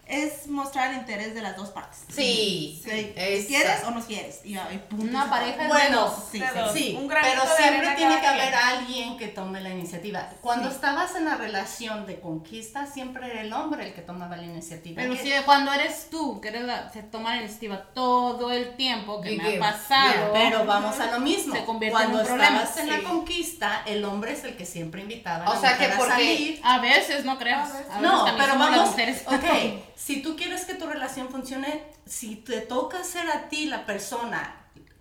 Es 0.07 0.47
mostrar 0.47 0.91
el 0.91 0.97
interés 0.99 1.35
de 1.35 1.41
las 1.41 1.57
dos 1.57 1.69
partes. 1.69 1.99
Sí, 2.09 2.81
Sí. 2.83 3.13
¿Quieres 3.47 3.83
o 3.85 3.91
no 3.91 3.99
quieres? 4.05 4.39
Y, 4.45 4.55
y 4.57 4.77
punto. 4.89 5.03
Una 5.05 5.29
pareja 5.29 5.65
acabó. 5.65 5.73
de 5.75 5.79
Bueno, 5.81 6.01
dos. 6.05 6.13
Sí, 6.31 6.39
sí. 6.39 6.69
Sí, 6.73 6.95
Un 6.97 7.07
granito 7.07 7.41
pero 7.43 7.55
siempre 7.57 7.95
tiene 7.95 8.19
que 8.21 8.27
haber 8.27 8.49
quien. 8.49 8.55
alguien 8.63 9.17
que 9.17 9.27
tome 9.27 9.59
la 9.61 9.69
iniciativa. 9.69 10.29
Cuando 10.41 10.69
estabas 10.69 11.13
en 11.15 11.25
la 11.25 11.35
relación 11.35 12.05
de 12.05 12.19
conquista, 12.21 12.85
siempre 12.87 13.29
era 13.29 13.41
el 13.41 13.51
hombre 13.51 13.87
el 13.87 13.93
que 13.93 14.01
tomaba 14.01 14.37
la 14.37 14.43
iniciativa. 14.43 15.01
Pero 15.01 15.15
si 15.17 15.29
cuando 15.45 15.73
eres 15.73 16.09
tú, 16.09 16.39
que 16.39 16.47
eres 16.49 16.63
la, 16.63 16.89
se 16.91 17.03
toma 17.03 17.35
la 17.35 17.41
iniciativa 17.41 17.77
todo 17.93 18.51
el 18.51 18.75
tiempo 18.77 19.19
que 19.21 19.33
Y 19.33 19.37
me 19.37 19.43
que- 19.51 19.57
ha 19.57 19.59
pasado. 19.59 20.31
Pero 20.33 20.65
vamos 20.65 20.97
a 20.99 21.11
lo 21.11 21.19
mismo. 21.19 21.53
Se 21.53 21.65
convierte 21.65 21.97
en 21.97 22.03
Cuando 22.11 22.19
un 22.21 22.25
problema, 22.27 22.63
estabas 22.63 22.77
en 22.77 22.87
la 22.89 22.97
sí. 22.99 23.03
conquista, 23.03 23.81
el 23.85 24.05
hombre 24.05 24.31
es 24.33 24.43
el 24.45 24.55
que 24.55 24.65
siempre 24.65 25.01
invitaba 25.01 25.45
a 25.45 25.49
O 25.51 25.53
la 25.55 25.59
sea, 25.59 25.71
mujer 25.71 25.87
que 25.89 25.93
a 25.93 25.97
porque- 25.97 26.11
salir. 26.13 26.61
A 26.63 26.79
veces, 26.79 27.25
no 27.25 27.37
creas. 27.37 27.69
A 27.71 27.77
veces 27.77 27.87
No, 28.01 28.23
pero 28.37 28.53
somos 28.53 28.69
las 28.69 28.77
vamos, 28.77 28.89
mujeres. 28.91 29.23
ok, 29.27 29.83
si 29.97 30.21
tú 30.21 30.35
quieres 30.37 30.63
que 30.65 30.75
tu 30.75 30.85
relación 30.85 31.29
funcione, 31.29 31.83
si 32.05 32.35
te 32.37 32.61
toca 32.61 33.03
ser 33.03 33.27
a 33.29 33.49
ti 33.49 33.65
la 33.65 33.85
persona 33.85 34.55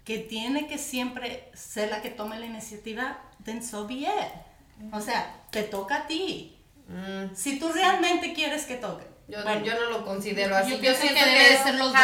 que 0.04 0.18
tiene 0.18 0.66
que 0.66 0.78
siempre 0.78 1.50
ser 1.54 1.90
la 1.90 2.00
que 2.00 2.10
tome 2.10 2.38
la 2.40 2.46
iniciativa, 2.46 3.18
then 3.44 3.62
so 3.62 3.86
be 3.86 4.00
it. 4.00 4.88
O 4.92 5.00
sea, 5.00 5.44
te 5.50 5.62
toca 5.64 5.96
a 5.96 6.06
ti. 6.06 6.56
Mm, 6.88 7.34
Si 7.34 7.58
tú 7.58 7.68
realmente 7.72 8.32
quieres 8.32 8.64
que 8.64 8.76
toque. 8.76 9.04
Yo, 9.28 9.42
bueno, 9.42 9.64
yo 9.64 9.74
no 9.74 9.90
lo 9.90 10.04
considero 10.04 10.56
así. 10.56 10.76
Yo 10.76 10.82
Yo, 10.82 10.94
siento 10.94 11.18
que 11.24 11.30
debe 11.30 11.50
de 11.50 11.56
ser 11.58 11.74
los 11.74 11.92
dos. 11.92 12.00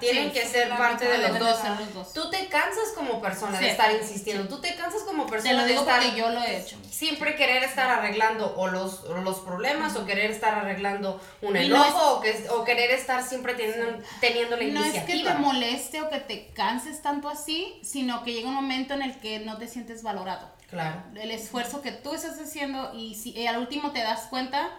Tienen 0.00 0.24
Sí, 0.26 0.32
que 0.32 0.42
sí, 0.44 0.48
ser 0.52 0.68
parte 0.70 1.04
de 1.06 1.18
los 1.18 1.38
dos. 1.38 1.56
de 1.62 1.68
ser 1.68 1.80
los 1.80 1.94
dos. 1.94 2.12
Tú 2.12 2.30
te 2.30 2.48
cansas 2.48 2.90
como 2.96 3.20
persona 3.22 3.58
de 3.58 3.64
Sí. 3.66 3.70
estar 3.70 3.92
insistiendo. 3.92 4.48
Tú 4.48 4.60
te 4.60 4.74
cansas 4.74 5.02
como 5.02 5.24
Te 5.26 5.30
persona 5.32 5.52
lo 5.54 5.62
de 5.62 5.68
digo 5.68 5.80
estar 5.82 6.02
porque 6.02 6.16
yo 6.18 6.30
lo 6.30 6.42
he 6.42 6.56
hecho. 6.56 6.76
siempre 6.90 7.36
querer 7.36 7.62
estar 7.62 7.88
arreglando 7.88 8.54
o 8.56 8.66
los, 8.66 9.04
o 9.04 9.14
los 9.18 9.38
problemas 9.40 9.94
o 9.96 10.04
querer 10.04 10.30
estar 10.32 10.54
arreglando 10.54 11.20
un 11.42 11.56
Y 11.56 11.68
no 11.68 11.76
enojo 11.76 12.14
o, 12.16 12.20
que, 12.20 12.48
o 12.50 12.64
querer 12.64 12.90
estar 12.90 13.22
siempre 13.22 13.54
teniendo, 13.54 14.02
teniendo 14.20 14.56
la 14.56 14.64
No 14.64 14.84
es 14.84 14.92
que 14.92 14.98
iniciativa. 14.98 15.32
te 15.34 15.38
moleste 15.38 16.02
o 16.02 16.10
que 16.10 16.18
te 16.20 16.48
canses 16.54 17.02
tanto 17.02 17.28
así, 17.28 17.78
sino 17.84 18.24
que 18.24 18.32
llega 18.32 18.48
un 18.48 18.54
momento 18.54 18.94
en 18.94 19.02
el 19.02 19.18
que 19.20 19.38
no 19.38 19.58
te 19.58 19.68
sientes 19.68 20.02
valorado. 20.02 20.50
Claro. 20.68 21.02
El 21.14 21.30
esfuerzo 21.30 21.80
que 21.82 21.92
tú 21.92 22.14
estás 22.14 22.38
haciendo 22.40 22.92
y 22.94 23.14
si 23.14 23.30
y 23.30 23.46
al 23.46 23.58
último 23.58 23.92
te 23.92 24.00
das 24.00 24.22
cuenta 24.28 24.70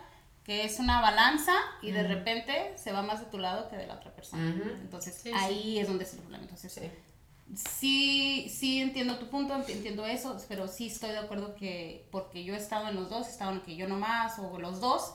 que 0.49 0.63
es 0.65 0.79
una 0.79 0.99
balanza 0.99 1.53
y 1.83 1.91
de 1.91 2.01
repente 2.01 2.73
se 2.75 2.91
va 2.91 3.03
más 3.03 3.19
de 3.19 3.27
tu 3.27 3.37
lado 3.37 3.69
que 3.69 3.75
de 3.77 3.85
la 3.85 3.93
otra 3.93 4.09
persona. 4.15 4.51
Entonces 4.81 5.13
Sí, 5.13 5.29
sí. 5.29 5.31
ahí 5.35 5.77
es 5.77 5.87
donde 5.87 6.05
está 6.05 6.15
el 6.15 6.23
problema. 6.23 6.43
Entonces 6.43 6.73
Sí. 6.73 6.89
sí, 7.55 8.49
sí 8.49 8.81
entiendo 8.81 9.19
tu 9.19 9.27
punto, 9.29 9.53
ent- 9.53 9.69
entiendo 9.69 10.07
eso, 10.07 10.35
pero 10.47 10.67
sí 10.67 10.87
estoy 10.87 11.11
de 11.11 11.19
acuerdo 11.19 11.53
que 11.53 12.07
porque 12.09 12.43
yo 12.43 12.55
he 12.55 12.57
estado 12.57 12.87
en 12.87 12.95
los 12.95 13.11
dos, 13.11 13.27
he 13.27 13.29
estado 13.29 13.51
en 13.51 13.61
que 13.61 13.75
yo 13.75 13.87
nomás 13.87 14.39
o 14.39 14.57
los 14.57 14.79
dos, 14.79 15.13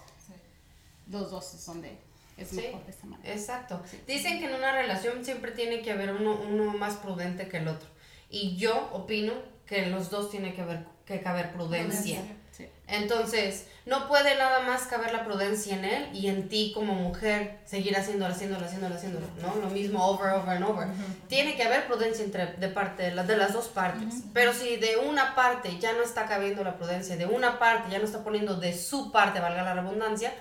los 1.10 1.32
dos 1.32 1.52
es 1.54 1.66
donde 1.66 1.98
es 2.36 2.48
Sí, 2.50 2.56
mejor 2.56 2.84
de 2.84 2.90
esta 2.92 3.06
manera. 3.06 3.32
Exacto. 3.34 3.82
Dicen 4.06 4.38
que 4.38 4.46
en 4.46 4.54
una 4.54 4.70
relación 4.70 5.24
siempre 5.24 5.50
tiene 5.50 5.82
que 5.82 5.90
haber 5.90 6.12
uno, 6.12 6.40
uno 6.48 6.78
más 6.78 6.94
prudente 6.94 7.48
que 7.48 7.56
el 7.56 7.66
otro. 7.66 7.88
Y 8.30 8.54
yo 8.56 8.88
opino 8.92 9.32
que 9.66 9.86
los 9.86 10.10
dos 10.10 10.30
tiene 10.30 10.54
que 10.54 10.60
haber 10.62 10.86
que 11.06 11.20
caber 11.20 11.52
prudencia. 11.52 12.20
Sí. 12.56 12.68
Entonces, 12.86 13.66
no 13.84 14.06
puede 14.06 14.36
nada 14.36 14.60
más 14.60 14.82
caber 14.82 15.12
la 15.12 15.24
prudencia 15.24 15.76
en 15.76 15.84
él 15.84 16.08
y 16.14 16.28
en 16.28 16.48
ti 16.48 16.70
como 16.72 16.94
mujer 16.94 17.58
seguir 17.64 17.96
haciéndolo, 17.96 18.32
haciéndolo, 18.32 18.64
haciéndolo, 18.64 18.94
haciéndolo, 18.94 19.26
¿no? 19.42 19.56
Lo 19.56 19.70
mismo 19.70 20.06
over, 20.06 20.32
over 20.34 20.56
and 20.56 20.64
over. 20.64 20.88
Tiene 21.26 21.56
que 21.56 21.64
haber 21.64 21.86
prudencia 21.86 22.24
entre, 22.24 22.46
de 22.54 22.68
parte 22.68 23.02
de, 23.02 23.14
las 23.14 23.26
de 23.26 23.36
las 23.36 23.52
dos 23.52 23.68
partes. 23.68 24.22
Pero 24.32 24.52
si 24.52 24.76
de 24.76 24.96
una 24.96 25.34
parte 25.34 25.78
ya 25.80 25.92
no 25.94 26.02
está 26.02 26.26
cabiendo 26.26 26.62
la 26.62 26.76
prudencia, 26.76 27.16
de 27.16 27.26
una 27.26 27.58
parte 27.58 27.90
ya 27.90 27.98
no 27.98 28.04
está 28.04 28.22
poniendo 28.22 28.54
de 28.54 28.76
su 28.76 29.10
parte, 29.10 29.40
valga 29.40 29.62
la 29.62 29.74
redundancia, 29.74 30.32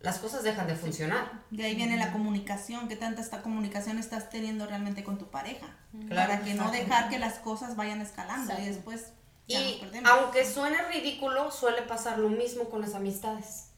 las 0.00 0.18
cosas 0.18 0.42
dejan 0.42 0.66
de 0.66 0.74
funcionar. 0.74 1.42
De 1.50 1.64
ahí 1.64 1.74
viene 1.74 1.96
la 1.96 2.12
comunicación. 2.12 2.88
¿Qué 2.88 2.96
tanta 2.96 3.22
esta 3.22 3.40
comunicación 3.40 3.98
estás 3.98 4.30
teniendo 4.30 4.66
realmente 4.66 5.04
con 5.04 5.16
tu 5.16 5.30
pareja? 5.30 5.66
Claro. 6.08 6.30
Para 6.30 6.44
que 6.44 6.54
no 6.54 6.70
dejar 6.70 7.08
que 7.08 7.18
las 7.18 7.34
cosas 7.34 7.76
vayan 7.76 8.00
escalando 8.00 8.52
y 8.60 8.66
después 8.66 9.12
ya 9.46 9.60
Y 9.60 9.90
aunque 10.04 10.44
suene 10.44 10.80
ridículo, 10.88 11.50
suele 11.50 11.82
pasar 11.82 12.18
lo 12.18 12.28
mismo 12.28 12.64
con 12.70 12.80
las 12.80 12.94
amistades. 12.94 13.70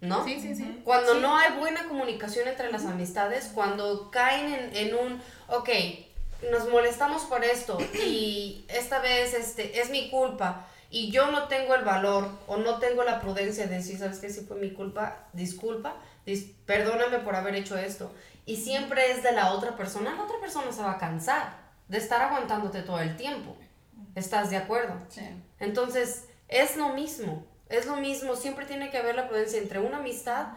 ¿No? 0.00 0.24
Sí, 0.24 0.40
sí, 0.40 0.54
sí. 0.54 0.80
Cuando 0.84 1.14
no 1.14 1.36
hay 1.36 1.52
buena 1.58 1.88
comunicación 1.88 2.46
entre 2.46 2.70
las 2.70 2.84
amistades, 2.86 3.50
cuando 3.52 4.10
caen 4.12 4.52
en, 4.52 4.76
en 4.76 4.94
un, 4.94 5.22
ok, 5.48 5.68
nos 6.52 6.68
molestamos 6.70 7.22
por 7.24 7.44
esto 7.44 7.78
y 8.06 8.64
esta 8.68 9.00
vez 9.00 9.34
este, 9.34 9.80
es 9.80 9.90
mi 9.90 10.08
culpa 10.08 10.66
y 10.88 11.10
yo 11.10 11.32
no 11.32 11.48
tengo 11.48 11.74
el 11.74 11.84
valor 11.84 12.28
o 12.46 12.58
no 12.58 12.78
tengo 12.78 13.02
la 13.02 13.20
prudencia 13.20 13.66
de 13.66 13.74
decir, 13.76 13.98
sabes 13.98 14.20
que 14.20 14.30
si 14.30 14.42
fue 14.42 14.56
mi 14.56 14.70
culpa, 14.72 15.26
disculpa, 15.32 15.96
dis- 16.24 16.52
perdóname 16.64 17.18
por 17.18 17.34
haber 17.34 17.56
hecho 17.56 17.76
esto. 17.76 18.12
Y 18.46 18.56
siempre 18.56 19.10
es 19.10 19.24
de 19.24 19.32
la 19.32 19.52
otra 19.52 19.76
persona, 19.76 20.14
la 20.14 20.22
otra 20.22 20.38
persona 20.40 20.70
se 20.70 20.80
va 20.82 20.92
a 20.92 20.98
cansar 20.98 21.56
de 21.88 21.98
estar 21.98 22.22
aguantándote 22.22 22.82
todo 22.82 23.00
el 23.00 23.16
tiempo. 23.16 23.56
¿Estás 24.14 24.50
de 24.50 24.56
acuerdo? 24.56 24.94
Sí. 25.08 25.22
Entonces, 25.60 26.26
es 26.48 26.76
lo 26.76 26.90
mismo, 26.90 27.44
es 27.68 27.86
lo 27.86 27.96
mismo, 27.96 28.34
siempre 28.36 28.66
tiene 28.66 28.90
que 28.90 28.98
haber 28.98 29.14
la 29.14 29.28
prudencia 29.28 29.58
entre 29.58 29.78
una 29.80 29.98
amistad, 29.98 30.48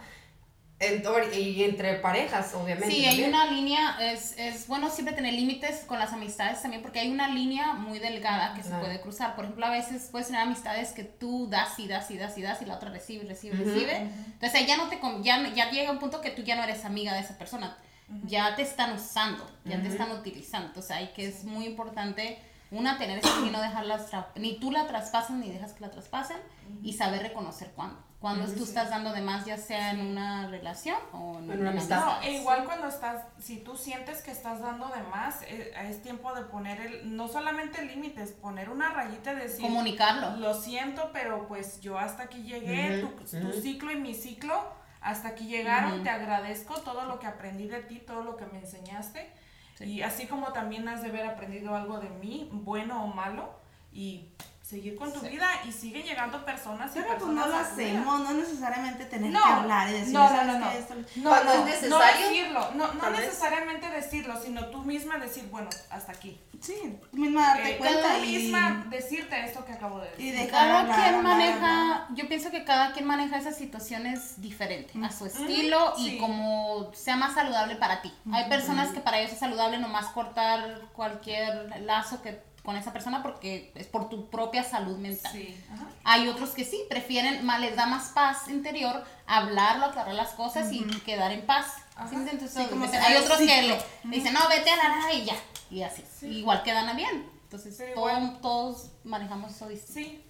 En- 0.79 1.03
y 1.39 1.63
entre 1.63 1.93
parejas, 1.99 2.55
obviamente. 2.55 2.89
Sí, 2.89 3.05
hay 3.05 3.23
una 3.25 3.45
línea, 3.45 3.97
es, 4.01 4.35
es 4.39 4.65
bueno 4.67 4.89
siempre 4.89 5.13
tener 5.13 5.31
límites 5.35 5.81
con 5.85 5.99
las 5.99 6.11
amistades 6.11 6.59
también, 6.59 6.81
porque 6.81 6.99
hay 7.01 7.11
una 7.11 7.27
línea 7.27 7.73
muy 7.73 7.99
delgada 7.99 8.55
que 8.55 8.63
se 8.63 8.71
puede 8.71 8.99
cruzar. 8.99 9.35
Por 9.35 9.45
ejemplo, 9.45 9.63
a 9.67 9.69
veces 9.69 10.09
puedes 10.11 10.25
tener 10.27 10.41
amistades 10.41 10.91
que 10.93 11.03
tú 11.03 11.47
das 11.51 11.77
y 11.77 11.87
das 11.87 12.09
y 12.09 12.17
das 12.17 12.35
y 12.35 12.41
das 12.41 12.63
y 12.63 12.65
la 12.65 12.77
otra 12.77 12.89
recibe, 12.89 13.25
recibe, 13.25 13.57
recibe. 13.57 13.95
Entonces 14.33 14.65
ya 14.65 14.75
no 14.77 14.89
te 14.89 14.99
ya, 15.21 15.53
ya 15.53 15.69
llega 15.69 15.91
un 15.91 15.99
punto 15.99 16.19
que 16.19 16.31
tú 16.31 16.41
ya 16.41 16.55
no 16.55 16.63
eres 16.63 16.83
amiga 16.83 17.13
de 17.13 17.19
esa 17.19 17.37
persona. 17.37 17.77
Ya 18.25 18.55
te 18.55 18.63
están 18.63 18.93
usando, 18.93 19.47
ya 19.65 19.79
te 19.83 19.87
están 19.87 20.11
utilizando. 20.11 20.69
Entonces 20.69 20.91
ahí 20.91 21.11
que 21.15 21.27
es 21.27 21.43
muy 21.43 21.65
importante, 21.65 22.39
una, 22.71 22.97
tener 22.97 23.19
eso 23.19 23.45
y 23.45 23.49
no 23.49 23.61
dejarlas, 23.61 24.11
tra- 24.11 24.27
ni 24.35 24.57
tú 24.59 24.71
la 24.71 24.87
traspasas 24.87 25.31
ni 25.31 25.49
dejas 25.51 25.73
que 25.73 25.81
la 25.81 25.91
traspasen 25.91 26.37
y 26.83 26.93
saber 26.93 27.21
reconocer 27.21 27.71
cuándo. 27.75 27.97
Cuando 28.19 28.45
tú 28.53 28.63
estás 28.63 28.91
dando 28.91 29.11
de 29.13 29.21
más, 29.21 29.45
ya 29.45 29.57
sea 29.57 29.91
en 29.91 29.99
una 29.99 30.47
relación 30.47 30.95
o 31.11 31.39
en, 31.39 31.45
En 31.45 31.51
una 31.51 31.61
una 31.61 31.69
amistad. 31.71 32.05
No, 32.05 32.21
e 32.21 32.33
igual 32.33 32.65
cuando 32.65 32.87
estás, 32.87 33.23
si 33.39 33.57
tú 33.57 33.75
sientes 33.75 34.21
que 34.21 34.29
estás 34.31 34.61
dando 34.61 34.87
de 34.89 35.01
más, 35.09 35.41
eh, 35.41 35.73
es, 35.89 36.01
tiempo 36.03 36.33
de 36.35 36.43
poner 36.43 36.79
el, 36.81 37.15
no 37.15 37.27
solamente 37.27 37.83
límites, 37.83 38.31
poner 38.31 38.69
una 38.69 38.89
rayita 38.93 39.33
y 39.33 39.37
decir, 39.37 39.61
Comunicarlo. 39.61 40.37
lo 40.37 40.53
siento, 40.53 41.09
pero 41.11 41.47
pues 41.47 41.81
yo 41.81 41.97
hasta 41.97 42.23
aquí 42.23 42.43
llegué, 42.43 43.03
Ujú, 43.03 43.15
tu, 43.15 43.23
tu 43.39 43.47
ujú. 43.49 43.59
ciclo 43.61 43.91
y 43.91 43.95
mi 43.95 44.13
ciclo, 44.13 44.63
hasta 45.01 45.29
aquí 45.29 45.47
llegaron, 45.47 46.03
te 46.03 46.09
agradezco 46.11 46.79
todo 46.81 47.05
lo 47.05 47.19
que 47.19 47.25
aprendí 47.25 47.67
de 47.67 47.81
ti, 47.81 47.97
todo 48.05 48.23
lo 48.23 48.37
que 48.37 48.45
me 48.45 48.59
enseñaste, 48.59 49.31
y 49.79 50.01
así 50.01 50.27
como 50.27 50.53
también 50.53 50.87
has 50.87 51.01
de 51.01 51.09
haber 51.09 51.25
aprendido 51.25 51.75
algo 51.75 51.99
de 51.99 52.09
mí, 52.09 52.49
bueno 52.51 53.03
o 53.03 53.07
malo, 53.07 53.49
y 53.91 54.29
seguir 54.71 54.95
con 54.95 55.11
tu 55.13 55.19
vida, 55.19 55.47
y 55.67 55.71
siguen 55.71 56.03
llegando 56.03 56.43
personas 56.45 56.89
y 56.91 56.93
Pero 56.95 57.07
pues 57.07 57.15
personas 57.19 57.45
no 57.45 57.51
lo 57.51 57.57
hacemos, 57.57 58.19
no 58.21 58.33
necesariamente 58.33 59.05
tener 59.05 59.31
No, 59.31 59.43
que 59.43 59.51
hablar 59.51 59.89
y 59.89 59.93
decir, 59.93 60.13
no, 60.13 60.23
no, 60.23 60.29
¿sabes 60.29 60.47
no, 60.53 60.59
no. 60.59 60.71
qué? 60.71 60.77
Esto- 60.77 60.95
No, 61.17 61.29
Cuando 61.29 61.45
no, 61.45 61.51
es 61.51 61.59
no 61.59 61.65
necesario, 61.99 62.27
decirlo, 62.29 62.71
no, 62.75 62.93
no 62.93 63.11
vez. 63.11 63.19
necesariamente 63.19 63.89
decirlo, 63.89 64.41
sino 64.41 64.65
tú 64.67 64.79
misma 64.83 65.17
decir, 65.17 65.47
bueno, 65.51 65.69
hasta 65.89 66.13
aquí. 66.13 66.39
Sí, 66.61 66.99
tú 67.11 67.17
misma 67.17 67.47
darte 67.47 67.71
Eh, 67.73 67.77
cuenta 67.79 68.17
tú 68.17 68.23
y, 68.23 68.37
misma 68.37 68.85
decirte 68.89 69.43
esto 69.45 69.65
que 69.65 69.73
acabo 69.73 69.99
de 69.99 70.07
y 70.19 70.29
decir. 70.31 70.45
dejar 70.45 70.67
Cada 70.67 70.79
hablar, 70.81 70.95
quien 70.95 71.15
hablar, 71.15 71.23
maneja, 71.37 71.81
hablar. 71.81 72.07
yo 72.13 72.27
pienso 72.27 72.51
que 72.51 72.63
cada 72.63 72.93
quien 72.93 73.05
maneja 73.07 73.37
esas 73.37 73.57
situaciones 73.57 74.39
diferente, 74.41 74.93
a 75.03 75.11
su 75.11 75.25
estilo 75.25 75.93
y 75.97 76.11
sí. 76.11 76.17
como 76.19 76.91
sea 76.93 77.15
más 77.17 77.33
saludable 77.33 77.75
para 77.75 78.01
ti. 78.01 78.13
Hay 78.31 78.47
personas 78.47 78.89
que 78.91 78.99
para 79.01 79.19
ellos 79.19 79.33
es 79.33 79.39
saludable 79.39 79.79
nomás 79.79 80.05
cortar 80.07 80.81
cualquier 80.93 81.81
lazo 81.81 82.21
que 82.21 82.39
con 82.63 82.75
esa 82.77 82.93
persona 82.93 83.23
porque 83.23 83.71
es 83.75 83.87
por 83.87 84.09
tu 84.09 84.29
propia 84.29 84.63
salud 84.63 84.97
mental. 84.97 85.31
Sí, 85.31 85.59
ajá. 85.73 85.87
Hay 86.03 86.27
otros 86.27 86.51
que 86.51 86.63
sí, 86.63 86.79
prefieren, 86.89 87.43
más, 87.45 87.59
les 87.59 87.75
da 87.75 87.85
más 87.87 88.09
paz 88.09 88.47
interior 88.49 89.03
hablarlo, 89.25 89.85
aclarar 89.85 90.13
las 90.13 90.29
cosas 90.33 90.71
y 90.71 90.83
quedar 91.01 91.31
en 91.31 91.45
paz. 91.45 91.73
¿Sí 92.09 92.15
me 92.15 92.21
entiendes? 92.23 92.51
Sí, 92.51 92.65
como 92.69 92.85
Entonces, 92.85 92.99
que 92.99 93.05
hay 93.13 93.17
otros 93.23 93.37
que 93.39 93.61
le 93.61 93.83
dicen, 94.15 94.33
no, 94.33 94.47
vete 94.49 94.69
a 94.69 94.75
la 94.75 94.89
la 95.07 95.13
y 95.13 95.25
ya. 95.25 95.35
Y 95.69 95.81
así. 95.83 96.03
Igual 96.27 96.63
quedan 96.63 96.95
bien. 96.95 97.29
Entonces, 97.43 97.81
todo- 97.95 98.37
todos 98.41 98.91
manejamos 99.03 99.51
eso 99.51 99.67
distinto. 99.67 99.99
Sí, 99.99 100.25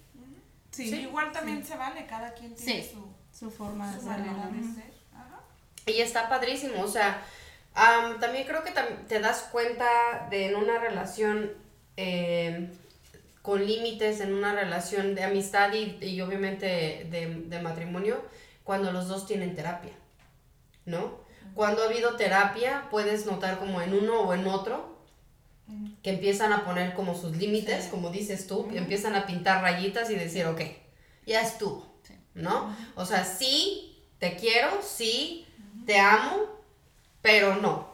Sí, 0.70 0.88
sí, 0.88 1.00
igual 1.02 1.32
también 1.32 1.62
se 1.64 1.76
vale, 1.76 2.06
cada 2.06 2.32
quien 2.32 2.54
tiene 2.54 2.82
Sí. 2.82 2.90
su, 2.94 3.38
su 3.38 3.50
forma 3.50 3.88
de 3.92 3.94
su 4.00 4.06
ser. 4.06 4.10
manera 4.20 4.48
Ujú. 4.48 4.56
de 4.56 4.74
ser. 4.74 4.94
Ajá. 5.14 5.40
Y 5.86 6.00
está 6.00 6.30
padrísimo, 6.30 6.82
o 6.82 6.88
sea, 6.88 7.20
am, 7.74 8.18
también 8.18 8.46
creo 8.46 8.64
que 8.64 8.72
tam- 8.74 9.06
te 9.06 9.20
das 9.20 9.48
cuenta 9.52 10.28
de 10.30 10.46
en 10.48 10.56
una 10.56 10.78
relación 10.78 11.52
eh, 11.96 12.70
con 13.42 13.64
límites, 13.66 14.20
en 14.20 14.34
una 14.34 14.54
relación 14.54 15.14
de 15.14 15.24
amistad 15.24 15.72
y, 15.72 15.98
y 16.04 16.20
obviamente 16.20 17.06
de, 17.10 17.42
de 17.46 17.60
matrimonio, 17.60 18.22
cuando 18.64 18.92
los 18.92 19.08
dos 19.08 19.26
tienen 19.26 19.54
terapia, 19.54 19.92
¿no? 20.84 21.20
Cuando 21.54 21.82
ha 21.82 21.86
habido 21.86 22.16
terapia, 22.16 22.86
puedes 22.90 23.26
notar 23.26 23.58
como 23.58 23.82
en 23.82 23.92
uno 23.94 24.20
o 24.22 24.32
en 24.34 24.46
otro 24.46 24.92
que 26.02 26.10
empiezan 26.10 26.52
a 26.52 26.64
poner 26.64 26.94
como 26.94 27.14
sus 27.14 27.36
límites, 27.36 27.86
como 27.86 28.10
dices 28.10 28.46
tú, 28.46 28.68
y 28.72 28.76
empiezan 28.78 29.14
a 29.14 29.26
pintar 29.26 29.62
rayitas 29.62 30.10
y 30.10 30.14
decir, 30.16 30.44
ok, 30.46 30.60
ya 31.26 31.40
estuvo, 31.40 31.94
Sí. 32.06 32.14
¿no? 32.34 32.74
O 32.94 33.04
sea, 33.06 33.24
sí, 33.24 33.98
te 34.18 34.36
quiero, 34.36 34.68
sí, 34.82 35.46
te 35.86 35.98
amo, 35.98 36.36
pero 37.22 37.56
no, 37.56 37.88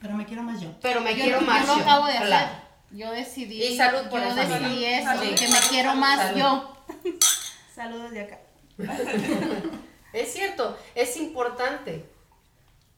Pero 0.00 0.14
me 0.14 0.26
quiero 0.26 0.42
más 0.42 0.60
yo. 0.60 0.74
pero 0.82 1.00
me 1.00 1.14
yo, 1.16 1.24
quiero 1.24 1.40
yo 1.40 1.46
más 1.46 1.66
lo 1.66 1.76
yo, 1.76 1.82
acabo 1.82 2.06
de 2.06 2.16
claro. 2.16 2.34
hacer. 2.46 2.65
Yo 2.92 3.10
decidí. 3.10 3.62
Y 3.62 3.76
salud 3.76 4.08
por 4.08 4.20
yo 4.20 4.26
eso, 4.28 4.36
decidí 4.36 4.84
eso, 4.84 5.04
Salud. 5.08 5.34
que 5.34 5.48
me 5.48 5.58
quiero 5.70 5.94
más 5.94 6.18
Salud. 6.20 6.38
yo. 6.38 6.76
Saludos 7.74 8.10
de 8.12 8.20
acá. 8.22 8.38
Es 10.12 10.32
cierto, 10.32 10.78
es 10.94 11.16
importante. 11.18 12.06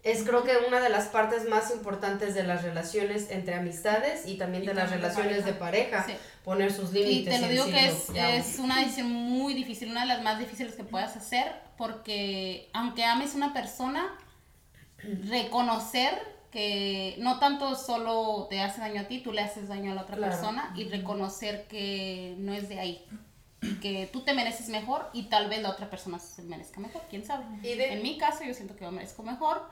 Es 0.04 0.22
creo 0.22 0.44
que 0.44 0.56
una 0.68 0.78
de 0.78 0.88
las 0.88 1.06
partes 1.08 1.48
más 1.48 1.72
importantes 1.72 2.32
de 2.34 2.44
las 2.44 2.62
relaciones 2.62 3.30
entre 3.30 3.54
amistades 3.54 4.24
y 4.28 4.36
también 4.38 4.64
de 4.64 4.72
las 4.72 4.84
también 4.90 5.00
de 5.00 5.08
relaciones 5.08 5.44
de 5.44 5.52
pareja, 5.54 6.04
Sí. 6.06 6.12
poner 6.44 6.72
sus 6.72 6.90
Y 6.94 7.02
límites. 7.04 7.34
te 7.34 7.40
lo 7.40 7.48
digo 7.48 7.64
que 7.66 7.86
es, 7.88 8.08
es 8.14 8.58
una 8.60 8.78
decisión 8.80 9.08
muy 9.10 9.52
difícil, 9.54 9.90
una 9.90 10.02
de 10.02 10.06
las 10.06 10.22
más 10.22 10.38
difíciles 10.38 10.74
que 10.76 10.84
puedas 10.84 11.16
hacer, 11.16 11.50
porque 11.76 12.70
aunque 12.72 13.04
ames 13.04 13.34
una 13.34 13.52
persona, 13.52 14.06
reconocer 15.28 16.14
que 16.50 17.16
no 17.18 17.38
tanto 17.38 17.74
solo 17.74 18.46
te 18.48 18.60
hace 18.60 18.80
daño 18.80 19.02
a 19.02 19.04
ti, 19.04 19.20
tú 19.20 19.32
le 19.32 19.42
haces 19.42 19.68
daño 19.68 19.92
a 19.92 19.94
la 19.94 20.02
otra 20.02 20.16
Claro. 20.16 20.32
persona 20.32 20.72
y 20.76 20.84
reconocer 20.88 21.66
que 21.68 22.34
no 22.38 22.52
es 22.52 22.68
de 22.68 22.80
ahí. 22.80 23.06
Que 23.82 24.08
tú 24.12 24.20
te 24.22 24.34
mereces 24.34 24.68
mejor 24.68 25.10
y 25.12 25.24
tal 25.24 25.48
vez 25.48 25.60
la 25.62 25.70
otra 25.70 25.90
persona 25.90 26.18
se 26.18 26.42
merezca 26.42 26.80
mejor, 26.80 27.02
quién 27.10 27.24
sabe. 27.24 27.44
Y 27.62 27.74
de- 27.74 27.92
En 27.94 28.02
mi 28.02 28.16
caso, 28.16 28.44
yo 28.44 28.54
siento 28.54 28.76
que 28.76 28.84
yo 28.84 28.92
merezco 28.92 29.22
mejor 29.22 29.68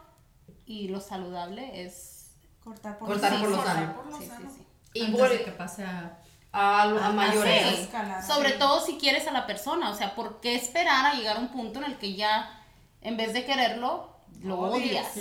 y 0.67 0.89
lo 0.89 1.01
saludable 1.01 1.85
es. 1.85 2.33
Cortar 2.65 2.99
por 2.99 3.09
Cortar 3.09 3.33
los 3.33 3.43
por 3.43 3.51
lo 3.51 3.63
sano. 3.65 3.95
Por 3.95 4.07
lo 4.07 4.17
Sí, 4.19 4.25
sí, 4.25 4.29
sano. 4.29 4.51
sí. 4.53 4.67
Y 4.93 5.05
Antes 5.05 5.31
de 5.31 5.45
que 5.45 5.53
pase 5.53 5.85
a... 5.85 6.19
a, 6.53 6.83
a 6.83 7.07
Ah, 7.09 7.13
mayores. 7.13 7.69
sí. 7.77 7.83
Escalar. 7.83 8.25
Sobre 8.27 8.53
todo 8.53 8.81
si 8.85 8.97
quieres 8.99 9.29
a 9.29 9.31
la 9.33 9.47
persona, 9.47 9.89
o 9.91 9.95
sea, 9.95 10.17
¿por 10.17 10.41
qué 10.41 10.57
esperar 10.57 11.07
a 11.07 11.15
llegar 11.15 11.37
a 11.37 11.41
un 11.41 11.49
punto 11.49 11.79
en 11.79 11.85
el 11.85 11.97
que 11.99 12.15
ya, 12.15 12.61
en 13.03 13.17
vez 13.17 13.33
de 13.35 13.45
quererlo, 13.45 14.16
lo 14.47 14.59
Odias. 14.61 15.13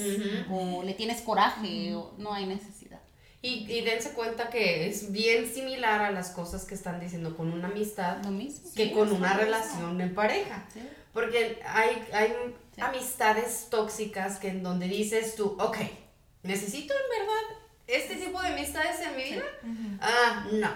O 0.52 0.84
le 0.84 0.94
tienes 0.94 1.22
coraje, 1.22 1.94
o 1.96 2.14
no 2.18 2.34
hay 2.34 2.46
necesidad. 2.46 3.00
Y, 3.42 3.72
y 3.72 3.82
dense 3.82 4.14
cuenta 4.14 4.50
que 4.50 4.88
es 4.88 5.12
bien 5.12 5.48
similar 5.54 6.02
a 6.02 6.10
las 6.12 6.32
cosas 6.32 6.66
que 6.66 6.74
están 6.74 7.00
diciendo 7.00 7.38
con 7.38 7.52
una 7.54 7.68
amistad 7.68 8.24
Lo 8.24 8.32
mismo. 8.32 8.72
que 8.76 8.86
Sí, 8.86 8.92
con 8.92 9.12
una 9.12 9.36
lo 9.36 9.42
mismo. 9.42 9.42
relación 9.42 10.02
en 10.02 10.16
pareja. 10.16 10.66
Sí. 10.74 10.80
Porque 11.14 11.60
hay, 11.66 12.04
hay 12.12 12.34
Sí. 12.76 12.82
amistades 12.82 13.68
tóxicas 13.70 14.38
que 14.40 14.50
en 14.50 14.64
donde 14.64 14.88
dices 14.88 15.36
tú, 15.36 15.56
ok, 15.60 15.78
necesito 16.44 16.94
en 16.94 17.20
verdad 17.20 17.62
este 17.88 18.16
tipo 18.16 18.42
de 18.42 18.48
amistades 18.50 19.00
en 19.02 19.16
mi 19.16 19.24
vida. 19.24 19.44
Ah, 20.02 20.48
no. 20.52 20.70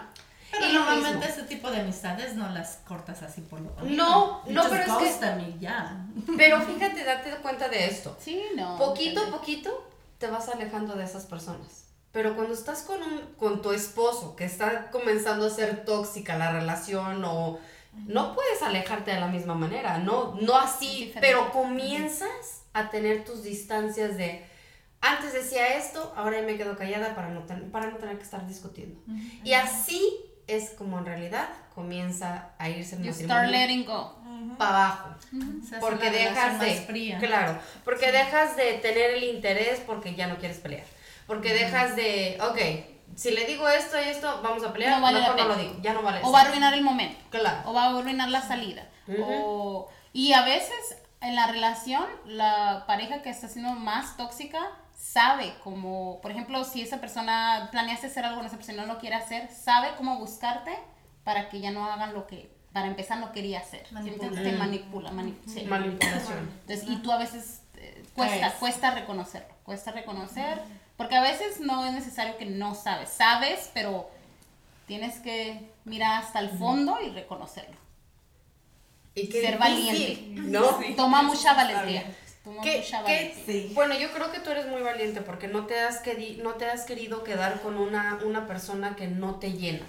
Pero 0.51 0.65
Y 0.67 0.73
normalmente 0.73 1.27
mismo. 1.27 1.33
ese 1.33 1.43
tipo 1.43 1.69
de 1.71 1.81
amistades 1.81 2.35
no 2.35 2.49
las 2.49 2.77
cortas 2.87 3.21
así 3.21 3.41
por 3.41 3.61
lo 3.61 3.71
No, 3.83 4.41
no, 4.47 4.63
pero 4.69 4.83
es 4.83 4.91
que- 5.19 5.55
ya. 5.59 6.05
Pero 6.37 6.61
fíjate, 6.61 7.03
date 7.03 7.29
cuenta 7.41 7.69
de 7.69 7.85
esto. 7.87 8.17
Sí, 8.19 8.41
no. 8.55 8.77
Poquito 8.77 9.21
a 9.23 9.27
poquito 9.31 9.87
te 10.17 10.27
vas 10.27 10.49
alejando 10.49 10.95
de 10.95 11.03
esas 11.05 11.25
personas. 11.25 11.85
Pero 12.11 12.35
cuando 12.35 12.53
estás 12.55 12.81
con, 12.81 13.01
un, 13.03 13.19
con 13.37 13.61
tu 13.61 13.71
esposo 13.71 14.35
que 14.35 14.45
está 14.45 14.89
comenzando 14.89 15.45
a 15.45 15.49
ser 15.51 15.85
tóxica 15.85 16.37
la 16.37 16.51
relación 16.51 17.23
o 17.23 17.59
no 18.07 18.33
puedes 18.33 18.61
alejarte 18.63 19.11
de 19.11 19.19
la 19.19 19.27
misma 19.27 19.53
manera, 19.55 19.99
no, 19.99 20.35
no 20.41 20.57
así, 20.57 21.13
pero 21.21 21.51
comienzas 21.51 22.63
a 22.73 22.89
tener 22.89 23.25
tus 23.25 23.43
distancias 23.43 24.17
de 24.17 24.45
antes 25.01 25.31
decía 25.33 25.75
esto, 25.77 26.11
ahora 26.17 26.41
me 26.41 26.57
quedo 26.57 26.75
callada 26.75 27.15
para 27.15 27.29
no, 27.29 27.41
ten- 27.43 27.71
para 27.71 27.89
no 27.89 27.97
tener 27.97 28.17
que 28.17 28.23
estar 28.23 28.45
discutiendo. 28.47 28.99
Y 29.43 29.53
así 29.53 30.13
es 30.49 30.71
como 30.71 30.99
en 30.99 31.05
realidad 31.05 31.47
comienza 31.75 32.49
a 32.57 32.69
irse 32.69 32.95
el 32.95 33.03
You 33.03 33.13
start 33.13 33.27
matrimonio 33.29 33.51
letting 33.59 33.85
go. 33.85 34.15
para 34.57 34.69
abajo. 34.85 35.09
Porque 35.79 36.09
dejas 36.11 36.59
de 36.59 36.75
más 36.75 36.85
fría. 36.85 37.17
claro 37.19 37.59
porque 37.85 38.11
dejas 38.11 38.55
de 38.55 38.73
tener 38.73 39.11
el 39.11 39.23
interés 39.23 39.79
porque 39.85 40.15
ya 40.15 40.27
no 40.27 40.37
quieres 40.37 40.57
pelear. 40.57 40.83
Porque 41.27 41.53
dejas 41.53 41.95
de 41.95 42.37
ok 42.41 42.97
si 43.15 43.31
le 43.31 43.45
digo 43.45 43.67
esto 43.67 43.97
y 43.99 44.07
esto 44.09 44.39
vamos 44.43 44.63
a 44.63 44.71
pelear 44.71 44.97
No 44.97 45.01
vale 45.01 45.19
mejor 45.19 45.35
la 45.35 45.43
no 45.43 45.49
lo 45.49 45.55
digo 45.55 45.75
ya 45.81 45.93
no 45.93 46.01
vale 46.01 46.19
O 46.23 46.31
va 46.31 46.41
a 46.41 46.43
arruinar 46.43 46.73
el 46.73 46.81
momento. 46.83 47.19
claro. 47.29 47.69
O 47.69 47.73
va 47.73 47.85
a 47.85 47.97
arruinar 47.97 48.29
la 48.29 48.41
salida. 48.41 48.87
o, 49.21 49.89
y 50.13 50.33
a 50.33 50.43
veces 50.43 50.97
en 51.21 51.35
la 51.35 51.47
relación, 51.47 52.05
la 52.25 52.85
pareja 52.87 53.21
que 53.21 53.29
está 53.29 53.47
siendo 53.49 53.71
más 53.71 54.15
tóxica 54.15 54.59
sabe 54.99 55.53
cómo, 55.63 56.19
por 56.21 56.29
ejemplo, 56.31 56.63
si 56.65 56.81
esa 56.81 56.99
persona 56.99 57.69
planeaste 57.71 58.07
hacer 58.07 58.25
algo, 58.25 58.41
esa 58.43 58.57
persona 58.57 58.85
no 58.85 58.93
lo 58.93 58.99
quiere 58.99 59.15
hacer, 59.15 59.49
sabe 59.49 59.87
cómo 59.97 60.19
buscarte 60.19 60.77
para 61.23 61.47
que 61.49 61.61
ya 61.61 61.71
no 61.71 61.85
hagan 61.89 62.13
lo 62.13 62.27
que, 62.27 62.51
para 62.73 62.87
empezar, 62.87 63.17
no 63.19 63.31
quería 63.31 63.59
hacer. 63.59 63.87
Entonces 63.95 64.43
te 64.43 64.51
manipula, 64.51 65.11
mani- 65.11 65.37
sí. 65.47 65.61
manipulación 65.63 66.49
Entonces, 66.61 66.85
y 66.89 66.97
tú 66.97 67.11
a 67.13 67.17
veces 67.17 67.61
eh, 67.75 68.03
cuesta, 68.13 68.47
Es. 68.47 68.53
cuesta 68.55 68.91
reconocerlo, 68.91 69.53
cuesta 69.63 69.91
reconocer, 69.93 70.61
porque 70.97 71.15
a 71.15 71.21
veces 71.21 71.61
no 71.61 71.85
es 71.85 71.93
necesario 71.93 72.35
que 72.37 72.45
no 72.45 72.75
sabes, 72.75 73.07
sabes, 73.09 73.71
pero 73.73 74.09
tienes 74.85 75.19
que 75.19 75.71
mirar 75.85 76.21
hasta 76.23 76.39
el 76.39 76.49
fondo 76.49 76.99
y 77.01 77.09
reconocerlo. 77.11 77.77
y 79.15 79.27
Ser 79.27 79.57
difícil, 79.57 79.57
valiente. 79.59 80.41
no 80.41 80.95
Toma 80.97 81.21
mucha 81.23 81.53
valentía. 81.53 82.03
Como 82.49 82.61
¿Qué- 82.63 82.77
mucha 82.79 83.03
qué- 83.05 83.11
valentía. 83.13 83.45
Sí. 83.45 83.71
Bueno, 83.75 83.93
yo 83.99 84.11
creo 84.11 84.31
que 84.31 84.39
tú 84.39 84.49
eres 84.49 84.65
muy 84.67 84.81
valiente 84.81 85.21
porque 85.21 85.47
no 85.47 85.67
te 85.67 85.79
has, 85.79 86.03
queri- 86.03 86.37
no 86.41 86.55
te 86.55 86.65
has 86.65 86.83
querido 86.83 87.23
quedar 87.23 87.61
con 87.61 87.77
una, 87.77 88.17
una 88.25 88.47
persona 88.47 88.95
que 88.95 89.07
no 89.07 89.35
te 89.35 89.51
llena, 89.53 89.85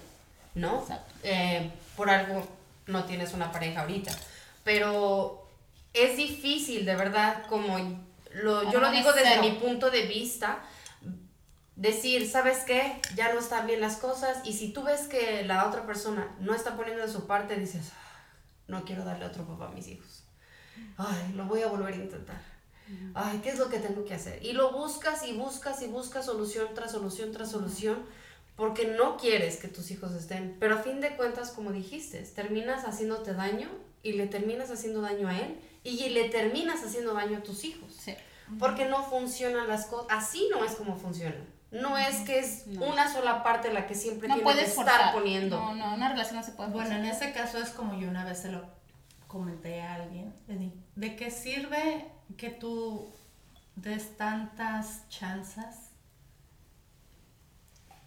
¿no? 0.54 0.80
Exacto. 0.82 1.14
Eh, 1.22 1.70
por 1.96 2.11
algo 2.11 2.46
no 2.86 3.04
tienes 3.04 3.32
una 3.32 3.50
pareja 3.50 3.80
ahorita. 3.80 4.12
Pero 4.62 5.48
es 5.94 6.18
difícil, 6.18 6.84
de 6.84 6.96
verdad, 6.96 7.46
como 7.48 7.78
lo, 8.34 8.70
yo 8.70 8.78
lo 8.78 8.90
digo 8.90 9.11
desde 9.14 9.30
cero. 9.30 9.42
mi 9.42 9.52
punto 9.52 9.90
de 9.90 10.02
vista, 10.02 10.58
decir, 11.76 12.28
¿sabes 12.28 12.58
qué? 12.66 13.00
Ya 13.16 13.32
no 13.32 13.40
están 13.40 13.66
bien 13.66 13.80
las 13.80 13.96
cosas 13.96 14.38
y 14.44 14.52
si 14.52 14.70
tú 14.74 14.82
ves 14.82 15.02
que 15.08 15.44
la 15.46 15.66
otra 15.66 15.86
persona 15.86 16.28
no 16.40 16.54
está 16.54 16.76
poniendo 16.76 17.02
de 17.06 17.11
su 17.11 17.26
parte, 17.26 17.56
dices, 17.56 17.88
"Ah, 17.94 18.20
no 18.68 18.84
quiero 18.84 19.02
darle 19.04 19.24
otro 19.24 19.44
papá 19.46 19.68
a 19.68 19.70
mis 19.70 19.88
hijos. 19.88 20.24
Ay, 20.98 21.32
lo 21.34 21.44
voy 21.46 21.62
a 21.62 21.66
volver 21.68 21.94
a 21.94 21.96
intentar. 21.96 22.40
Ay, 23.14 23.41
¿qué 23.43 23.51
es 23.51 23.59
lo 23.59 23.68
que 23.68 23.78
tengo 23.78 24.05
que 24.05 24.14
hacer? 24.14 24.45
Y 24.45 24.53
lo 24.53 24.72
buscas 24.72 25.26
y 25.26 25.32
buscas 25.32 25.82
y 25.82 25.86
buscas 25.86 26.26
solución 26.26 26.68
tras 26.74 26.93
solución 26.93 27.32
tras 27.32 27.51
solución 27.51 27.99
porque 28.57 28.86
no 28.88 29.16
quieres 29.16 29.57
que 29.57 29.68
tus 29.68 29.91
hijos 29.91 30.12
estén. 30.12 30.57
Pero 30.61 30.76
a 30.76 30.78
fin 30.78 31.01
de 31.01 31.16
cuentas, 31.16 31.51
como 31.51 31.72
dijiste, 31.72 32.20
terminas 32.22 32.84
haciéndote 32.84 33.32
daño 33.34 33.68
y 34.03 34.12
le 34.12 34.26
terminas 34.26 34.70
haciendo 34.70 35.01
daño 35.01 35.28
a 35.28 35.38
él 35.38 35.59
y 35.82 36.11
le 36.11 36.28
terminas 36.28 36.82
haciendo 36.84 37.14
daño 37.14 37.38
a 37.38 37.43
tus 37.43 37.64
hijos. 37.64 37.93
Sí. 37.99 38.14
Porque 38.59 38.84
no 38.86 39.03
funcionan 39.05 39.68
las 39.68 39.86
cosas. 39.86 40.07
Así 40.11 40.49
no 40.51 40.64
es 40.64 40.72
como 40.72 40.97
funcionan. 40.97 41.45
No 41.70 41.97
es 41.97 42.16
que 42.26 42.41
es 42.41 42.66
No. 42.66 42.84
una 42.86 43.11
sola 43.12 43.43
parte 43.45 43.72
la 43.72 43.86
que 43.86 43.95
siempre 43.95 44.26
No 44.28 44.34
tiene 44.34 44.51
que 44.51 44.55
puedes 44.55 44.70
estar 44.70 44.86
forzar. 44.86 45.14
poniendo. 45.14 45.57
No, 45.59 45.74
no, 45.76 45.95
una 45.95 46.09
relación 46.11 46.36
no 46.36 46.43
se 46.45 46.53
puede 46.53 46.70
Bueno, 46.70 46.88
forzar. 46.91 47.05
en 47.05 47.11
ese 47.11 47.32
caso 47.32 47.59
es 47.59 47.70
como 47.70 47.99
yo 47.99 48.09
una 48.09 48.24
vez 48.24 48.38
se 48.41 48.51
lo 48.51 48.62
comenté 49.31 49.81
a 49.81 49.95
alguien. 49.95 50.35
¿De 50.97 51.16
qué 51.16 51.31
sirve 51.31 52.07
que 52.37 52.51
tú 52.51 53.09
des 53.76 54.16
tantas 54.16 55.09
chances? 55.09 55.91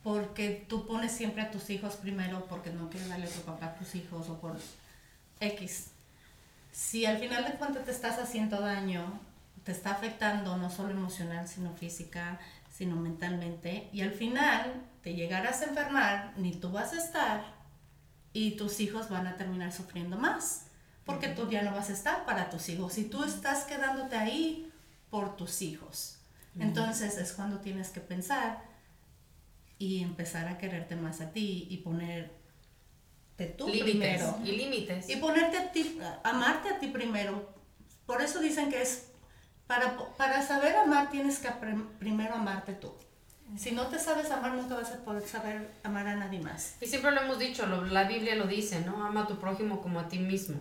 Porque 0.03 0.65
tú 0.67 0.85
pones 0.85 1.13
siempre 1.13 1.41
a 1.41 1.49
tus 1.49 1.69
hijos 1.69 1.95
primero 1.95 2.45
porque 2.47 2.71
no 2.71 2.89
quieres 2.89 3.07
darle 3.07 3.27
a 3.27 3.29
tu 3.29 3.39
papá 3.41 3.67
a 3.67 3.75
tus 3.75 3.95
hijos 3.95 4.27
o 4.27 4.39
por 4.39 4.57
X. 5.39 5.91
Si 6.73 7.05
al 7.05 7.19
final 7.19 7.45
de 7.45 7.53
cuentas 7.53 7.85
te 7.85 7.91
estás 7.91 8.19
haciendo 8.19 8.59
daño, 8.59 9.19
te 9.63 9.71
está 9.71 9.91
afectando 9.91 10.57
no 10.57 10.69
solo 10.69 10.91
emocional, 10.91 11.47
sino 11.47 11.73
física, 11.73 12.39
sino 12.69 12.95
mentalmente, 12.95 13.87
y 13.93 14.01
al 14.01 14.11
final 14.11 14.81
te 15.03 15.13
llegarás 15.13 15.61
a 15.61 15.65
enfermar, 15.65 16.33
ni 16.37 16.51
tú 16.53 16.71
vas 16.71 16.91
a 16.93 16.97
estar, 16.97 17.45
y 18.33 18.57
tus 18.57 18.79
hijos 18.79 19.09
van 19.09 19.27
a 19.27 19.37
terminar 19.37 19.71
sufriendo 19.71 20.17
más, 20.17 20.65
porque 21.05 21.27
tú 21.29 21.49
ya 21.49 21.61
no 21.63 21.71
vas 21.73 21.89
a 21.89 21.93
estar 21.93 22.25
para 22.25 22.49
tus 22.49 22.69
hijos, 22.69 22.97
y 22.97 23.05
tú 23.05 23.23
estás 23.23 23.63
quedándote 23.65 24.15
ahí 24.15 24.71
por 25.09 25.35
tus 25.35 25.61
hijos. 25.61 26.17
Entonces 26.59 27.17
es 27.17 27.33
cuando 27.33 27.59
tienes 27.59 27.89
que 27.89 27.99
pensar 27.99 28.63
y 29.79 30.01
empezar 30.03 30.47
a 30.47 30.57
quererte 30.57 30.95
más 30.95 31.19
a 31.21 31.31
ti 31.31 31.67
y 31.69 31.77
ponerte 31.77 32.31
tú 33.57 33.67
límites 33.67 33.91
primero. 34.21 34.37
y 34.45 34.51
límites. 34.51 35.09
Y 35.09 35.15
ponerte 35.17 35.57
a 35.57 35.71
ti, 35.71 35.99
amarte 36.23 36.69
a 36.69 36.79
ti 36.79 36.87
primero. 36.87 37.51
Por 38.05 38.21
eso 38.21 38.39
dicen 38.39 38.69
que 38.69 38.81
es, 38.81 39.07
para, 39.67 39.97
para 40.17 40.45
saber 40.45 40.75
amar 40.75 41.09
tienes 41.09 41.39
que 41.39 41.49
primero 41.99 42.35
amarte 42.35 42.73
tú. 42.73 42.93
Si 43.57 43.71
no 43.71 43.87
te 43.87 43.99
sabes 43.99 44.31
amar, 44.31 44.53
nunca 44.53 44.75
vas 44.75 44.91
a 44.91 45.03
poder 45.03 45.27
saber 45.27 45.69
amar 45.83 46.07
a 46.07 46.15
nadie 46.15 46.39
más. 46.39 46.75
Y 46.81 46.87
siempre 46.87 47.11
lo 47.11 47.21
hemos 47.21 47.37
dicho, 47.39 47.65
lo- 47.67 47.83
la 47.85 48.05
Biblia 48.05 48.35
lo 48.35 48.45
dice, 48.47 48.81
¿no? 48.81 49.05
Ama 49.05 49.23
a 49.23 49.27
tu 49.27 49.37
prójimo 49.37 49.81
como 49.81 49.99
a 49.99 50.07
ti 50.07 50.17
mismo. 50.17 50.57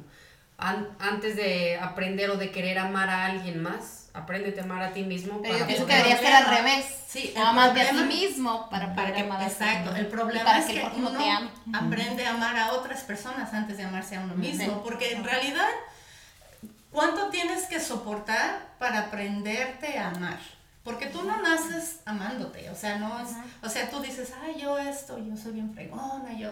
An- 0.65 0.89
antes 1.01 1.35
de 1.37 1.77
aprender 1.81 2.31
o 2.31 2.37
de 2.37 2.51
querer 2.53 2.79
amar 2.79 3.09
a 3.11 3.27
alguien 3.27 3.61
más, 3.63 4.09
apréndete 4.15 4.61
a 4.61 4.65
amar 4.65 4.83
a 4.83 4.93
ti 4.93 5.03
mismo. 5.03 5.41
Pero 5.43 5.55
yo 5.55 5.59
para 5.61 5.67
pienso 5.67 5.87
que 5.87 5.93
poder- 5.93 6.05
debería 6.07 6.29
ser 6.29 6.37
al 6.37 6.57
revés. 6.57 6.87
Sí, 7.09 7.33
el 7.37 7.43
Amarte 7.43 7.83
a 7.83 7.91
ti 7.91 7.97
mismo 8.05 8.71
para, 8.71 8.95
Para 8.95 9.13
que, 9.13 9.21
amar 9.23 9.43
a 9.43 9.49
ti 9.49 9.55
el 9.99 10.07
problema 10.07 10.45
para 10.45 10.59
es 10.61 10.67
que 10.67 10.89
uno 10.97 11.11
te 11.11 11.77
aprende 11.77 12.25
a 12.27 12.31
amar 12.31 12.57
a 12.57 12.73
otras 12.75 13.01
personas 13.03 13.53
antes 13.53 13.77
de 13.77 13.83
amarse 13.85 14.17
a 14.17 14.21
uno 14.21 14.35
mismo, 14.35 14.65
Sí. 14.65 14.81
porque 14.85 15.13
en 15.13 15.25
realidad, 15.25 15.69
¿cuánto 16.91 17.29
tienes 17.31 17.65
que 17.67 17.81
soportar 17.81 18.61
para 18.79 19.01
aprenderte 19.01 19.99
a 19.99 20.09
amar? 20.11 20.39
Porque 20.85 21.07
tú 21.07 21.23
no 21.23 21.41
naces 21.41 22.01
amándote, 22.07 22.69
o 22.71 22.75
sea, 22.75 22.97
no 22.99 23.21
es, 23.21 23.29
o 23.63 23.69
sea, 23.69 23.89
tú 23.91 24.01
dices, 24.01 24.33
ay, 24.45 24.61
yo 24.61 24.79
esto, 24.79 25.19
yo 25.19 25.37
soy 25.37 25.53
bien 25.53 25.73
fregona, 25.75 26.33
yo, 26.37 26.51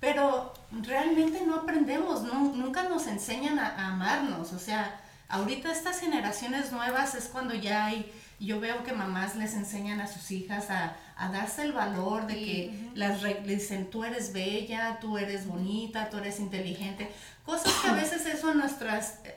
pero 0.00 0.52
realmente 0.70 1.42
no 1.46 1.56
aprendemos, 1.56 2.22
no, 2.22 2.34
nunca 2.54 2.84
nos 2.84 3.06
enseñan 3.06 3.58
a, 3.58 3.66
a 3.68 3.88
amarnos, 3.88 4.52
o 4.52 4.58
sea, 4.58 5.00
ahorita 5.28 5.72
estas 5.72 6.00
generaciones 6.00 6.72
nuevas 6.72 7.14
es 7.14 7.24
cuando 7.24 7.54
ya 7.54 7.86
hay, 7.86 8.10
yo 8.40 8.60
veo 8.60 8.84
que 8.84 8.92
mamás 8.92 9.34
les 9.34 9.54
enseñan 9.54 10.00
a 10.00 10.06
sus 10.06 10.30
hijas 10.30 10.70
a, 10.70 10.96
a 11.16 11.28
darse 11.32 11.62
el 11.62 11.72
valor 11.72 12.26
de 12.28 12.34
que 12.34 12.90
las 12.94 13.22
re- 13.22 13.42
le 13.44 13.56
dicen, 13.56 13.90
tú 13.90 14.04
eres 14.04 14.32
bella, 14.32 14.98
tú 15.00 15.18
eres 15.18 15.46
bonita, 15.46 16.08
tú 16.10 16.18
eres 16.18 16.38
inteligente, 16.38 17.10
cosas 17.44 17.72
que 17.82 17.88
a 17.88 17.92
veces 18.02 18.24
eso 18.26 18.52
en 18.52 18.58
nuestras 18.58 19.18
eh, 19.24 19.34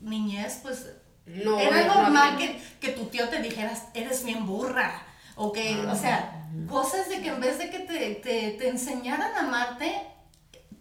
niñez, 0.00 0.58
pues 0.62 0.86
No, 1.26 1.58
era 1.58 1.86
no 1.86 1.94
normal 2.02 2.36
que, 2.36 2.60
que 2.80 2.88
tu 2.90 3.04
tío 3.06 3.28
te 3.28 3.40
dijeras, 3.40 3.84
eres 3.94 4.24
bien 4.24 4.44
burra. 4.46 5.02
O 5.36 5.52
que, 5.52 5.76
o 5.86 5.96
sea, 5.96 6.46
cosas 6.68 7.08
de 7.08 7.20
que 7.20 7.28
en 7.28 7.40
vez 7.40 7.58
de 7.58 7.70
que 7.70 7.80
te, 7.80 8.14
te, 8.16 8.50
te 8.52 8.68
enseñaran 8.68 9.32
a 9.34 9.40
amarte, 9.40 10.00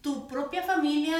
tu 0.02 0.28
propia 0.28 0.64
familia 0.64 1.18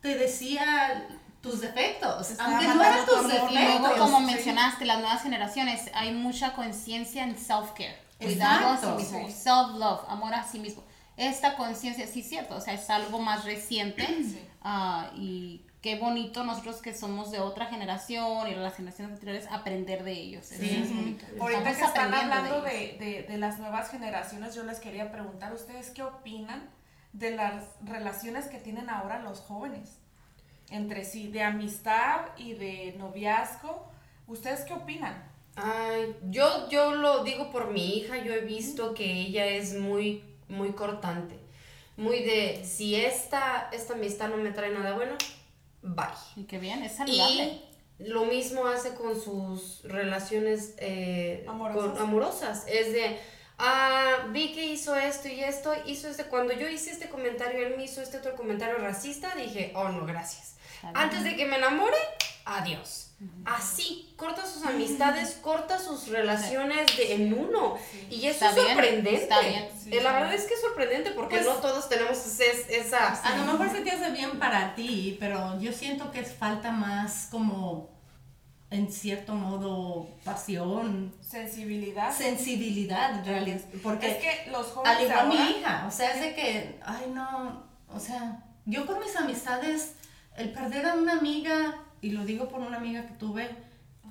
te 0.00 0.16
decía 0.16 1.06
tus 1.40 1.60
defectos. 1.60 2.38
Aunque 2.40 2.66
no 2.68 2.82
eran 2.82 3.06
tus 3.06 3.14
tu 3.14 3.16
amor. 3.20 3.50
Y 3.50 3.54
luego, 3.54 3.78
defectos. 3.78 3.98
como 3.98 4.18
Sí. 4.18 4.24
mencionaste, 4.34 4.84
las 4.84 4.98
nuevas 5.00 5.22
generaciones, 5.22 5.90
hay 5.94 6.12
mucha 6.12 6.52
conciencia 6.52 7.22
en 7.24 7.36
self-care. 7.36 7.96
Cuidado 8.18 8.68
a 8.68 8.76
sí 8.78 8.86
mismo. 8.96 9.28
Self-love, 9.28 10.00
amor 10.08 10.34
a 10.34 10.42
sí 10.42 10.58
mismo. 10.58 10.82
Esta 11.16 11.56
conciencia, 11.56 12.06
sí 12.06 12.20
es 12.20 12.28
cierto, 12.28 12.56
o 12.56 12.60
sea, 12.60 12.74
es 12.74 12.90
algo 12.90 13.18
más 13.20 13.44
reciente. 13.44 14.06
ah, 14.62 15.10
y 15.14 15.62
qué 15.86 15.94
bonito 16.00 16.42
nosotros 16.42 16.82
que 16.82 16.92
somos 16.92 17.30
de 17.30 17.38
otra 17.38 17.66
generación 17.66 18.48
y 18.48 18.56
las 18.56 18.74
generaciones 18.74 19.12
anteriores 19.14 19.46
aprender 19.52 20.02
de 20.02 20.10
ellos. 20.14 20.50
Eso 20.50 20.60
Sí. 20.60 20.80
es 20.82 20.92
bonito. 20.92 21.24
Ahorita 21.40 21.70
Estamos 21.70 21.78
que 21.78 21.84
están 21.84 22.12
hablando 22.12 22.66
ellos. 22.66 22.98
de, 22.98 23.04
de, 23.06 23.22
de 23.22 23.38
las 23.38 23.60
nuevas 23.60 23.88
generaciones, 23.88 24.56
yo 24.56 24.64
les 24.64 24.80
quería 24.80 25.12
preguntar, 25.12 25.52
¿ustedes 25.54 25.90
qué 25.90 26.02
opinan 26.02 26.68
de 27.12 27.36
las 27.36 27.62
relaciones 27.84 28.46
que 28.48 28.58
tienen 28.58 28.90
ahora 28.90 29.20
los 29.20 29.38
jóvenes? 29.38 29.98
Entre 30.70 31.04
sí, 31.04 31.28
de 31.28 31.44
amistad 31.44 32.22
y 32.36 32.54
de 32.54 32.96
noviazgo. 32.98 33.88
¿Ustedes 34.26 34.62
qué 34.62 34.72
opinan? 34.72 35.22
Ay, 35.54 36.16
yo, 36.30 36.68
yo 36.68 36.96
lo 36.96 37.22
digo 37.22 37.52
por 37.52 37.70
mi 37.70 37.96
hija, 37.96 38.18
yo 38.18 38.32
he 38.34 38.40
visto 38.40 38.92
que 38.92 39.04
ella 39.04 39.46
es 39.46 39.78
muy, 39.78 40.24
muy 40.48 40.72
cortante. 40.72 41.38
Muy 41.96 42.24
de, 42.24 42.64
si 42.64 42.96
esta, 42.96 43.68
esta 43.70 43.94
amistad 43.94 44.30
no 44.30 44.36
me 44.38 44.50
trae 44.50 44.72
nada 44.72 44.96
bueno, 44.96 45.14
bye. 45.94 46.06
Y 46.36 46.44
qué 46.44 46.58
bien, 46.58 46.82
es 46.82 46.92
saludable. 46.96 47.62
Y 47.98 48.04
lo 48.08 48.24
mismo 48.26 48.66
hace 48.66 48.94
con 48.94 49.18
sus 49.20 49.82
relaciones 49.84 50.74
eh, 50.78 51.44
Amorosas. 51.48 51.92
con- 51.92 52.02
amorosas. 52.02 52.64
Es 52.68 52.92
de, 52.92 53.18
ah, 53.58 54.26
vi 54.30 54.52
que 54.52 54.66
hizo 54.66 54.94
esto 54.96 55.28
y 55.28 55.40
esto, 55.40 55.72
hizo 55.86 56.08
este. 56.08 56.24
Cuando 56.24 56.52
yo 56.52 56.68
hice 56.68 56.90
este 56.90 57.08
comentario, 57.08 57.66
él 57.66 57.74
me 57.76 57.84
hizo 57.84 58.02
este 58.02 58.18
otro 58.18 58.36
comentario 58.36 58.76
racista, 58.78 59.34
dije, 59.34 59.72
oh 59.74 59.88
no, 59.88 60.04
gracias. 60.06 60.56
Antes 60.94 61.24
de 61.24 61.36
que 61.36 61.46
me 61.46 61.56
enamore, 61.56 61.96
adiós. 62.44 63.05
Así, 63.46 64.12
corta 64.16 64.44
sus 64.44 64.62
amistades, 64.66 65.38
corta 65.40 65.78
sus 65.78 66.08
relaciones 66.08 66.94
de, 66.98 67.14
en 67.14 67.32
uno. 67.32 67.78
Y 68.10 68.26
eso 68.26 68.44
Está 68.44 68.48
es 68.50 68.54
bien, 68.56 68.66
sorprendente. 68.68 69.22
está 69.22 69.40
bien. 69.40 69.68
Eh, 69.90 70.00
La 70.02 70.12
verdad 70.12 70.34
es 70.34 70.42
que 70.44 70.52
es 70.54 70.60
sorprendente 70.60 71.12
porque 71.12 71.36
Pues- 71.36 71.46
no 71.46 71.54
todos 71.54 71.88
tenemos 71.88 72.18
ese- 72.18 72.76
esa... 72.78 73.14
A 73.14 73.36
lo 73.38 73.44
mejor 73.52 73.70
se 73.70 73.80
te 73.80 73.90
hace 73.90 74.10
bien 74.10 74.38
para 74.38 74.74
ti, 74.74 75.16
pero 75.18 75.58
yo 75.60 75.72
siento 75.72 76.10
que 76.12 76.24
falta 76.24 76.72
más 76.72 77.28
como, 77.30 77.88
en 78.68 78.92
cierto 78.92 79.32
modo, 79.34 80.08
pasión, 80.22 81.14
Sensibilidad. 81.22 82.14
sensibilidad 82.14 83.18
en 83.20 83.24
realidad. 83.24 83.60
Porque 83.82 84.10
es 84.10 84.16
que 84.18 84.50
los 84.50 84.66
jóvenes 84.66 84.98
Al 84.98 85.04
igual 85.04 85.18
ahora- 85.20 85.44
mi 85.44 85.50
hija, 85.52 85.84
o 85.88 85.90
sea, 85.90 86.12
es 86.12 86.20
de 86.20 86.34
que, 86.34 86.78
ay 86.84 87.10
no, 87.14 87.64
o 87.88 87.98
sea, 87.98 88.42
yo 88.66 88.84
con 88.84 88.98
mis 88.98 89.16
amistades, 89.16 89.92
el 90.36 90.52
perder 90.52 90.84
a 90.84 90.94
una 90.94 91.12
amiga, 91.14 91.80
y 92.06 92.10
lo 92.10 92.24
digo 92.24 92.48
por 92.48 92.60
una 92.60 92.76
amiga 92.76 93.04
que 93.06 93.14
tuve, 93.14 93.48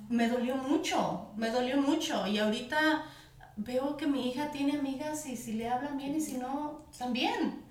me 0.08 0.28
dolió 0.28 0.56
mucho, 0.56 1.30
me 1.36 1.50
dolió 1.50 1.80
mucho, 1.80 2.26
y 2.26 2.38
ahorita 2.38 3.04
veo 3.56 3.96
que 3.96 4.06
mi 4.06 4.28
hija 4.28 4.50
tiene 4.50 4.78
amigas 4.78 5.26
y 5.26 5.36
si 5.36 5.54
le 5.54 5.68
hablan 5.68 5.96
bien 5.96 6.14
y 6.14 6.20
si 6.20 6.34
no, 6.34 6.84
también. 6.98 7.62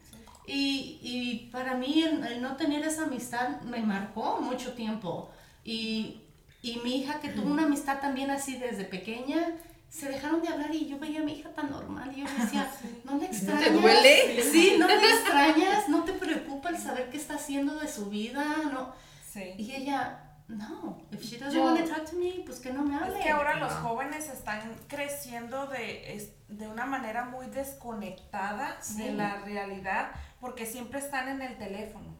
Y, 0.47 0.99
y 1.01 1.49
para 1.51 1.75
mí 1.75 2.03
el, 2.03 2.23
el 2.25 2.41
no 2.41 2.55
tener 2.55 2.83
esa 2.83 3.03
amistad 3.03 3.61
me 3.61 3.79
marcó 3.81 4.39
mucho 4.41 4.73
tiempo. 4.73 5.29
Y, 5.63 6.21
y 6.63 6.77
mi 6.83 6.97
hija 6.97 7.19
que 7.19 7.29
tuvo 7.29 7.51
una 7.51 7.63
amistad 7.63 7.99
también 7.99 8.31
así 8.31 8.57
desde 8.57 8.83
pequeña, 8.85 9.53
se 9.89 10.09
dejaron 10.09 10.41
de 10.41 10.49
hablar 10.49 10.73
y 10.73 10.87
yo 10.87 10.97
veía 10.99 11.21
a 11.21 11.23
mi 11.23 11.33
hija 11.33 11.49
tan 11.49 11.69
normal 11.69 12.11
y 12.15 12.21
yo 12.21 12.25
me 12.25 12.33
decía, 12.43 12.67
¿no 13.03 13.17
le 13.19 13.25
extrañas? 13.27 13.73
duele? 13.73 14.41
Sí, 14.43 14.75
no 14.79 14.87
le 14.87 14.95
extrañas, 14.95 15.87
no 15.87 16.03
te 16.03 16.13
preocupa 16.13 16.69
el 16.69 16.77
saber 16.79 17.09
qué 17.11 17.17
está 17.17 17.35
haciendo 17.35 17.75
de 17.75 17.87
su 17.87 18.09
vida, 18.09 18.43
no. 18.73 19.05
Sí. 19.35 19.53
Y 19.57 19.75
ella, 19.75 20.19
no, 20.47 20.97
if 21.11 21.21
she 21.21 21.37
doesn't 21.37 21.53
Yo- 21.53 21.63
want 21.65 21.79
to 21.79 21.93
talk 21.93 22.09
to 22.09 22.15
me, 22.15 22.41
pues 22.45 22.59
que 22.59 22.71
no 22.71 22.83
me 22.83 22.95
hable. 22.95 23.17
Es 23.17 23.23
que 23.23 23.29
ahora 23.31 23.55
los 23.57 23.71
jóvenes 23.73 24.29
están 24.29 24.61
creciendo 24.87 25.67
de, 25.67 26.15
es- 26.15 26.31
de 26.47 26.67
una 26.67 26.85
manera 26.85 27.25
muy 27.25 27.47
desconectada 27.47 28.77
de 28.97 29.11
la 29.11 29.37
realidad 29.41 30.11
porque 30.39 30.65
siempre 30.65 30.99
están 30.99 31.27
en 31.27 31.41
el 31.41 31.57
teléfono. 31.57 32.15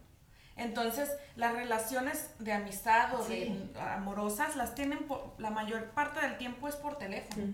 Entonces, 0.56 1.10
las 1.36 1.52
relaciones 1.54 2.30
de 2.38 2.52
amistad 2.52 3.14
o 3.20 3.24
de 3.24 3.70
amorosas 3.94 4.56
las 4.56 4.74
tienen 4.74 5.00
por, 5.06 5.34
la 5.38 5.50
mayor 5.50 5.90
parte 5.90 6.20
del 6.20 6.38
tiempo 6.38 6.66
es 6.68 6.76
por 6.76 6.96
teléfono. 6.98 7.44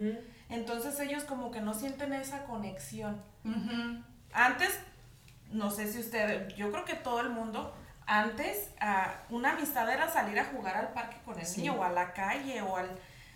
Entonces, 0.49 0.99
ellos 1.01 1.25
como 1.25 1.51
que 1.51 1.61
no 1.61 1.75
sienten 1.75 2.13
esa 2.13 2.45
conexión. 2.45 3.21
Ujú. 3.45 4.03
Antes, 4.33 4.79
no 5.51 5.71
sé 5.71 5.93
si 5.93 5.99
usted, 5.99 6.49
yo 6.55 6.71
creo 6.71 6.85
que 6.85 6.95
todo 6.95 7.21
el 7.21 7.31
mundo, 7.31 7.75
antes 8.07 8.71
ah, 8.81 9.15
una 9.31 9.53
amistad 9.53 9.89
era 9.91 10.09
salir 10.11 10.39
a 10.39 10.45
jugar 10.47 10.77
al 10.77 10.89
parque 10.93 11.17
con 11.25 11.39
el 11.39 11.47
niño 11.57 11.75
o 11.79 11.85
a 11.85 11.91
la 11.91 12.13
calle 12.13 12.61
o 12.63 12.77
al 12.77 12.91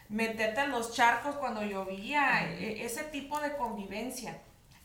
meterte 0.08 0.60
a 0.60 0.66
los 0.66 0.94
charcos 0.94 1.36
cuando 1.36 1.62
llovía, 1.62 2.44
e- 2.52 2.84
ese 2.84 3.04
tipo 3.04 3.40
de 3.40 3.56
convivencia. 3.56 4.38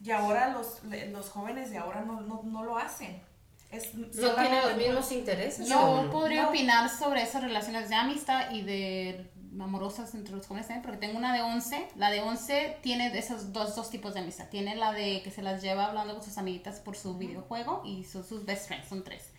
Y 0.03 0.11
ahora 0.11 0.49
los, 0.49 0.81
los 0.83 1.29
jóvenes 1.29 1.69
de 1.69 1.77
ahora 1.77 2.01
no, 2.01 2.21
no, 2.21 2.41
no 2.43 2.63
lo 2.63 2.77
hacen. 2.77 3.21
Es 3.69 3.93
No 3.95 4.07
tiene 4.09 4.27
solamente 4.29 4.67
los 4.67 4.77
mismos 4.77 5.11
intereses. 5.11 5.69
Yo 5.69 5.79
¿o 5.79 6.03
no? 6.03 6.11
podría 6.11 6.43
No. 6.43 6.49
opinar 6.49 6.89
sobre 6.89 7.21
esas 7.21 7.41
relaciones 7.43 7.87
de 7.87 7.95
amistad 7.95 8.51
y 8.51 8.63
de 8.63 9.30
amorosas 9.59 10.13
entre 10.15 10.35
los 10.35 10.47
jóvenes 10.47 10.67
también, 10.67 10.83
porque 10.83 11.05
tengo 11.05 11.17
una 11.17 11.33
de 11.33 11.41
11. 11.41 11.89
La 11.95 12.09
de 12.09 12.21
11 12.21 12.77
tiene 12.81 13.17
esos 13.17 13.51
dos, 13.51 13.75
dos 13.75 13.89
tipos 13.89 14.13
de 14.13 14.21
amistad. 14.21 14.47
Tiene 14.49 14.75
la 14.75 14.93
de 14.93 15.21
que 15.23 15.31
se 15.31 15.41
las 15.41 15.61
lleva 15.61 15.87
hablando 15.87 16.13
con 16.13 16.23
sus 16.23 16.37
amiguitas 16.37 16.79
por 16.79 16.95
su 16.95 17.17
videojuego 17.17 17.81
y 17.85 18.03
son 18.05 18.23
sus 18.23 18.45
best 18.45 18.67
friends, 18.67 18.87
son 18.87 19.03
tres. 19.03 19.31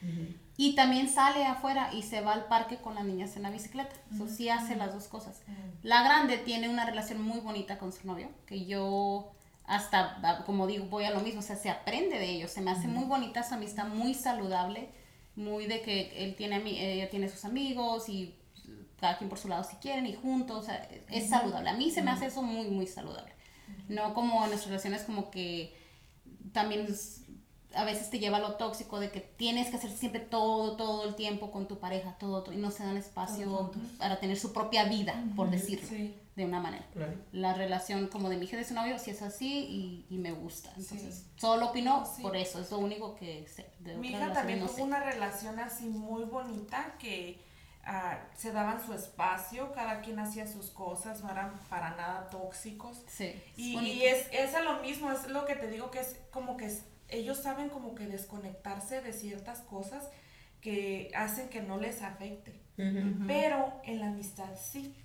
Y 0.56 0.74
también 0.74 1.08
sale 1.08 1.46
afuera 1.46 1.90
y 1.94 2.02
se 2.02 2.20
va 2.20 2.34
al 2.34 2.46
parque 2.46 2.76
con 2.76 2.94
las 2.94 3.04
niñas 3.04 3.36
en 3.36 3.42
la 3.42 3.50
bicicleta. 3.50 3.94
Eso 4.12 4.28
sí 4.28 4.48
hace 4.48 4.76
las 4.76 4.92
dos 4.92 5.08
cosas. 5.08 5.40
La 5.82 6.02
grande 6.02 6.36
tiene 6.38 6.68
una 6.68 6.84
relación 6.84 7.22
muy 7.22 7.40
bonita 7.40 7.78
con 7.78 7.92
su 7.92 8.06
novio, 8.06 8.28
que 8.46 8.66
yo 8.66 9.32
hasta, 9.64 10.18
ah, 10.22 10.42
como 10.44 10.66
digo, 10.66 10.86
voy 10.86 11.04
a 11.04 11.10
lo 11.10 11.20
mismo, 11.20 11.40
o 11.40 11.42
sea, 11.42 11.56
se 11.56 11.70
aprende 11.70 12.18
de 12.18 12.30
ellos. 12.30 12.50
Se 12.50 12.60
me 12.60 12.70
hace 12.70 12.88
muy 12.88 13.04
bonita 13.04 13.42
su 13.42 13.54
amistad, 13.54 13.86
muy 13.86 14.12
saludable, 14.12 14.90
muy 15.36 15.66
de 15.66 15.80
que 15.80 16.24
él 16.24 16.34
tiene, 16.36 16.60
ella 16.66 17.08
tiene 17.08 17.28
sus 17.28 17.44
amigos 17.44 18.08
y 18.08 18.34
cada 19.03 19.18
quien 19.18 19.28
por 19.28 19.38
su 19.38 19.48
lado 19.48 19.64
si 19.64 19.74
quieren 19.76 20.07
y 20.07 20.14
juntos, 20.14 20.57
o 20.59 20.62
sea, 20.62 20.88
es 21.11 21.28
saludable. 21.28 21.68
A 21.70 21.74
mí 21.74 21.90
se 21.90 22.03
me 22.03 22.12
hace 22.12 22.26
eso 22.26 22.40
muy, 22.40 22.68
muy 22.68 22.86
saludable. 22.86 23.32
No 23.88 24.14
como 24.14 24.44
en 24.44 24.50
nuestras 24.50 24.66
relaciones 24.70 25.03
como 25.03 25.28
que 25.30 25.76
también 26.53 26.86
es- 26.88 27.18
a 27.74 27.84
veces 27.84 28.11
te 28.11 28.18
lleva 28.20 28.36
a 28.36 28.40
lo 28.40 28.53
tóxico 28.55 29.00
de 29.00 29.11
que 29.11 29.20
tienes 29.20 29.70
que 29.70 29.76
hacer 29.76 29.90
siempre 29.90 30.20
todo, 30.20 30.76
todo 30.76 31.09
el 31.09 31.14
tiempo 31.16 31.50
con 31.50 31.66
tu 31.66 31.78
pareja, 31.80 32.16
todo, 32.18 32.42
todo, 32.44 32.55
y 32.55 32.59
no 32.59 32.70
se 32.70 32.84
dan 32.84 32.96
espacio 32.96 33.72
para 33.98 34.20
tener 34.20 34.38
su 34.38 34.53
propia 34.53 34.84
vida, 34.84 35.14
por 35.34 35.50
decirlo, 35.50 35.88
Sí. 35.88 36.14
de 36.36 36.44
una 36.44 36.61
manera. 36.61 36.84
Claro. 36.92 37.14
La 37.32 37.55
relación 37.55 38.07
como 38.09 38.28
de 38.28 38.36
mi 38.36 38.44
hija 38.44 38.55
y 38.57 38.59
de 38.61 38.64
su 38.66 38.74
novio, 38.74 38.98
sí 39.00 39.11
es 39.11 39.22
así 39.22 39.48
y, 40.11 40.14
y 40.14 40.18
me 40.18 40.30
gusta. 40.32 40.70
Entonces, 40.76 41.24
solo 41.36 41.70
opino 41.70 42.05
Sí. 42.07 42.22
por 42.22 42.36
eso, 42.36 42.61
es 42.61 42.70
lo 42.70 42.78
único 42.78 43.16
que 43.16 43.48
sé. 43.48 43.66
De 43.80 43.96
Mi 43.96 44.11
hija 44.11 44.32
también 44.32 44.61
no 44.61 44.66
tuvo 44.66 44.76
sé. 44.76 44.82
una 44.84 45.00
relación 45.03 45.59
así 45.59 45.86
muy 45.86 46.24
bonita 46.24 46.94
que 47.00 47.40
ah, 47.84 48.18
se 48.36 48.52
daban 48.52 48.84
su 48.84 48.92
espacio, 48.94 49.72
cada 49.72 50.00
quien 50.00 50.18
hacía 50.18 50.46
sus 50.46 50.70
cosas, 50.70 51.22
no 51.22 51.30
eran 51.30 51.52
para 51.68 51.90
nada 51.96 52.28
tóxicos. 52.30 53.02
Sí, 53.08 53.24
es 53.24 53.42
Y, 53.58 53.74
bonito. 53.74 53.94
y 53.94 54.04
es, 54.06 54.28
es 54.32 54.54
a 54.54 54.62
lo 54.62 54.80
mismo, 54.82 55.10
es 55.12 55.28
lo 55.28 55.44
que 55.44 55.56
te 55.56 55.68
digo 55.68 55.90
que 55.90 56.00
es 56.00 56.18
como 56.30 56.56
que 56.56 56.66
es- 56.66 56.84
ellos 57.08 57.38
saben 57.38 57.68
como 57.68 57.94
que 57.94 58.06
desconectarse 58.06 59.02
de 59.02 59.12
ciertas 59.12 59.60
cosas 59.60 60.08
que 60.60 61.10
hacen 61.14 61.48
que 61.50 61.60
no 61.60 61.76
les 61.78 62.02
afecte. 62.02 62.60
Pero 63.26 63.80
en 63.84 64.00
la 64.00 64.06
amistad 64.06 64.48
sí. 64.56 64.96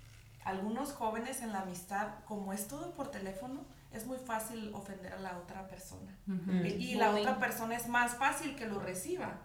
Algunos 0.44 0.92
jóvenes 0.92 1.42
en 1.42 1.52
la 1.52 1.60
amistad, 1.60 2.08
como 2.24 2.52
es 2.54 2.66
todo 2.68 2.94
por 2.94 3.10
teléfono, 3.10 3.66
es 3.92 4.06
muy 4.06 4.16
fácil 4.16 4.72
ofender 4.72 5.12
a 5.12 5.18
la 5.18 5.36
otra 5.36 5.66
persona. 5.68 6.16
Y 6.64 6.94
la 6.94 7.10
Bullying. 7.10 7.26
otra 7.26 7.38
persona 7.38 7.76
es 7.76 7.88
más 7.88 8.14
fácil 8.16 8.56
que 8.56 8.64
lo 8.66 8.78
reciba 8.80 9.40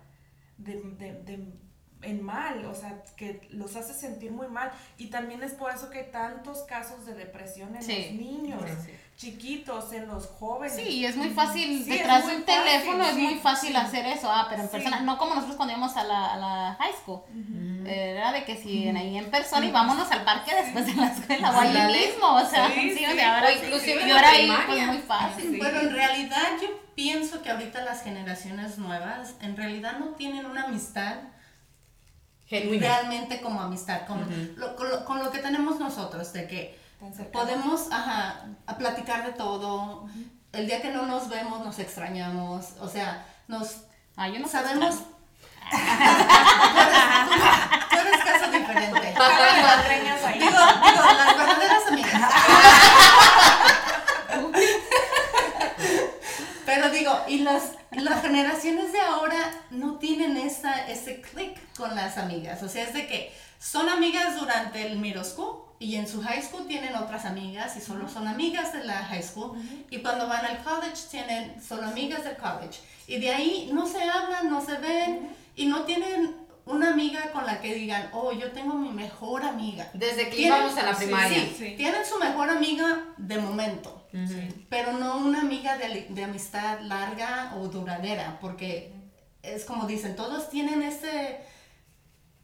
de, 0.57 0.75
de- 0.81 1.23
de- 1.23 1.53
en 2.03 2.21
mal, 2.23 2.65
o 2.65 2.73
sea, 2.75 2.93
que 3.15 3.47
los 3.51 3.75
hace 3.75 3.93
sentir 3.93 4.31
muy 4.31 4.47
mal. 4.47 4.71
Y 4.97 5.07
también 5.07 5.41
es 5.43 5.53
por 5.53 5.71
eso 5.71 5.89
que 5.89 5.99
hay 5.99 6.11
tantos 6.11 6.59
casos 6.63 7.05
de 7.05 7.13
depresión 7.15 7.75
en 7.75 7.81
Sí. 7.83 7.95
los 7.95 8.11
niños, 8.19 8.61
Sí. 8.85 8.91
chiquitos, 9.15 9.93
en 9.93 10.07
los 10.07 10.25
jóvenes. 10.27 10.75
Sí, 10.75 10.81
y 10.83 11.05
es 11.05 11.15
muy 11.15 11.29
fácil, 11.29 11.83
Sí, 11.83 11.89
detrás 11.89 12.27
de 12.27 12.35
un 12.35 12.43
teléfono 12.43 13.03
fácil, 13.03 13.17
es 13.25 13.31
muy 13.31 13.39
fácil 13.39 13.69
sí. 13.71 13.75
hacer 13.75 14.05
eso, 14.07 14.29
ah, 14.31 14.47
pero 14.49 14.63
en 14.63 14.67
Sí. 14.69 14.73
persona, 14.77 14.99
no 15.01 15.17
como 15.17 15.35
nosotros 15.35 15.55
cuando 15.55 15.73
íbamos 15.73 15.95
a 15.97 16.03
la, 16.03 16.33
a 16.33 16.37
la 16.37 16.75
high 16.79 16.93
school, 16.93 17.21
era 17.85 18.31
de 18.31 18.43
que 18.43 18.55
si 18.57 18.87
en 18.87 18.97
ahí 18.97 19.17
en 19.17 19.29
persona 19.29 19.65
y 19.65 19.71
vámonos 19.71 20.09
al 20.11 20.23
parque 20.25 20.51
después 20.55 20.85
de 20.87 20.95
la 20.95 21.07
escuela, 21.07 21.51
o 21.51 21.59
ahí 21.59 21.93
mismo, 21.93 22.27
o 22.35 22.45
sea, 22.45 22.67
Sí, 22.73 22.89
sí, 22.91 22.97
sí. 22.99 23.05
o 23.05 23.11
sea, 23.13 23.35
ahora 23.39 23.51
inclusive 23.53 24.01
en 24.01 24.07
y 24.07 24.09
la 24.11 24.15
ahora 24.15 24.29
ahí, 24.31 24.51
pues 24.67 24.87
muy 24.87 24.97
fácil. 24.99 25.57
Bueno, 25.57 25.79
en 25.79 25.93
realidad 25.93 26.47
yo 26.61 26.67
pienso 26.95 27.41
que 27.41 27.49
ahorita 27.51 27.83
las 27.83 28.03
generaciones 28.03 28.77
nuevas 28.77 29.35
en 29.41 29.55
realidad 29.57 29.97
no 29.99 30.07
tienen 30.09 30.45
una 30.45 30.63
amistad 30.63 31.15
Genuina. 32.47 32.87
realmente 32.87 33.41
como 33.41 33.61
amistad, 33.61 34.05
con, 34.05 34.19
lo, 34.55 34.75
con, 34.75 34.89
lo, 34.89 35.05
con 35.05 35.19
lo 35.23 35.31
que 35.31 35.39
tenemos 35.39 35.79
nosotros, 35.79 36.33
de 36.33 36.47
que 36.47 36.79
podemos 37.31 37.91
ajá, 37.91 38.45
a 38.67 38.77
platicar 38.77 39.25
de 39.25 39.33
todo. 39.33 40.07
El 40.51 40.67
día 40.67 40.81
que 40.81 40.91
no 40.91 41.05
nos 41.07 41.29
vemos 41.29 41.65
nos 41.65 41.79
extrañamos, 41.79 42.73
o 42.79 42.87
sea, 42.87 43.25
nos 43.47 43.77
Ah, 44.15 44.27
yo 44.29 44.39
no 44.39 44.45
sé 44.45 44.51
sabemos. 44.51 44.95
tú, 44.95 45.77
eres, 45.77 46.17
tú 47.89 47.97
eres 47.97 48.23
caso 48.23 48.51
diferente. 48.51 49.13
Digo, 50.33 50.49
digo, 50.49 51.03
las 51.17 51.37
verdaderas 51.37 51.87
amigas. 51.87 52.31
Pero 56.65 56.89
digo, 56.89 57.23
y 57.27 57.39
las, 57.39 57.71
las 58.01 58.21
generaciones 58.21 58.91
de 58.91 58.99
ahora 58.99 59.51
no 59.71 59.97
tienen 59.97 60.37
esa, 60.37 60.87
ese 60.89 61.21
click 61.21 61.57
con 61.77 61.95
las 61.95 62.17
amigas. 62.17 62.63
O 62.63 62.69
sea, 62.69 62.83
es 62.83 62.93
de 62.93 63.07
que 63.07 63.31
son 63.59 63.89
amigas 63.89 64.39
durante 64.39 64.85
el 64.87 64.99
middle 64.99 65.23
school 65.23 65.63
y 65.79 65.95
en 65.95 66.07
su 66.07 66.21
high 66.21 66.41
school 66.41 66.65
tienen 66.67 66.95
otras 66.95 67.25
amigas 67.25 67.75
y 67.77 67.81
solo 67.81 68.07
son 68.09 68.27
amigas 68.27 68.73
de 68.73 68.83
la 68.83 69.05
high 69.05 69.23
school. 69.23 69.57
Y 69.89 69.99
cuando 69.99 70.27
van 70.27 70.45
al 70.45 70.63
college 70.63 71.01
tienen 71.11 71.61
solo 71.61 71.83
amigas 71.87 72.23
del 72.23 72.37
college. 72.37 72.79
Y 73.07 73.19
de 73.19 73.31
ahí 73.33 73.69
no 73.73 73.85
se 73.85 74.01
hablan, 74.01 74.49
no 74.49 74.63
se 74.65 74.77
ven 74.77 75.29
y 75.55 75.65
no 75.67 75.83
tienen 75.83 76.35
una 76.65 76.91
amiga 76.91 77.31
con 77.33 77.45
la 77.45 77.59
que 77.59 77.73
digan, 77.75 78.09
oh, 78.13 78.31
yo 78.31 78.51
tengo 78.53 78.75
mi 78.75 78.89
mejor 78.89 79.43
amiga. 79.43 79.89
Desde 79.93 80.29
que 80.29 80.43
íbamos 80.43 80.77
a 80.77 80.83
la 80.83 80.95
primaria. 80.95 81.39
sí, 81.39 81.55
Sí. 81.57 81.73
tienen 81.75 82.05
su 82.05 82.17
mejor 82.17 82.49
amiga 82.49 83.03
de 83.17 83.37
momento, 83.37 84.02
pero 84.69 84.93
no 84.93 85.17
una 85.17 85.41
amiga 85.41 85.77
de, 85.77 86.07
de 86.09 86.23
amistad 86.23 86.79
larga 86.81 87.53
o 87.57 87.67
duradera, 87.67 88.37
porque 88.39 88.93
es 89.41 89.65
como 89.65 89.85
dicen, 89.87 90.15
todos 90.15 90.49
tienen 90.49 90.81
ese, 90.83 91.39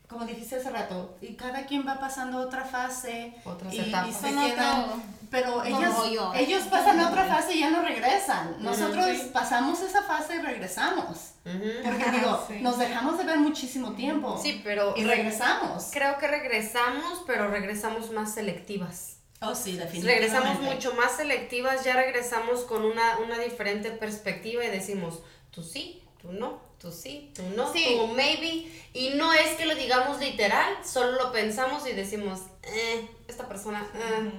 como 0.08 0.26
dijiste 0.26 0.56
hace 0.56 0.70
rato, 0.72 1.18
y 1.22 1.36
cada 1.36 1.66
quien 1.66 1.88
va 1.88 2.00
pasando 2.00 2.40
otra 2.40 2.66
fase. 2.66 3.34
Otras 3.46 3.74
y, 3.74 3.78
y 3.78 3.80
etapas. 3.82 4.16
se 4.16 4.30
quedan, 4.30 4.86
pero 5.30 5.64
ellos, 5.64 5.96
rollo. 5.96 6.34
ellos 6.34 6.64
pasan 6.64 7.00
a 7.00 7.10
otra 7.10 7.26
fase 7.26 7.54
y 7.54 7.60
ya 7.60 7.70
no 7.70 7.84
regresan. 7.84 8.56
Nosotros 8.60 9.06
sí. 9.06 9.30
pasamos 9.32 9.80
esa 9.82 10.02
fase 10.02 10.38
y 10.38 10.40
regresamos. 10.40 11.34
Porque 11.44 12.12
digo, 12.12 12.44
Sí. 12.48 12.56
nos 12.62 12.80
dejamos 12.80 13.18
de 13.20 13.26
ver 13.26 13.38
muchísimo 13.40 13.92
tiempo. 13.94 14.40
Sí, 14.42 14.60
pero 14.64 14.96
Y 14.98 15.04
regresamos. 15.04 15.90
creo 15.94 16.18
que 16.18 16.28
regresamos, 16.28 17.22
pero 17.28 17.48
regresamos 17.50 18.12
más 18.12 18.34
selectivas. 18.34 19.19
Oh, 19.42 19.56
sí, 19.56 19.78
definitivamente. 19.78 20.28
Regresamos 20.28 20.60
mucho 20.62 20.94
más 20.96 21.16
selectivas, 21.16 21.84
ya 21.86 21.96
regresamos 21.96 22.62
con 22.62 22.84
una, 22.84 23.20
una 23.20 23.40
diferente 23.40 23.90
perspectiva 23.92 24.66
y 24.66 24.70
decimos, 24.70 25.20
tú 25.52 25.64
sí, 25.64 26.04
tú 26.22 26.34
no, 26.34 26.62
tú 26.78 26.92
sí, 26.92 27.32
tú 27.34 27.44
no, 27.56 27.72
Sí. 27.72 27.96
tú 27.98 28.08
maybe. 28.08 28.68
Y 28.94 29.12
no 29.16 29.32
es 29.34 29.56
que 29.56 29.66
lo 29.66 29.76
digamos 29.76 30.20
literal, 30.20 30.76
solo 30.86 31.14
lo 31.14 31.32
pensamos 31.32 31.88
y 31.88 31.94
decimos, 31.94 32.42
eh, 32.64 33.08
esta 33.30 33.48
persona, 33.48 33.88
eh, 33.96 34.30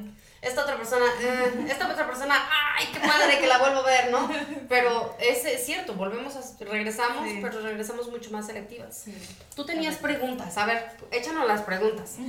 esta 0.42 0.62
otra 0.64 0.76
persona, 0.76 1.07
eh, 1.22 1.64
esta 1.70 1.90
otra 1.90 2.07
persona, 2.07 2.34
ay, 2.78 2.86
qué 2.92 3.01
padre 3.01 3.38
que 3.38 3.46
la 3.46 3.57
vuelvo 3.59 3.80
a 3.80 3.86
ver, 3.86 4.11
¿no? 4.11 4.30
Pero 4.68 5.16
es, 5.18 5.44
es 5.46 5.64
cierto, 5.64 5.94
volvemos 5.94 6.36
a, 6.36 6.42
regresamos, 6.64 7.26
Sí. 7.26 7.38
pero 7.40 7.61
regresamos 7.62 8.09
mucho 8.09 8.30
más 8.32 8.46
selectivas. 8.46 9.03
Sí. 9.05 9.14
Tú 9.57 9.64
tenías 9.64 9.96
preguntas, 9.96 10.59
a 10.59 10.66
ver, 10.66 10.90
échanos 11.11 11.46
las 11.48 11.62
preguntas. 11.62 12.16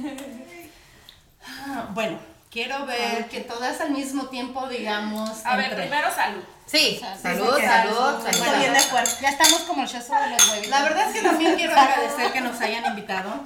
Bueno, 1.93 2.19
quiero 2.51 2.85
ver 2.85 3.27
que 3.29 3.41
todas 3.41 3.81
al 3.81 3.91
mismo 3.91 4.27
tiempo 4.27 4.67
digamos. 4.67 5.45
A 5.45 5.55
ver, 5.55 5.65
entre- 5.71 5.83
primero 5.87 6.13
salud. 6.13 6.43
Sí, 6.65 6.99
Salud, 7.01 7.21
salud, 7.21 7.59
salud, 7.59 8.21
salud. 8.31 8.57
bien. 8.59 8.73
Ya 9.21 9.29
estamos 9.29 9.61
como 9.61 9.81
el 9.83 9.89
chazo 9.89 10.13
de 10.15 10.29
los 10.29 10.49
huevitos. 10.49 10.69
La 10.69 10.83
verdad 10.83 11.09
es 11.09 11.15
que 11.15 11.21
también 11.27 11.55
quiero 11.55 11.73
agradecer 11.77 12.31
que 12.31 12.41
nos 12.41 12.61
hayan 12.61 12.85
invitado. 12.85 13.43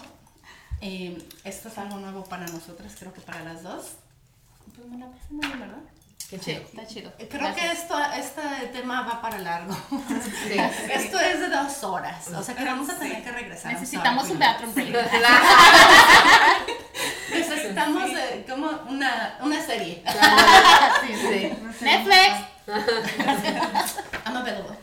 Eh, 0.82 1.18
esto 1.44 1.70
es 1.70 1.78
algo 1.80 1.98
nuevo 1.98 2.24
para 2.26 2.46
nosotras, 2.48 2.94
creo 3.00 3.14
que 3.14 3.22
para 3.22 3.44
las 3.44 3.64
dos. 3.64 3.94
Pues 4.76 4.88
me 4.88 4.98
la 4.98 5.08
pasé 5.08 5.26
muy 5.32 5.48
bien, 5.48 5.60
¿verdad? 5.60 5.78
Qué 6.30 6.40
chido. 6.40 6.62
Está 6.62 6.88
chido. 6.88 7.12
Creo 7.30 7.54
que 7.54 7.72
esto, 7.72 7.98
este 8.18 8.42
tema 8.74 9.04
va 9.04 9.22
para 9.22 9.38
largo. 9.38 9.76
Sí. 10.48 10.58
Esto 10.92 11.20
es 11.20 11.40
de 11.40 11.50
dos 11.50 11.84
horas. 11.84 12.28
O 12.30 12.42
sea 12.44 12.56
que 12.56 12.64
vamos 12.66 12.90
a 12.90 12.98
tener 12.98 13.24
que 13.24 13.32
regresar. 13.32 13.74
Necesitamos 13.74 14.30
un 14.30 14.40
bathroom 14.40 14.74
break. 14.74 14.90
Necesitamos 17.30 18.10
eh, 18.10 18.46
como 18.50 18.68
una, 18.90 19.38
una 19.42 19.62
serie. 19.62 20.04
Sí, 21.02 21.16
Sí. 21.16 21.54
Netflix. 21.82 22.56
I'm 24.26 24.38
available. 24.38 24.78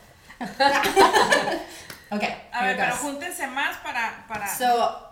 ok. 2.10 2.22
A 2.52 2.64
ver, 2.64 2.76
pero 2.76 2.96
júntense 2.96 3.46
más 3.48 3.78
para... 3.78 4.24
para... 4.28 4.46
So, 4.56 5.11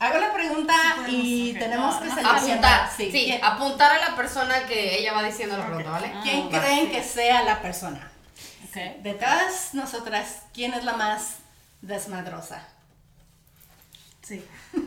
hago 0.00 0.18
la 0.18 0.32
pregunta 0.32 0.74
y 1.08 1.52
tenemos 1.54 1.96
que 1.96 2.06
No, 2.06 2.14
seleccionar. 2.14 2.36
Apuntar, 2.42 2.90
Sí. 2.96 3.04
sí, 3.12 3.24
¿Quién, 3.26 3.44
apuntar 3.44 3.92
a 3.92 3.98
la 4.10 4.16
persona 4.16 4.64
que 4.66 4.98
ella 4.98 5.12
va 5.12 5.22
diciendo 5.22 5.56
la 5.56 5.66
pregunta, 5.66 5.90
¿vale? 5.90 6.12
quién 6.22 6.46
Va. 6.52 6.58
creen 6.60 6.90
que 6.90 7.02
sea 7.04 7.42
la 7.42 7.60
persona? 7.62 8.10
Ok. 8.68 8.76
De 9.02 9.14
todas 9.14 9.74
nosotras, 9.74 10.42
¿quién 10.54 10.74
es 10.74 10.84
la 10.84 10.94
más 10.94 11.36
desmadrosa? 11.82 12.66
Sí. 14.22 14.44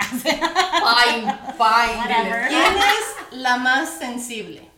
Fine, 0.00 1.38
fine. 1.56 2.46
¿Quién 2.48 2.78
es 2.78 3.04
la 3.32 3.56
más 3.58 3.88
sensible? 3.98 4.68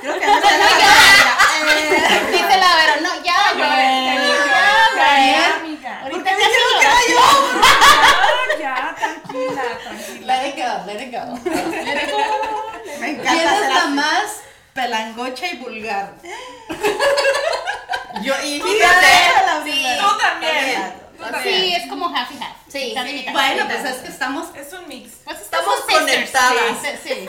Creo 0.00 0.18
que 0.20 0.26
no 0.26 0.34
está 0.36 0.58
la 0.58 0.66
Eh, 1.68 2.26
Dice 2.32 2.56
la 2.58 2.76
Vero, 2.76 3.00
no, 3.02 3.22
ya, 3.24 3.35
ya, 8.60 8.94
tranquila, 8.98 9.62
tranquila. 9.82 10.26
Let 10.26 10.48
it 10.48 10.56
go, 10.56 10.86
let 10.86 11.02
it 11.02 11.10
go. 11.12 11.24
Me 13.00 13.10
encanta 13.10 13.30
¿Quién 13.32 13.48
es 13.48 13.68
la 13.68 13.82
así. 13.84 13.92
más 13.92 14.40
pelangocha 14.72 15.46
y 15.48 15.56
vulgar? 15.58 16.14
Yo, 18.22 18.34
y 18.42 18.58
Tú 18.58 18.66
fíjate, 18.66 19.06
también, 19.46 19.76
sí, 19.76 19.98
Tú 20.00 20.18
también. 20.18 20.92
Sí, 21.42 21.74
es 21.74 21.88
como 21.88 22.08
half 22.14 22.30
y 22.32 22.42
half. 22.42 22.56
Sí. 22.68 22.94
Mitad. 23.02 23.32
Bueno, 23.32 23.64
pues 23.66 23.84
es 23.84 23.96
que 24.02 24.08
estamos 24.08 24.46
Es 24.54 24.72
un 24.72 24.86
mix. 24.88 25.12
Pues 25.24 25.40
Estamos 25.40 25.76
sisters. 25.76 26.00
conectadas. 26.00 26.76
Sí, 26.82 26.88
sí, 27.04 27.10
sí. 27.14 27.28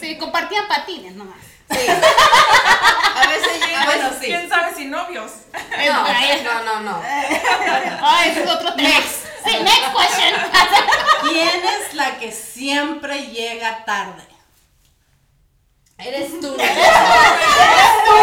Sí, 0.00 0.18
compartían 0.18 0.66
patines 0.68 1.14
nomás. 1.14 1.36
Sí. 1.70 1.86
A 3.16 3.26
veces 3.26 3.66
llega, 3.66 3.84
bueno, 3.84 4.10
sí. 4.20 4.26
¿Quién 4.26 4.48
sabe 4.48 4.74
si 4.74 4.84
novios? 4.86 5.32
No, 5.54 6.62
no, 6.64 6.64
no, 6.64 6.80
no. 6.80 7.02
Ay, 8.02 8.30
ese 8.30 8.44
es 8.44 8.50
otro 8.50 8.74
tema. 8.74 8.88
Sí, 9.44 9.56
next 9.60 9.94
question. 9.96 10.34
¿Quién 11.30 11.64
es 11.64 11.94
la 11.94 12.18
que 12.18 12.30
siempre 12.32 13.26
llega 13.28 13.84
tarde? 13.84 14.22
Eres 15.98 16.40
tú. 16.40 16.54
Eres 16.58 16.76
tú. 18.04 18.16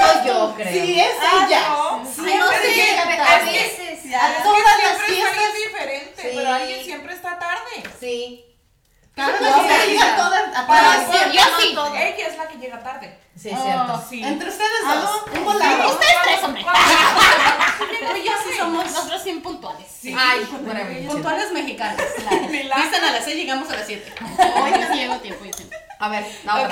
Soy 0.00 0.26
yo, 0.26 0.54
creo. 0.56 0.72
Sí, 0.72 1.00
es 1.00 1.06
Ah, 1.22 1.46
ella. 1.46 1.68
no. 1.68 2.04
Siempre 2.04 2.36
no 2.38 2.48
sé, 2.50 2.74
llega 2.74 3.02
a 3.02 3.16
tarde. 3.16 3.52
veces. 3.52 4.02
Ya. 4.10 4.28
Es 4.30 4.36
que 4.38 4.42
Todas 4.42 4.62
las 4.62 4.76
siempre 4.76 5.06
es 5.06 5.12
fiestas. 5.12 5.32
alguien 5.38 5.52
diferente, 5.66 6.22
Sí. 6.22 6.28
pero 6.34 6.52
alguien 6.52 6.84
siempre 6.84 7.14
está 7.14 7.38
tarde. 7.38 7.82
Sí. 8.00 8.44
Claro, 9.16 9.32
No, 9.40 9.46
sí, 9.46 9.60
sí, 9.86 9.90
llega 9.92 10.04
sí. 10.04 10.52
a 10.54 10.66
Para 10.66 10.92
sí, 11.06 11.18
yo 11.32 11.42
sí. 11.58 11.76
Ella 11.96 12.28
es 12.28 12.36
la 12.36 12.46
que 12.48 12.58
llega 12.58 12.82
tarde. 12.82 13.18
Sí, 13.34 13.48
es 13.48 13.62
cierto. 13.62 14.04
Sí. 14.10 14.22
Entre 14.22 14.48
ustedes 14.50 14.70
Ah, 14.86 14.94
dos, 14.96 15.26
no. 15.26 15.38
un 15.40 15.44
volado. 15.46 15.88
Ustedes 15.90 16.14
tres, 16.22 16.42
hombre. 16.44 16.62
Yo 18.24 18.32
sí 18.44 18.58
somos 18.58 18.84
Nosotros 18.84 19.24
bien 19.24 19.42
puntuales. 19.42 19.86
Ay, 20.16 20.40
whatever. 20.52 21.06
puntuales 21.06 21.50
mexicanos. 21.52 22.00
Milagro. 22.50 22.84
Dicen 22.84 23.04
a 23.04 23.12
las 23.12 23.24
6 23.24 23.36
llegamos 23.36 23.70
a 23.70 23.76
las 23.76 23.86
7. 23.86 24.14
Hoy 24.20 24.70
yo 24.70 24.86
sí 24.92 24.98
llego 24.98 25.14
a 25.14 25.18
tiempo. 25.18 25.44
A 25.98 26.08
ver, 26.10 26.26
no, 26.44 26.62
Ok, 26.64 26.70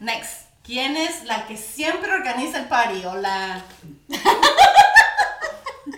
next. 0.00 0.42
¿Quién 0.64 0.96
es 0.96 1.24
la 1.24 1.46
que 1.46 1.56
siempre 1.58 2.10
organiza 2.12 2.56
el 2.58 2.68
party 2.68 3.04
o 3.04 3.16
la, 3.16 3.60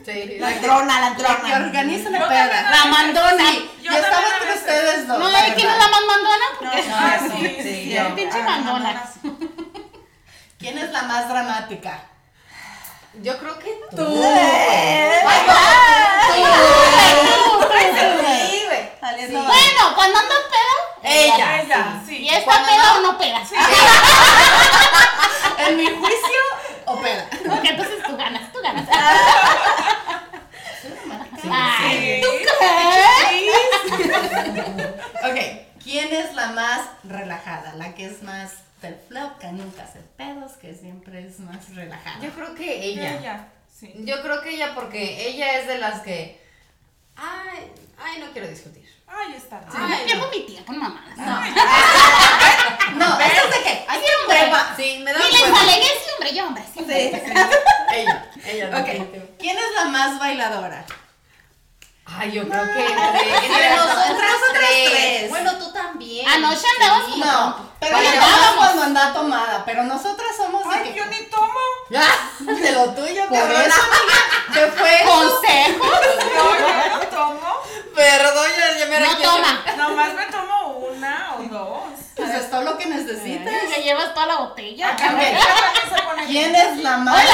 Sí. 0.04 0.36
La 0.38 0.60
trona, 0.60 1.00
la 1.00 1.10
la 1.10 1.16
que 1.16 1.22
trona. 1.22 1.56
organiza 1.66 2.10
la 2.10 2.18
Yo 2.20 2.28
peda? 2.28 2.70
La 2.70 2.84
mandona. 2.86 3.50
Sí, 3.50 3.70
Yo 3.82 3.90
yo 3.92 3.96
estaba 3.98 4.22
entre 4.32 4.46
veces. 4.46 4.60
ustedes 4.60 5.06
dos. 5.08 5.18
No, 5.18 5.28
la 5.30 5.54
¿quién 5.54 5.68
es 5.70 5.76
la 5.78 5.88
más 5.88 6.00
mandona? 6.06 6.44
Porque 6.58 6.76
Ah, 6.90 7.16
eso. 7.16 7.34
sí, 7.36 7.46
Sí, 7.46 7.62
sí. 7.62 7.90
yo. 7.94 8.00
Ah, 8.02 8.14
Pinche 8.14 8.42
mandona. 8.42 9.02
¿Quién 10.58 10.78
es 10.78 10.90
la 10.90 11.02
más 11.02 11.28
dramática? 11.28 12.00
Yo 13.22 13.38
creo 13.38 13.58
que 13.58 13.78
tú. 13.90 13.96
Tú. 13.96 14.22
Sí, 17.94 18.62
güey. 18.66 18.90
Saliendo 19.00 19.40
Sí. 19.40 19.46
Bueno, 19.46 19.94
cuando 19.94 20.18
ando 20.18 20.34
pedo, 20.50 20.76
Ella. 21.04 21.62
Ella, 21.62 22.02
sí. 22.06 22.16
¿y 22.18 22.28
esta 22.28 22.44
Cuando 22.44 22.68
peda 22.68 22.84
no- 22.84 22.98
o 22.98 23.02
no 23.12 23.18
peda? 23.18 23.42
En 25.66 25.76
mi 25.76 25.86
juicio, 25.86 26.40
opera. 26.86 27.28
Ok, 27.32 27.64
entonces 27.64 28.02
tú 28.06 28.16
ganas, 28.16 28.52
tú 28.52 28.58
ganas. 28.62 28.88
Sí. 31.40 31.48
Ay, 31.52 32.20
¿tú 32.22 32.28
Ok, 35.28 35.38
¿quién 35.82 36.12
es 36.12 36.34
la 36.34 36.48
más 36.48 36.80
relajada? 37.04 37.74
La 37.74 37.94
que 37.94 38.06
es 38.06 38.22
más 38.22 38.52
del 38.82 38.96
flow, 39.08 39.38
que 39.38 39.46
nunca 39.48 39.84
hace 39.84 40.00
pedos, 40.16 40.52
que 40.52 40.74
siempre 40.74 41.26
es 41.26 41.40
más 41.40 41.74
relajada. 41.74 42.20
Yo 42.20 42.30
creo 42.30 42.54
que 42.54 42.84
ella. 42.84 43.18
Ella, 43.18 43.48
sí. 43.72 43.92
Yo 43.98 44.20
creo 44.22 44.42
que 44.42 44.50
ella 44.50 44.74
porque 44.74 45.28
ella 45.28 45.58
es 45.58 45.66
de 45.66 45.78
las 45.78 46.00
que. 46.00 46.42
Ay, 47.16 47.72
ay, 47.98 48.20
no 48.20 48.30
quiero 48.32 48.48
discutir. 48.48 48.83
Ahí 49.16 49.34
está. 49.36 49.60
Yo 49.72 49.78
no 49.78 50.04
pierdo 50.04 50.28
mi 50.30 50.40
tiempo 50.46 50.72
en 50.72 50.78
mamadas. 50.78 51.16
No, 52.94 53.20
eso 53.20 53.44
es 53.44 53.50
de 53.56 53.62
qué? 53.62 53.84
Hay 53.88 53.98
un 53.98 54.26
prueba. 54.28 54.74
Sí, 54.76 54.98
me 55.04 55.12
da 55.12 55.18
Y 55.20 55.32
les 55.32 55.42
alegué 55.42 55.86
ese 55.86 56.12
hombre, 56.14 56.34
yo 56.34 56.46
hombre, 56.46 56.64
sí. 56.74 56.84
Ella, 57.92 58.30
ella. 58.44 58.78
Ok, 58.80 58.88
¿quién 59.38 59.56
es 59.58 59.72
la 59.76 59.84
más 59.86 60.18
bailadora? 60.18 60.84
Ay, 62.06 62.32
yo 62.32 62.46
creo 62.48 62.64
que 62.64 62.86
entre, 62.86 63.36
entre 63.46 63.76
nosotras 63.76 64.32
tres. 64.52 64.90
tres. 64.90 65.30
Bueno, 65.30 65.56
tú 65.58 65.72
también. 65.72 66.28
Anoche 66.28 66.66
andábamos 66.78 67.08
como 67.10 67.24
No, 67.24 67.70
pero 67.80 67.96
vamos. 67.96 68.54
cuando 68.56 68.82
anda 68.82 69.12
tomada, 69.14 69.64
pero 69.64 69.84
nosotras 69.84 70.28
somos 70.36 70.62
Ay, 70.70 70.82
que- 70.92 70.94
yo 70.98 71.06
ni 71.06 71.22
tomo. 71.26 71.58
Ah, 71.96 72.30
de 72.40 72.72
lo 72.72 72.90
tuyo, 72.94 73.26
Por 73.28 73.38
eso, 73.38 73.80
amiga, 73.82 74.18
¿qué 74.52 74.66
fue 74.76 75.00
consejos. 75.06 76.00
No, 76.36 76.58
yo 76.58 76.96
no 76.98 77.00
tomo. 77.10 77.53
Perdón, 77.94 78.46
ya, 78.58 78.78
ya 78.78 78.86
me 78.86 79.00
No 79.00 79.06
requiero. 79.10 79.30
toma. 79.32 79.64
Nomás 79.76 80.14
me 80.14 80.26
tomo 80.26 80.68
una 80.90 81.34
o 81.38 81.42
dos. 81.44 81.82
Pues 82.16 82.30
es 82.30 82.50
todo 82.50 82.62
lo 82.62 82.76
que 82.78 82.86
necesitas. 82.86 83.52
Me 83.70 83.82
llevas 83.82 84.12
toda 84.14 84.26
la 84.26 84.36
botella. 84.36 84.96
Se 84.96 86.02
pone 86.02 86.26
¿Quién 86.26 86.54
es 86.54 86.78
la 86.78 86.96
más 86.98 87.24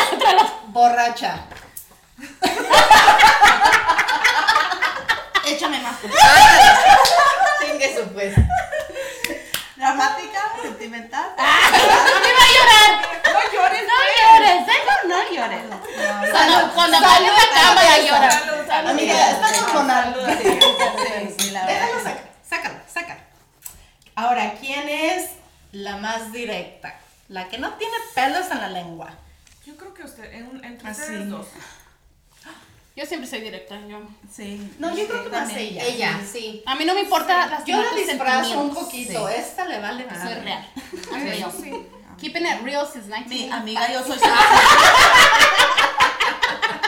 borracha? 0.66 1.40
Échame 5.46 5.80
más. 5.80 5.96
Chingue 7.60 7.96
su 7.96 8.08
pues. 8.12 8.34
Dramática, 9.76 10.52
sentimental. 10.62 11.30
Llorar. 12.54 12.92
No 13.32 13.52
llores, 13.52 13.82
No 13.82 13.94
pues. 13.96 14.16
llores, 14.20 14.66
dejo, 14.66 15.08
no 15.08 15.18
llores. 15.34 16.30
Cuando, 16.30 16.74
cuando 16.74 16.96
apague 16.98 17.26
la 17.26 17.60
cámara 17.60 17.98
llora. 17.98 18.90
Amiga, 18.90 19.30
está 19.30 19.64
hormonal. 19.66 20.14
Sí, 20.42 21.34
sí, 21.38 21.50
la 21.50 21.66
verdad. 21.66 21.80
Déjalo 21.86 22.02
sacar, 22.04 22.30
sácalo, 22.48 22.74
sácalo. 22.92 23.20
Ahora, 24.14 24.54
¿quién 24.60 24.88
es 24.88 25.30
la 25.72 25.96
más 25.96 26.32
directa? 26.32 26.98
La 27.28 27.48
que 27.48 27.58
no 27.58 27.74
tiene 27.74 27.94
pelos 28.14 28.50
en 28.50 28.60
la 28.60 28.68
lengua. 28.68 29.10
Yo 29.66 29.76
creo 29.76 29.94
que 29.94 30.02
usted, 30.04 30.32
en- 30.32 30.64
entre 30.64 30.88
Así. 30.88 31.02
ustedes 31.02 31.28
dos. 31.28 31.46
Yo 32.96 33.06
siempre 33.06 33.28
soy 33.30 33.40
directa. 33.40 33.78
Yo. 33.88 34.00
Sí. 34.30 34.74
No, 34.78 34.94
yo 34.94 35.06
creo 35.06 35.22
que 35.24 35.30
más 35.30 35.48
ella. 35.54 35.84
Ella, 35.84 36.20
sí. 36.30 36.62
A 36.66 36.74
mí 36.74 36.84
no 36.84 36.92
me 36.94 37.00
importa 37.02 37.46
las 37.46 37.64
Yo 37.64 37.80
la 37.80 37.92
disfrazo 37.92 38.60
un 38.60 38.74
poquito. 38.74 39.28
Esta 39.28 39.64
le 39.66 39.78
vale 39.80 40.06
Soy 40.08 40.18
madre. 40.18 40.40
real. 40.42 41.52
Sí. 41.60 41.86
Keeping 42.20 42.44
it 42.44 42.62
real 42.62 42.86
since 42.86 43.06
Mi 43.08 43.24
19. 43.24 43.52
amiga, 43.52 43.92
yo 43.92 44.04
soy 44.04 44.18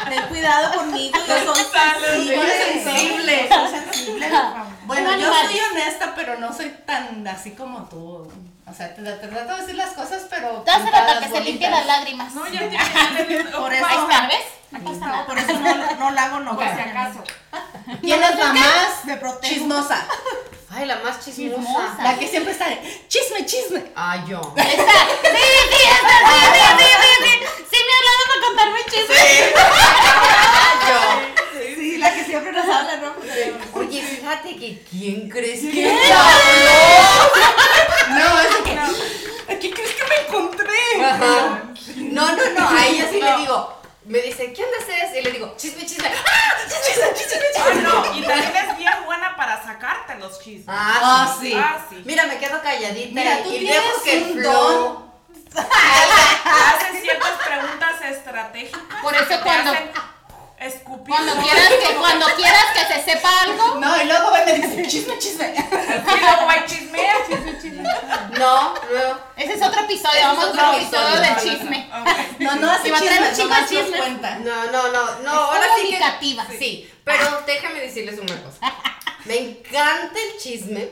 Ten 0.09 0.23
cuidado 0.29 0.75
conmigo, 0.75 1.19
yo 1.27 1.55
soy 1.55 1.65
sensible. 1.65 3.49
Soy 3.49 3.69
sensible. 3.71 4.31
Bueno, 4.85 5.17
yo 5.17 5.33
soy 5.33 5.59
honesta, 5.71 6.13
pero 6.15 6.39
no 6.39 6.53
soy 6.55 6.71
tan 6.85 7.27
así 7.27 7.53
como 7.53 7.85
tú. 7.89 8.31
O 8.67 8.75
sea, 8.75 8.95
te, 8.95 9.03
te 9.03 9.29
trato 9.29 9.55
de 9.55 9.61
decir 9.63 9.75
las 9.77 9.91
cosas, 9.93 10.23
pero. 10.29 10.63
Dásela 10.67 11.07
para 11.07 11.21
que 11.21 11.29
se 11.29 11.41
limpie 11.41 11.71
las 11.71 11.87
lágrimas. 11.87 12.33
No, 12.35 12.47
ya 12.47 12.59
tiene. 12.61 12.77
ya 12.77 13.27
tiene- 13.27 13.45
Por 13.45 13.73
Ahí 13.73 13.81
eso, 13.83 14.03
está, 14.11 14.27
¿ves? 14.27 14.37
Aquí 14.75 14.93
está 14.93 15.07
no, 15.07 15.27
por 15.27 15.39
eso 15.39 15.53
no, 15.53 15.95
no 15.97 16.11
la 16.11 16.25
hago 16.25 16.41
no. 16.41 16.55
Por 16.57 16.65
si 16.65 16.81
acaso. 16.81 17.25
¿Quién 18.01 18.23
es 18.23 18.39
la 18.39 18.53
más 18.53 19.05
Me 19.05 19.17
protejo. 19.17 19.55
chismosa? 19.55 20.07
Ay, 20.75 20.87
la 20.87 20.97
más 20.97 21.23
chismosa. 21.25 21.57
Chismosa. 21.61 22.03
La 22.03 22.19
que 22.19 22.27
siempre 22.29 22.53
está 22.53 22.69
de 22.69 22.81
chisme, 23.09 23.45
chisme. 23.45 23.85
Ay, 23.95 24.25
yo. 24.29 24.41
Esta. 24.57 24.65
Sí, 24.65 25.45
sí, 25.71 25.83
esta, 25.93 26.09
sí, 26.09 26.35
sí, 26.53 26.61
sí, 26.79 26.87
sí, 27.03 27.29
sí. 27.29 27.65
Sí 27.71 27.79
me 27.87 27.93
hablaba 27.99 28.23
para 28.29 28.41
contarme 28.47 28.81
chismes. 28.91 29.53
Yo. 30.89 30.99
Sí, 31.83 31.97
la 31.99 32.13
que 32.15 32.25
siempre 32.25 32.53
nos 32.53 32.67
rojo 32.67 33.21
cerebro. 33.23 33.61
Oye, 33.75 34.03
fíjate 34.03 34.57
que 34.57 34.83
¿quién 34.91 35.29
crees 35.29 35.61
que 35.61 35.87
habló? 35.91 36.21
No, 38.19 38.41
es 38.41 38.51
de 38.57 38.63
que. 38.65 39.53
¿Aquí 39.55 39.71
crees 39.71 39.93
que 39.93 40.05
me 40.05 40.17
encontré? 40.27 41.05
Ajá. 41.05 41.63
No, 41.97 42.33
no, 42.33 42.51
no, 42.51 42.69
a 42.69 42.87
ella 42.87 43.07
sí 43.11 43.19
No. 43.21 43.31
le 43.31 43.37
digo. 43.43 43.79
Me 44.05 44.19
dice, 44.19 44.53
¿qué 44.53 44.65
onda 44.65 44.77
es? 44.79 45.17
Y 45.17 45.23
le 45.23 45.31
digo, 45.31 45.55
chisme, 45.57 45.87
chisme. 45.87 46.09
¡Ah! 46.09 46.53
Chisme, 46.67 47.07
chisme, 47.15 47.15
chisme, 47.15 47.47
Ah, 47.57 47.69
chisme. 47.71 47.83
no, 47.83 48.17
y 48.19 48.23
también 48.23 48.57
es 48.57 48.77
bien 48.77 48.93
buena 49.05 49.37
para 49.37 49.63
sacarte 49.63 50.17
los 50.19 50.39
Ah, 51.13 51.27
Ah, 51.29 51.37
sí. 51.41 51.53
Ah. 51.55 51.79
Mira, 52.05 52.27
me 52.27 52.39
quedo 52.39 52.61
calladita 52.63 53.15
Mira, 53.21 53.43
tú 53.43 53.51
y 53.53 53.59
tienes 53.59 53.83
dejo 53.83 54.03
que 54.03 54.19
un 54.19 54.33
flow. 54.41 54.53
don. 54.73 55.13
Hacen 55.55 57.03
ciertas 57.03 57.31
preguntas 57.47 58.01
estratégicas. 58.11 58.81
Por 59.03 59.15
eso 59.15 59.41
cuando- 59.43 59.73
escupir. 60.59 61.07
Cuando 61.15 61.35
quieras 61.43 61.69
que, 61.69 61.95
cuando 61.97 62.27
quieras 62.37 62.65
que 62.73 62.95
se 62.95 63.03
sepa 63.03 63.29
algo, 63.43 63.75
No, 63.81 64.01
y 64.01 64.05
luego 64.07 64.31
me 64.31 64.53
dice, 64.53 64.87
chisme, 64.87 65.19
chisme. 65.19 65.55
Y 65.57 66.21
luego 66.21 66.47
va 66.47 66.57
y 66.59 66.67
chismea. 66.67 67.15
No, 68.39 68.75
no. 68.75 69.19
ese 69.37 69.55
es 69.55 69.63
otro 69.63 69.81
episodio, 69.83 70.19
es 70.21 70.25
vamos 70.25 70.45
a 70.45 70.49
otro 70.49 70.67
otro 70.69 70.79
episodio 70.79 71.09
episodio. 71.17 71.35
del 71.35 71.59
chisme. 71.59 71.91
No, 72.39 72.55
no 72.57 72.73
Y 72.85 72.91
va 72.91 72.97
a 72.97 73.01
traer 73.01 73.35
chismes. 73.35 74.01
cuenta. 74.01 74.37
No, 74.39 74.65
no, 74.67 74.89
no, 74.93 75.05
no, 75.19 75.33
Es 75.33 75.37
ahora 75.51 75.61
sí 75.77 75.91
que. 75.91 75.99
comunicativa. 75.99 76.47
Sí, 76.59 76.93
pero 77.05 77.43
déjame 77.47 77.81
decirles 77.81 78.19
una 78.21 78.41
cosa. 78.43 78.59
Me 79.25 79.39
encanta 79.39 80.15
el 80.33 80.39
chisme, 80.41 80.89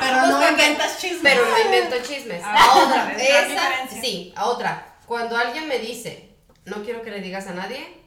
Pero 0.00 0.26
no 0.26 0.50
inventas 0.50 0.98
chismes. 0.98 1.20
pero 1.22 1.46
no 1.46 1.58
invento 1.58 1.96
chismes. 2.06 2.42
Ah, 2.44 2.56
A 2.58 2.78
otra, 2.84 3.12
esa, 3.16 3.88
sí, 4.00 4.32
a 4.36 4.46
otra. 4.46 4.96
Cuando 5.06 5.36
alguien 5.36 5.68
me 5.68 5.78
dice, 5.78 6.30
no 6.64 6.82
quiero 6.82 7.02
que 7.02 7.10
le 7.10 7.20
digas 7.20 7.46
a 7.46 7.52
nadie, 7.54 8.00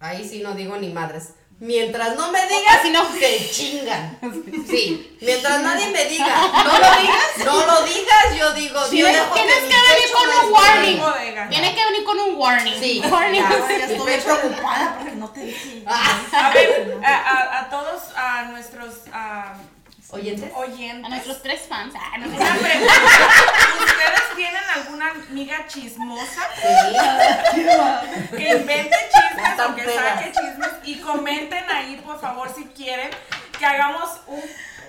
ahí 0.00 0.28
sí 0.28 0.40
no 0.42 0.54
digo 0.54 0.76
ni 0.76 0.90
madres. 0.92 1.30
Mientras 1.60 2.14
no 2.16 2.30
me 2.30 2.40
digas, 2.46 2.84
no. 2.92 3.18
se 3.18 3.50
chingan. 3.50 4.18
Sí, 4.68 5.16
mientras 5.22 5.60
nadie 5.62 5.88
me 5.88 6.04
diga, 6.04 6.26
no 6.52 6.78
lo 6.78 7.00
digas, 7.00 7.38
no 7.44 7.66
lo 7.66 7.82
digas, 7.84 8.36
yo 8.38 8.52
digo, 8.52 8.84
Tienes, 8.90 9.14
dejo 9.14 9.34
tienes 9.34 9.56
que 9.56 9.64
venir 9.64 10.08
con 10.12 10.46
un 10.46 10.52
warning. 10.52 10.98
Bodega. 11.00 11.48
Tiene 11.48 11.74
que 11.74 11.84
venir 11.86 12.04
con 12.04 12.20
un 12.20 12.36
warning. 12.36 12.74
Sí. 12.78 13.02
Warning. 13.10 13.40
Ya. 13.42 13.48
Ya 13.50 13.86
Mi 13.86 13.92
estoy 13.94 14.16
preocupada 14.20 14.96
porque 14.98 15.16
no 15.16 15.30
te 15.30 15.40
dije. 15.46 15.82
A 15.86 16.50
ver, 16.52 16.98
a, 17.02 17.16
a- 17.16 17.58
a 17.60 17.70
todos 17.70 18.02
a 18.14 18.42
nuestros 18.50 18.94
ah, 19.12 19.54
¿Oyentes? 20.10 20.50
oyentes. 20.56 21.04
A 21.04 21.08
nuestros 21.08 21.42
tres 21.42 21.62
fans. 21.68 21.94
Ah, 21.98 22.16
no 22.18 22.26
sé. 22.28 22.36
Una 22.36 22.54
pregunta. 22.54 22.94
¿Ustedes 23.78 24.36
tienen 24.36 24.62
alguna 24.74 25.10
amiga 25.10 25.66
chismosa 25.66 26.42
Sí. 26.56 27.66
que 28.36 28.48
invente 28.56 28.96
chismes 29.12 29.60
o 29.68 29.74
que 29.74 29.84
saque 29.84 30.32
chismes? 30.32 30.70
Y 30.84 30.96
comenten 31.00 31.64
ahí, 31.70 32.00
por 32.04 32.18
favor, 32.20 32.50
si 32.54 32.64
quieren 32.68 33.10
que 33.58 33.66
hagamos 33.66 34.08
un, 34.28 34.42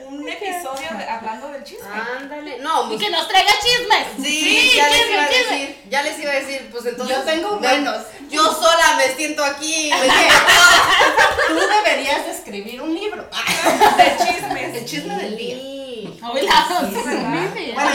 un 0.07 0.27
episodio 0.27 0.97
de- 0.97 1.09
hablando 1.09 1.49
del 1.49 1.63
chisme. 1.63 1.87
Ándale. 2.17 2.57
No, 2.59 2.85
Y 2.85 2.87
pues, 2.89 2.99
que 3.03 3.09
nos 3.09 3.27
traiga 3.27 3.51
chismes. 3.61 4.07
Sí, 4.27 4.71
ya 4.75 4.87
les 4.89 4.97
chisme, 4.97 5.13
iba 5.13 5.23
a 5.23 5.29
chisme. 5.29 5.59
decir, 5.59 5.81
ya 5.89 6.01
les 6.03 6.19
iba 6.19 6.31
a 6.31 6.35
decir, 6.35 6.69
pues 6.71 6.85
entonces. 6.85 7.17
Yo 7.17 7.23
tengo 7.23 7.51
me- 7.59 7.67
buenos. 7.67 7.97
Yo 8.29 8.43
sola 8.53 8.95
me 8.97 9.07
siento 9.15 9.43
aquí. 9.43 9.89
me 9.91 10.07
Tú 11.59 11.67
deberías 11.67 12.25
de 12.25 12.31
escribir 12.31 12.81
un 12.81 12.93
libro. 12.93 13.27
De 13.97 14.17
chismes. 14.25 14.75
El 14.75 14.85
chisme 14.85 15.15
del 15.15 15.35
día. 15.37 15.55
Sí. 15.55 16.19
Bueno, 16.21 16.47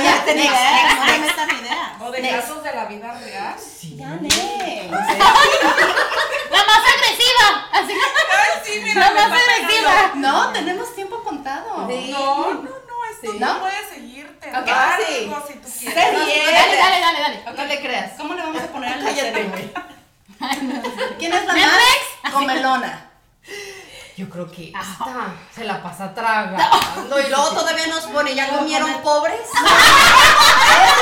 ya 0.03 0.25
tenés. 0.25 0.51
No 0.51 1.05
me 1.05 1.19
metas 1.19 1.49
ideas. 1.61 2.01
O 2.01 2.11
de 2.11 2.29
casos 2.31 2.63
de 2.63 2.73
la 2.75 2.85
vida 2.87 3.19
real. 3.21 3.55
Ya, 3.97 4.09
ne. 4.21 4.91
Así. 7.73 7.93
Ay, 7.93 8.61
sí, 8.65 8.81
mira, 8.83 9.11
más 9.11 9.33
agresiva. 9.33 10.13
No, 10.15 10.53
tenemos 10.53 10.95
tiempo 10.95 11.23
contado. 11.23 11.87
Sí. 11.89 12.11
No, 12.13 12.53
no, 12.55 12.63
no, 12.63 12.71
esto 13.11 13.33
Sí. 13.33 13.39
no 13.39 13.55
¿No? 13.55 13.61
puedes 13.61 13.89
seguirte. 13.89 14.49
Ok, 14.49 14.67
largo, 14.67 15.05
sí. 15.07 15.53
si 15.53 15.59
tú 15.59 15.69
Sé 15.69 15.93
quieres. 15.93 16.27
bien. 16.27 16.47
Dale, 16.55 16.77
dale, 16.77 17.01
dale, 17.01 17.21
dale. 17.21 17.57
No 17.57 17.65
le 17.65 17.81
creas. 17.81 18.13
¿Cómo 18.19 18.35
le 18.35 18.43
vamos 18.43 18.63
a 18.63 18.67
poner 18.67 18.93
a 18.93 18.97
la 18.97 19.05
Cállate, 19.05 19.45
güey. 19.45 19.73
¿Quién 21.19 21.33
es 21.33 21.45
la 21.47 21.55
más 21.55 22.33
comelona? 22.33 23.11
Yo 24.17 24.31
creo 24.31 24.49
que 24.49 24.69
esta 24.69 25.35
se 25.53 25.65
la 25.65 25.83
pasa 25.83 26.15
tragando 26.15 27.19
y 27.21 27.29
luego 27.31 27.51
todavía 27.51 27.89
nos 27.89 28.05
pone, 28.05 28.33
¿ya 28.33 28.49
comieron 28.57 29.03
pobres? 29.03 29.41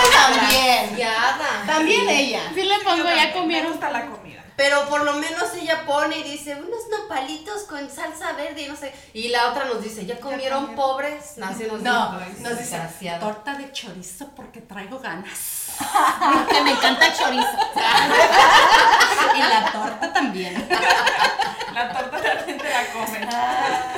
Esa 0.09 0.29
también. 0.29 0.97
También 1.67 2.09
ella. 2.09 2.41
Sí 2.55 2.63
le 2.63 2.79
pongo, 2.81 3.05
ya 3.05 3.27
Me 3.27 3.33
comieron. 3.33 3.73
gusta 3.73 3.91
la 3.91 4.07
comida. 4.07 4.22
Pero 4.57 4.87
por 4.89 5.05
lo 5.05 5.15
menos 5.15 5.55
ella 5.55 5.85
pone 5.87 6.19
y 6.19 6.23
dice, 6.23 6.55
unos 6.55 6.89
nopalitos 6.91 7.63
con 7.63 7.91
salsa 7.91 8.33
verde 8.33 8.63
y 8.63 8.69
no 8.69 8.77
sé. 8.77 8.93
Y 9.15 9.29
la 9.29 9.51
otra 9.51 9.65
nos 9.65 9.83
dice, 9.83 10.05
¿ya 10.05 10.21
comieron 10.21 10.75
pobres? 10.75 11.35
No, 11.37 11.47
así 11.47 11.65
nos 11.65 11.81
No, 11.81 12.19
dice, 12.19 12.41
nos 12.43 12.59
dice 12.59 13.17
torta 13.19 13.55
de 13.55 13.73
chorizo 13.73 14.29
porque 14.37 14.61
traigo 14.61 14.99
ganas. 14.99 15.69
Que 16.51 16.61
me 16.63 16.73
encanta 16.73 17.07
el 17.07 17.15
chorizo. 17.15 17.49
Y 19.35 19.39
la 19.39 19.73
torta 19.73 20.13
también. 20.13 20.69
La 21.73 21.91
torta 21.91 22.21
también 22.21 22.59
te 22.59 22.69
la 22.69 22.87
comen. 22.93 23.29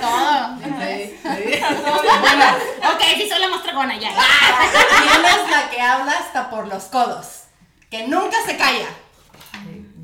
Todo. 0.00 0.56
Sí, 0.80 1.18
sí. 1.20 1.60
Bueno, 2.20 2.44
ok, 2.94 3.02
sí 3.16 3.28
soy 3.28 3.40
la 3.40 3.48
más 3.48 3.62
tragona 3.64 3.96
ya. 3.96 4.10
¿Quién 4.10 5.24
es 5.24 5.50
la 5.50 5.70
que 5.70 5.80
habla 5.80 6.12
hasta 6.12 6.50
por 6.50 6.68
los 6.68 6.84
codos? 6.84 7.44
Que 7.90 8.06
nunca 8.06 8.36
se 8.46 8.56
calla. 8.56 8.86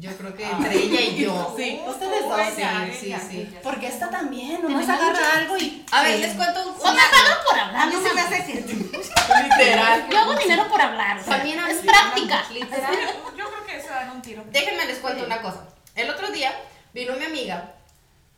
Yo 0.01 0.11
creo 0.17 0.35
que 0.35 0.45
entre 0.45 0.75
ella 0.77 1.01
y 1.03 1.17
yo. 1.23 1.55
Sí, 1.59 1.79
ustedes 1.87 2.27
dos. 2.27 2.41
Ella, 2.41 2.89
sí, 2.99 3.07
ella, 3.07 3.21
sí. 3.21 3.37
ella. 3.43 3.61
Porque 3.63 3.87
esta 3.87 4.09
también, 4.09 4.63
nomás 4.63 4.89
agarra 4.89 5.11
mucho- 5.13 5.37
algo 5.37 5.57
y. 5.59 5.85
A 5.93 6.03
ver, 6.03 6.19
les 6.21 6.35
cuento 6.37 6.61
un 6.63 6.79
No 6.79 6.93
me 6.95 7.01
pagan 7.03 7.39
por 7.47 7.59
hablar. 7.59 7.93
No 7.93 8.03
se 8.09 8.15
me 8.15 8.21
hace 8.23 8.65
literal. 9.59 10.07
Yo 10.11 10.19
hago 10.19 10.35
dinero 10.37 10.69
por 10.69 10.81
hablar. 10.81 11.23
También 11.23 11.59
es 11.69 11.79
práctica. 11.79 12.45
Literal. 12.51 12.95
Yo 13.37 13.45
creo 13.51 13.67
que 13.67 13.83
se 13.83 13.89
dan 13.89 14.11
un 14.11 14.23
tiro. 14.23 14.43
Déjenme 14.51 14.87
les 14.87 14.99
cuento 14.99 15.25
una 15.25 15.43
cosa. 15.43 15.67
El 15.95 16.09
otro 16.09 16.31
día 16.31 16.51
vino 16.95 17.15
mi 17.17 17.25
amiga. 17.27 17.75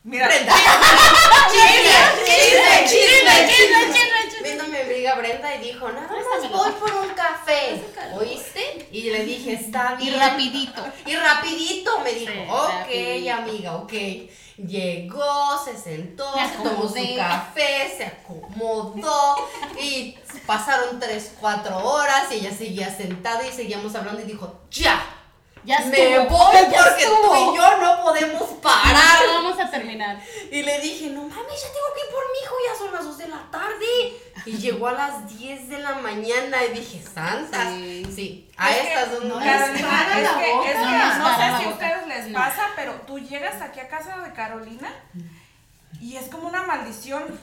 Mira, 0.04 0.26
Brenda. 0.26 0.52
Chisme, 1.52 2.86
chisme, 2.88 2.88
chisme, 2.88 3.46
chisme, 3.46 4.30
chisme. 4.30 4.50
Vino 4.50 4.64
mi 4.66 4.76
amiga 4.78 5.14
Brenda 5.14 5.54
y 5.54 5.58
dijo, 5.60 5.88
nada 5.90 6.08
más 6.08 6.50
voy 6.50 6.70
por 6.72 6.92
un 6.92 7.08
café. 7.10 7.80
¿Oíste? 8.14 8.88
Y 8.90 9.10
le 9.10 9.24
dije, 9.24 9.52
está 9.54 9.96
Y 10.00 10.06
bien. 10.06 10.18
rapidito. 10.18 10.84
Y 11.06 11.14
rapidito 11.16 12.00
me 12.00 12.12
dijo, 12.14 12.32
Sí, 12.32 12.38
ok, 12.48 12.78
rapidito. 12.80 13.34
amiga, 13.36 13.76
ok. 13.76 13.92
Llegó, 14.58 15.64
se 15.64 15.76
sentó, 15.76 16.24
se 16.34 16.62
tomó 16.62 16.88
su 16.88 17.16
café, 17.16 17.94
se 17.96 18.04
acomodó 18.06 19.48
y 19.80 20.16
pasaron 20.46 21.00
3, 21.00 21.34
4 21.40 21.78
horas 21.78 22.24
y 22.30 22.34
ella 22.36 22.52
seguía 22.52 22.94
sentada 22.94 23.46
y 23.46 23.52
seguíamos 23.52 23.94
hablando 23.94 24.20
y 24.20 24.24
dijo, 24.24 24.60
ya, 24.70 25.00
Ya 25.64 25.78
me 25.80 26.16
estuvo. 26.16 26.38
voy 26.38 26.56
ya 26.72 26.82
porque 26.84 27.02
estuvo. 27.04 27.34
tú 27.34 27.52
y 27.52 27.56
yo 27.56 27.76
no 27.78 28.02
podemos 28.02 28.42
parar. 28.60 29.20
Ya 29.20 29.26
vamos 29.34 29.60
a 29.60 29.70
terminar. 29.70 30.18
Y 30.50 30.62
le 30.62 30.80
dije, 30.80 31.10
no 31.10 31.22
mames, 31.22 31.62
ya 31.62 31.68
tengo 31.72 31.88
que 31.94 32.00
ir 32.00 32.10
por 32.12 32.24
mi 32.32 32.38
hijo, 32.44 32.54
ya 32.66 32.78
son 32.78 32.92
las 32.92 33.04
2 33.04 33.18
de 33.18 33.28
la 33.28 33.42
tarde. 33.50 34.12
Y 34.44 34.58
llegó 34.58 34.88
a 34.88 34.92
las 34.92 35.28
10 35.38 35.68
de 35.68 35.78
la 35.78 35.94
mañana 35.94 36.64
y 36.64 36.72
dije, 36.72 37.00
santas. 37.02 37.68
Sí. 37.68 38.06
Sí, 38.12 38.50
a 38.56 38.70
Es 38.72 38.88
estas 38.88 39.12
dos 39.12 39.24
no 39.24 39.38
les 39.38 39.46
para 39.46 40.18
es 40.18 40.22
la 40.24 40.38
que, 40.40 40.52
boca. 40.52 40.68
es 40.68 40.74
que 40.76 40.82
No 40.82 41.18
no, 41.18 41.36
sé 41.36 41.58
si 41.58 41.64
a 41.64 41.68
ustedes 41.68 42.06
les 42.08 42.26
No. 42.28 42.38
pasa, 42.38 42.62
pero 42.74 42.92
tú 43.06 43.18
llegas 43.20 43.62
aquí 43.62 43.78
a 43.80 43.88
casa 43.88 44.18
de 44.18 44.32
Carolina 44.32 44.92
y 46.00 46.16
es 46.16 46.28
como 46.28 46.48
una 46.48 46.62
maldición. 46.62 47.38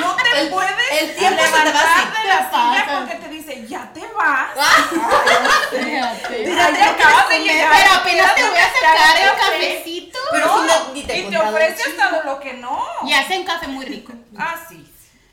No 0.00 0.16
te 0.16 0.46
puedes 0.46 0.70
el 1.02 1.14
tiempo 1.16 1.42
se 1.42 1.48
te 1.50 1.52
va 1.52 1.64
levantar 1.64 1.86
así. 1.86 2.22
de 2.22 2.28
la 2.28 2.50
silla 2.50 2.98
porque 3.00 3.14
te 3.16 3.28
dice, 3.28 3.66
ya 3.66 3.92
te 3.92 4.00
vas. 4.16 4.50
Fíjate. 5.70 6.54
Ya 6.54 6.72
te 6.72 6.82
acabas 6.82 7.28
de 7.28 7.38
llegar. 7.39 7.39
Pero 7.52 7.92
apenas 7.94 8.34
te 8.34 8.42
voy 8.48 8.58
a 8.58 8.72
sacar 8.72 9.16
el 9.16 9.28
café. 9.30 9.38
cafecito. 9.74 10.18
Pero 10.30 10.46
si 10.60 10.66
no, 10.66 10.94
ni 10.94 11.02
te 11.02 11.14
he 11.14 11.18
Y 11.20 11.30
te 11.30 11.38
ofrece 11.38 11.82
hasta 11.90 12.22
lo 12.24 12.40
que 12.40 12.54
no. 12.54 12.84
Y 13.06 13.12
hacen 13.12 13.44
café 13.44 13.66
muy 13.68 13.84
rico. 13.86 14.12
Ah, 14.38 14.54
sí. 14.68 14.86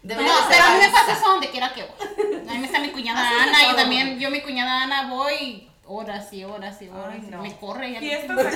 No, 0.04 0.16
pero 0.50 0.64
a 0.64 0.70
mí 0.72 0.78
me 0.80 0.90
pasa 0.90 1.14
eso 1.14 1.28
donde 1.28 1.50
quiera 1.50 1.74
que 1.74 1.84
voy. 1.84 2.40
A 2.50 2.54
mí 2.54 2.60
me 2.60 2.66
está 2.68 2.80
mi 2.80 2.90
cuñada 2.92 3.20
Ana, 3.44 3.62
yo 3.64 3.68
todo. 3.70 3.76
también, 3.78 4.18
yo 4.20 4.30
mi 4.30 4.42
cuñada 4.42 4.84
Ana 4.84 5.10
voy 5.10 5.70
horas 5.86 6.32
y 6.32 6.44
horas 6.46 6.82
y 6.82 6.88
horas. 6.90 7.10
Ay, 7.14 7.22
y 7.28 7.32
no. 7.32 7.42
Me 7.42 7.58
corre 7.58 7.92
ya. 7.94 8.00
Te 8.00 8.28
corre. 8.34 8.52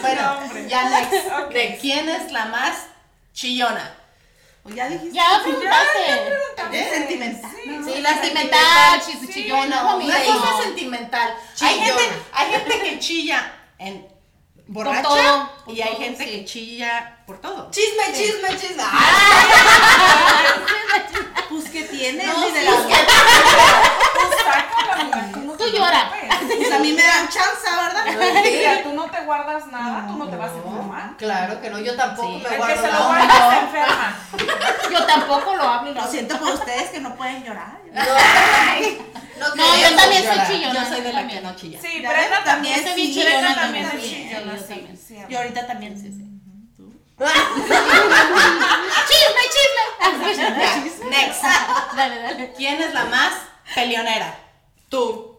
Bueno, 0.00 0.40
No, 0.40 0.58
ya 0.68 0.88
next. 0.88 1.26
Ok. 1.44 1.52
¿De 1.52 1.78
quién 1.80 2.08
es 2.08 2.32
la 2.32 2.46
más 2.46 2.86
chillona? 3.34 3.94
Pues 4.66 4.74
ya 4.74 4.88
dijiste. 4.88 5.14
Ya 5.14 5.40
preguntaste. 5.44 6.36
Es 6.72 6.90
sentimental. 6.90 7.50
Sí, 7.54 8.00
la 8.02 8.14
Sentimental, 8.20 9.00
Sí, 9.00 9.28
chillona, 9.32 9.82
No, 9.84 9.90
no, 9.98 10.04
una 10.04 10.18
cosa 10.24 10.62
sentimental. 10.64 11.36
Hay 11.60 11.78
gente, 11.78 12.02
hay 12.32 12.50
gente 12.50 12.80
que 12.80 12.98
chilla 12.98 13.52
en 13.78 14.08
borracha 14.66 15.02
todo, 15.04 15.52
por 15.64 15.72
y 15.72 15.82
hay 15.82 15.90
todo, 15.94 16.00
gente 16.02 16.24
sí. 16.24 16.30
que 16.30 16.44
chilla 16.44 17.18
por 17.28 17.40
todo. 17.40 17.70
Chisme, 17.70 18.12
chisme, 18.12 18.48
chisme. 18.58 18.82
Pues 21.48 21.68
que 21.70 21.82
tiene. 21.84 22.26
No, 22.26 22.40
ni 22.44 22.50
de 22.50 22.58
sí, 22.60 22.66
las 22.66 22.80
es 22.80 22.86
que- 22.86 23.06
Tú 24.16 24.20
sácala, 24.36 25.04
mira, 25.04 25.30
tú 25.70 25.78
no 25.78 25.86
Tú 25.86 25.92
te 25.92 25.92
llora. 25.92 26.10
preocupes. 26.10 26.56
Pues 26.56 26.72
a 26.72 26.78
mí 26.78 26.92
me 26.92 27.02
dan 27.02 27.28
chance, 27.28 27.64
¿verdad? 27.64 28.04
guardas 29.26 29.66
nada, 29.66 30.06
tú 30.06 30.16
no 30.16 30.28
te 30.28 30.36
vas 30.36 30.52
a 30.52 30.54
enfermar. 30.56 31.16
Claro 31.16 31.60
que 31.60 31.68
no, 31.70 31.78
yo 31.80 31.96
tampoco 31.96 32.28
me 32.30 32.36
El 32.38 32.46
que 32.46 32.56
guardo 32.56 32.76
se 32.80 32.86
lo 32.86 32.92
nada. 32.92 33.06
guarda 33.06 33.50
se 33.50 33.58
enferma. 33.58 34.16
Yo 34.92 35.04
tampoco 35.06 35.56
lo 35.56 35.62
hablo 35.68 35.90
y 35.90 35.94
lo 35.94 36.00
Lo 36.02 36.06
siento 36.08 36.38
por 36.38 36.52
ustedes 36.54 36.90
que 36.90 37.00
no 37.00 37.14
pueden 37.16 37.44
llorar. 37.44 37.78
No, 37.92 39.54
No, 39.54 39.76
yo 39.76 39.94
también 39.96 40.24
soy 40.24 40.38
chillona. 40.46 40.74
Yo 40.84 40.88
soy 40.88 41.00
de 41.02 41.12
la 41.12 41.26
que 41.26 41.40
no 41.40 41.56
chilla. 41.56 41.80
Sí, 41.80 41.98
Brenda 42.00 42.44
también. 42.44 42.76
también 42.84 42.84
Soy 42.84 42.94
sí, 43.06 43.14
chillona 43.14 43.54
también. 43.54 43.90
sí, 43.90 43.98
sí, 44.00 44.28
chillona, 44.28 44.58
sí, 44.58 44.98
sí. 45.08 45.16
Yo 45.28 45.38
ahorita 45.38 45.66
también. 45.66 46.00
Sí, 46.00 46.12
sí. 46.12 46.22
¡Chisme, 49.08 49.42
chisme! 49.54 51.10
Next. 51.10 51.42
Dale, 51.96 52.18
dale. 52.22 52.52
¿Quién 52.56 52.80
es 52.82 52.94
la 52.94 53.04
más 53.06 53.32
peleonera? 53.74 54.34
Tú. 54.88 55.35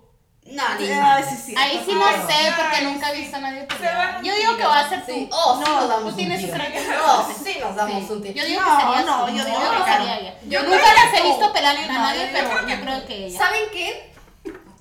No, 0.49 0.63
ni 0.79 0.87
Ay, 0.89 1.23
sí, 1.29 1.35
sí. 1.45 1.55
Ahí 1.57 1.81
sí 1.85 1.93
no 1.93 1.99
Claro. 2.01 2.27
sé 2.27 2.51
porque 2.55 2.81
nunca 2.83 3.11
he 3.11 3.15
visto 3.17 3.35
a 3.35 3.39
nadie 3.39 3.63
pelear. 3.63 4.21
Yo 4.23 4.33
digo 4.35 4.57
que 4.57 4.63
va 4.65 4.79
a 4.79 4.89
ser 4.89 5.03
Sí. 5.05 5.27
tú. 5.29 5.35
Oh, 5.35 5.57
sí 5.57 5.63
No, 5.69 5.79
nos 5.81 5.89
damos 5.89 6.11
tú 6.11 6.15
tienes 6.17 6.39
un 6.43 6.45
tiro. 6.51 6.57
estrategia. 6.63 6.97
No, 6.97 7.27
sí 7.43 7.57
nos 7.59 7.75
damos 7.75 8.09
un 8.09 8.21
tiro. 8.21 8.33
Yo 8.33 8.45
digo 8.45 8.61
No, 8.61 8.67
que 8.77 8.81
sería 8.83 9.01
no, 9.01 9.25
tú. 9.25 9.31
yo 9.35 9.45
digo 9.45 9.59
que 9.59 9.91
sería 9.91 9.97
no. 10.15 10.19
ella. 10.21 10.33
Yo 10.47 10.63
nunca 10.63 10.93
las 10.93 11.13
he 11.13 11.23
visto 11.23 11.53
pelear 11.53 11.77
a 11.77 11.87
nadie, 11.87 12.29
pero 12.33 12.67
yo 12.67 12.81
creo 12.81 13.05
que 13.05 13.25
ella. 13.27 13.37
¿Saben 13.37 13.61
qué? 13.73 14.13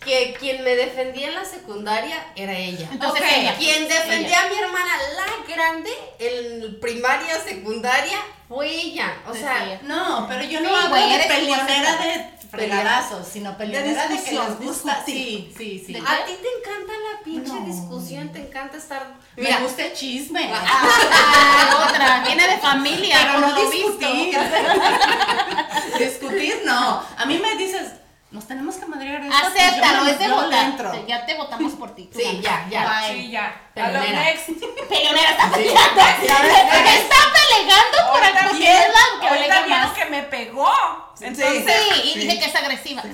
Que 0.05 0.35
quien 0.39 0.63
me 0.63 0.77
defendía 0.77 1.29
en 1.29 1.35
la 1.35 1.45
secundaria 1.45 2.27
era 2.37 2.53
ella. 2.53 2.89
Entonces 2.93 3.23
Ok. 3.23 3.29
ella. 3.39 3.57
Quien 3.57 3.89
defendía 3.89 4.43
a 4.43 4.47
mi 4.49 4.55
hermana, 4.57 4.93
la 5.17 5.53
grande, 5.55 5.91
en 6.21 6.79
primaria, 6.81 7.41
secundaria, 7.41 8.19
fue 8.49 8.69
ella. 8.71 9.13
O 9.29 9.35
sea, 9.35 9.59
sí, 9.59 9.65
ella. 9.71 9.81
No, 9.83 10.27
pero 10.29 10.45
yo 10.45 10.61
no 10.61 10.89
güey, 10.91 11.19
de 11.19 11.25
peleonera 11.25 11.97
de 11.97 12.36
fregadazos, 12.57 13.27
sino 13.29 13.57
peleonera 13.57 14.03
de, 14.03 14.09
que 14.09 14.15
discusión, 14.15 14.47
les 14.59 14.69
gusta. 14.69 14.93
discutir. 14.95 15.17
Sí, 15.17 15.55
sí, 15.57 15.83
sí. 15.87 15.93
¿De 15.93 15.99
a 16.01 16.25
ti 16.25 16.33
te 16.43 16.71
encanta 16.71 16.93
la 16.93 17.23
pinche 17.25 17.53
No. 17.53 17.67
discusión, 17.67 18.33
te 18.33 18.41
encanta 18.41 18.77
estar. 18.77 19.15
Me 19.37 19.57
gusta 19.61 19.85
el 19.85 19.93
chisme. 19.93 20.51
Ah, 20.55 21.87
otra, 21.91 22.21
viene 22.27 22.49
de 22.49 22.59
familia, 22.59 23.17
Pero 23.21 23.33
por 23.33 23.41
no 23.41 23.49
lo 23.63 23.71
visto. 23.71 23.99
discutir. 23.99 24.39
discutir 25.99 26.63
no. 26.65 27.03
A 27.17 27.25
mí 27.27 27.39
me 27.39 27.57
dices, 27.57 27.93
nos 28.31 28.47
tenemos 28.47 28.77
que 28.77 28.87
madrear 28.87 29.21
esto. 29.23 29.35
pues 29.53 29.63
Acéptalo, 29.63 30.07
es 30.11 30.19
de 30.19 30.29
votar. 30.29 31.07
Ya 31.07 31.25
te 31.27 31.35
votamos 31.37 31.73
por 31.75 31.95
ti. 31.95 32.11
Sí, 32.15 32.41
ya, 32.43 32.67
ya. 32.71 32.85
Bye. 33.07 33.17
Sí, 33.23 33.31
ya. 33.31 33.47
A 33.77 33.89
lo 33.89 34.01
Peleonera. 34.01 34.25
next. 34.25 34.49
Peleonera 34.89 35.31
está 35.31 35.45
Sí. 35.49 35.53
peleando. 35.55 36.01
Está 36.01 37.17
peleando 37.33 38.13
por 38.13 38.23
Ahorita 38.23 38.41
porque 38.43 38.59
vieron- 38.59 38.83
es 38.83 38.89
la 38.89 39.95
que 39.95 40.05
que 40.05 40.11
me 40.11 40.23
pegó. 40.25 41.06
Entonces, 41.21 41.65
Sí, 41.67 42.13
y 42.15 42.19
dije 42.19 42.39
que 42.39 42.45
es 42.47 42.55
agresiva. 42.55 43.03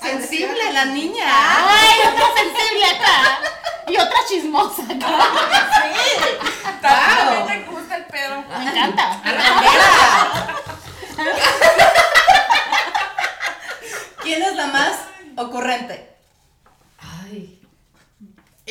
Sensible 0.00 0.72
la 0.72 0.84
niña. 0.86 1.24
Ay, 1.28 1.98
otra 2.08 2.26
sensible 2.34 2.84
acá. 2.86 3.38
Y 3.86 3.96
otra 3.96 4.18
chismosa 4.28 4.82
acá. 4.82 4.96
también 6.80 7.46
te 7.46 7.70
gusta 7.70 7.96
el 7.96 8.04
pedo. 8.06 8.42
Me 8.48 8.70
encanta. 8.70 9.22
¿Quién 14.22 14.42
es 14.42 14.54
la 14.54 14.66
más 14.68 14.96
ocurrente? 15.36 16.16
Ay. 16.98 17.59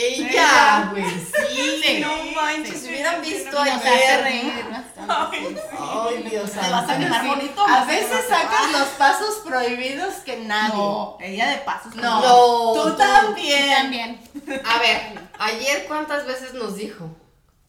Ella, 0.02 0.88
güey, 0.91 1.04
sí. 1.04 2.00
No 2.00 2.16
manches. 2.34 2.80
Si 2.82 2.88
hubieran 2.88 3.22
visto 3.22 3.60
hace 3.60 3.89
ayer. 3.89 4.66
bastante. 4.72 5.62
Ay, 5.78 6.24
Dios 6.30 6.52
Te 6.52 6.58
vas 6.70 6.89
a 6.89 7.24
bonito. 7.24 7.62
A 7.68 7.84
veces 7.84 8.26
sacas 8.30 8.72
los 8.72 8.88
pasos 8.97 9.41
prohibidos 9.45 10.14
que 10.26 10.38
nadie. 10.38 10.74
No, 10.78 11.18
ella 11.20 11.50
de 11.50 11.58
pasos. 11.58 11.93
No. 11.95 12.22
No, 12.22 12.74
tú 12.84 12.89
tú. 12.91 12.97
también. 12.97 13.70
También. 13.76 14.22
A 14.66 14.80
ver, 14.80 15.20
ayer 15.38 15.86
cuántas 15.88 16.26
veces 16.26 16.54
nos 16.54 16.76
dijo, 16.78 17.10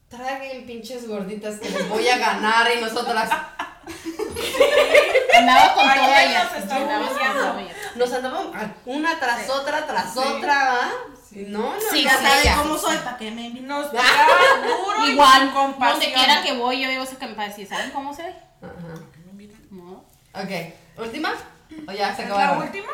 traguen 0.08 0.66
pinches 0.66 1.08
gorditas 1.08 1.58
que 1.58 1.68
les 1.68 1.88
voy 1.88 2.06
a 2.08 2.18
ganar 2.18 2.68
y 2.76 2.80
nosotras 2.80 3.28
Andaba 5.36 5.74
con 5.74 5.88
todo 5.94 6.14
ella. 6.16 6.44
nos 6.44 6.62
estaba 6.62 6.80
Andaba 6.80 6.98
con 7.08 7.16
humillando. 7.16 7.40
todo 7.42 7.58
ella. 7.58 7.74
nos 7.96 8.12
andábamos 8.12 8.56
una 8.86 9.18
tras 9.18 9.50
otra, 9.50 9.86
tras 9.86 10.16
otra, 10.16 10.80
¿ah? 10.82 10.90
No, 11.32 11.74
no, 11.74 11.80
Sí, 11.90 12.02
Ya 12.04 12.16
sí, 12.18 12.24
sabe 12.24 12.40
ella. 12.42 12.56
cómo 12.62 12.76
soy, 12.78 12.96
¿para 12.98 13.16
qué 13.16 13.30
me? 13.30 13.50
Nos 13.50 13.92
duro 13.92 15.06
y 15.06 15.10
Igual, 15.12 15.52
con 15.52 15.72
compasión. 15.72 16.00
donde 16.00 16.12
quiera 16.14 16.42
que 16.42 16.52
voy, 16.56 16.80
yo 16.82 16.88
digo 16.88 17.02
esa 17.04 17.16
campaña. 17.18 17.52
¿Sí 17.54 17.66
¿Saben 17.66 17.90
cómo 17.90 18.14
ve? 18.16 18.34
Ajá. 18.62 18.94
No. 19.70 20.04
Ok, 20.34 20.50
¿última? 20.98 21.32
¿O 21.88 21.92
ya 21.92 22.14
se 22.16 22.22
¿Es 22.22 22.30
acabó? 22.30 22.40
la 22.40 22.66
última? 22.66 22.88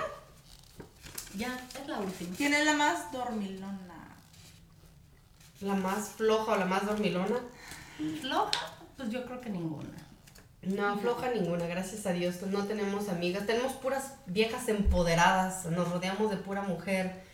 Ya, 1.34 1.58
es 1.80 1.88
la 1.88 1.98
última. 1.98 2.36
¿Quién 2.36 2.54
es 2.54 2.64
la 2.66 2.74
más 2.74 3.10
dormilona? 3.12 4.16
¿La 5.60 5.74
más 5.74 6.10
floja 6.10 6.52
o 6.52 6.56
la 6.56 6.66
más 6.66 6.84
dormilona? 6.86 7.38
Floja, 8.20 8.50
pues 8.96 9.08
yo 9.10 9.24
creo 9.24 9.40
que 9.40 9.48
ninguna. 9.50 9.88
No, 10.62 10.98
floja 10.98 11.30
ninguna, 11.30 11.66
gracias 11.66 12.04
a 12.06 12.12
Dios. 12.12 12.42
No 12.42 12.64
tenemos 12.64 13.08
amigas, 13.08 13.46
tenemos 13.46 13.72
puras 13.74 14.12
viejas 14.26 14.68
empoderadas. 14.68 15.64
Nos 15.66 15.90
rodeamos 15.90 16.30
de 16.30 16.36
pura 16.36 16.62
mujer 16.62 17.24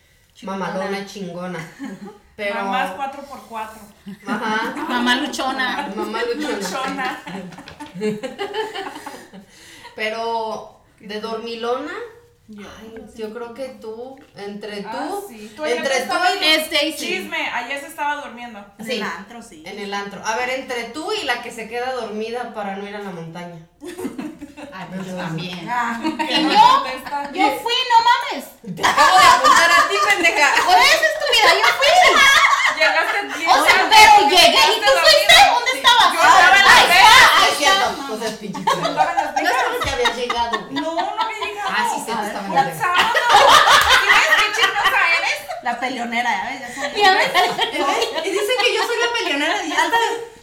mamalona, 0.43 1.07
chingona. 1.07 1.59
Pero. 2.37 2.55
Mamás 2.65 2.93
4x4. 2.97 3.69
Ajá. 4.27 4.75
Mamá 4.89 5.17
luchona. 5.17 5.93
Mamá 5.95 6.23
luchona. 6.23 6.57
Luchona. 6.59 7.23
Pero 9.95 10.81
de 11.01 11.21
dormilona, 11.21 11.93
ay, 12.49 13.05
yo 13.17 13.33
creo 13.35 13.53
que 13.55 13.69
tú, 13.81 14.19
entre 14.37 14.83
tú, 14.83 14.89
Ah, 14.91 15.11
sí. 15.29 15.53
Tú 15.55 15.65
entre 15.67 16.07
tú 16.07 16.15
y 16.41 16.45
Es 16.45 16.71
Daisy. 16.71 17.07
Chisme, 17.07 17.37
ayer 17.51 17.81
se 17.81 17.87
estaba 17.89 18.23
durmiendo. 18.25 18.65
En 18.79 18.87
Sí. 18.87 18.93
el 18.93 19.03
antro, 19.03 19.43
sí. 19.43 19.63
en 19.67 19.79
el 19.79 19.93
antro. 19.93 20.25
A 20.25 20.37
ver, 20.37 20.49
entre 20.51 20.85
tú 20.85 21.13
y 21.13 21.25
la 21.27 21.43
que 21.43 21.51
se 21.51 21.69
queda 21.69 21.93
dormida 21.93 22.55
para 22.55 22.77
no 22.77 22.89
ir 22.89 22.97
a 22.97 23.01
la 23.01 23.11
montaña. 23.11 23.67
Ay, 24.73 24.87
pues 24.95 25.07
yo 25.07 25.17
también. 25.17 25.69
Ah, 25.69 26.01
¿Y 26.03 26.43
yo? 26.43 26.85
Yo 27.35 27.61
fui, 27.61 27.75
no 27.91 27.99
mames. 28.09 28.77
Te 28.77 28.87
acabo 28.87 29.19
de 29.19 29.25
apuntar 29.27 29.71
a 29.71 29.89
pendeja. 30.51 30.65
Por 30.67 30.79
eso, 30.79 31.05
estúpida, 31.13 31.51
yo 31.55 31.69
fui. 31.79 31.97
Llegaste 32.77 33.19
bien 33.39 33.51
O 33.51 33.65
sea, 33.65 33.87
pero 33.91 34.29
llegué 34.29 34.63
y 34.73 34.81
tú 34.81 34.91
fuiste. 35.03 35.37
¿Dónde 35.53 35.73
estabas? 35.79 36.13
Yo 36.13 36.21
estaba 36.21 36.57
en 36.59 36.65
la 36.65 36.73
Ahí 36.73 36.87
reja. 36.87 37.01
está, 37.03 37.23
Ah, 37.23 37.43
ahí 37.43 37.53
es 37.53 37.59
está. 37.61 38.13
O 38.13 38.19
sea, 38.19 38.31
pinche. 38.41 38.61
Estaba 38.61 39.11
en 39.11 39.17
las 39.17 39.43
No 39.43 39.51
sabes 39.51 39.81
que 39.85 39.91
habías 39.91 40.17
llegado. 40.17 40.67
No, 40.71 40.81
no 40.81 41.21
había 41.23 41.39
llegado. 41.47 41.69
Ah, 41.71 41.89
sí, 41.91 41.97
sí, 42.05 42.11
estaba 42.11 42.47
en 42.47 42.55
la 42.55 42.63
Ya 42.65 42.65
reja. 42.71 42.79
sábado. 42.79 43.09
¿Sí 44.01 44.07
ves 44.09 45.17
eres? 45.19 45.39
la 45.63 45.79
peleonera, 45.79 46.31
ya 46.31 46.51
ves, 46.51 46.61
ya 46.61 46.75
sabes. 46.75 46.97
Y 46.99 47.05
a 47.05 47.13
ver, 47.13 47.31
Y 48.25 48.31
dice 48.31 48.53
que 48.61 48.75
yo 48.75 48.83
soy 48.83 48.97
la 48.99 49.13
peleonera 49.19 49.63
y 49.65 49.73
hasta 49.73 49.97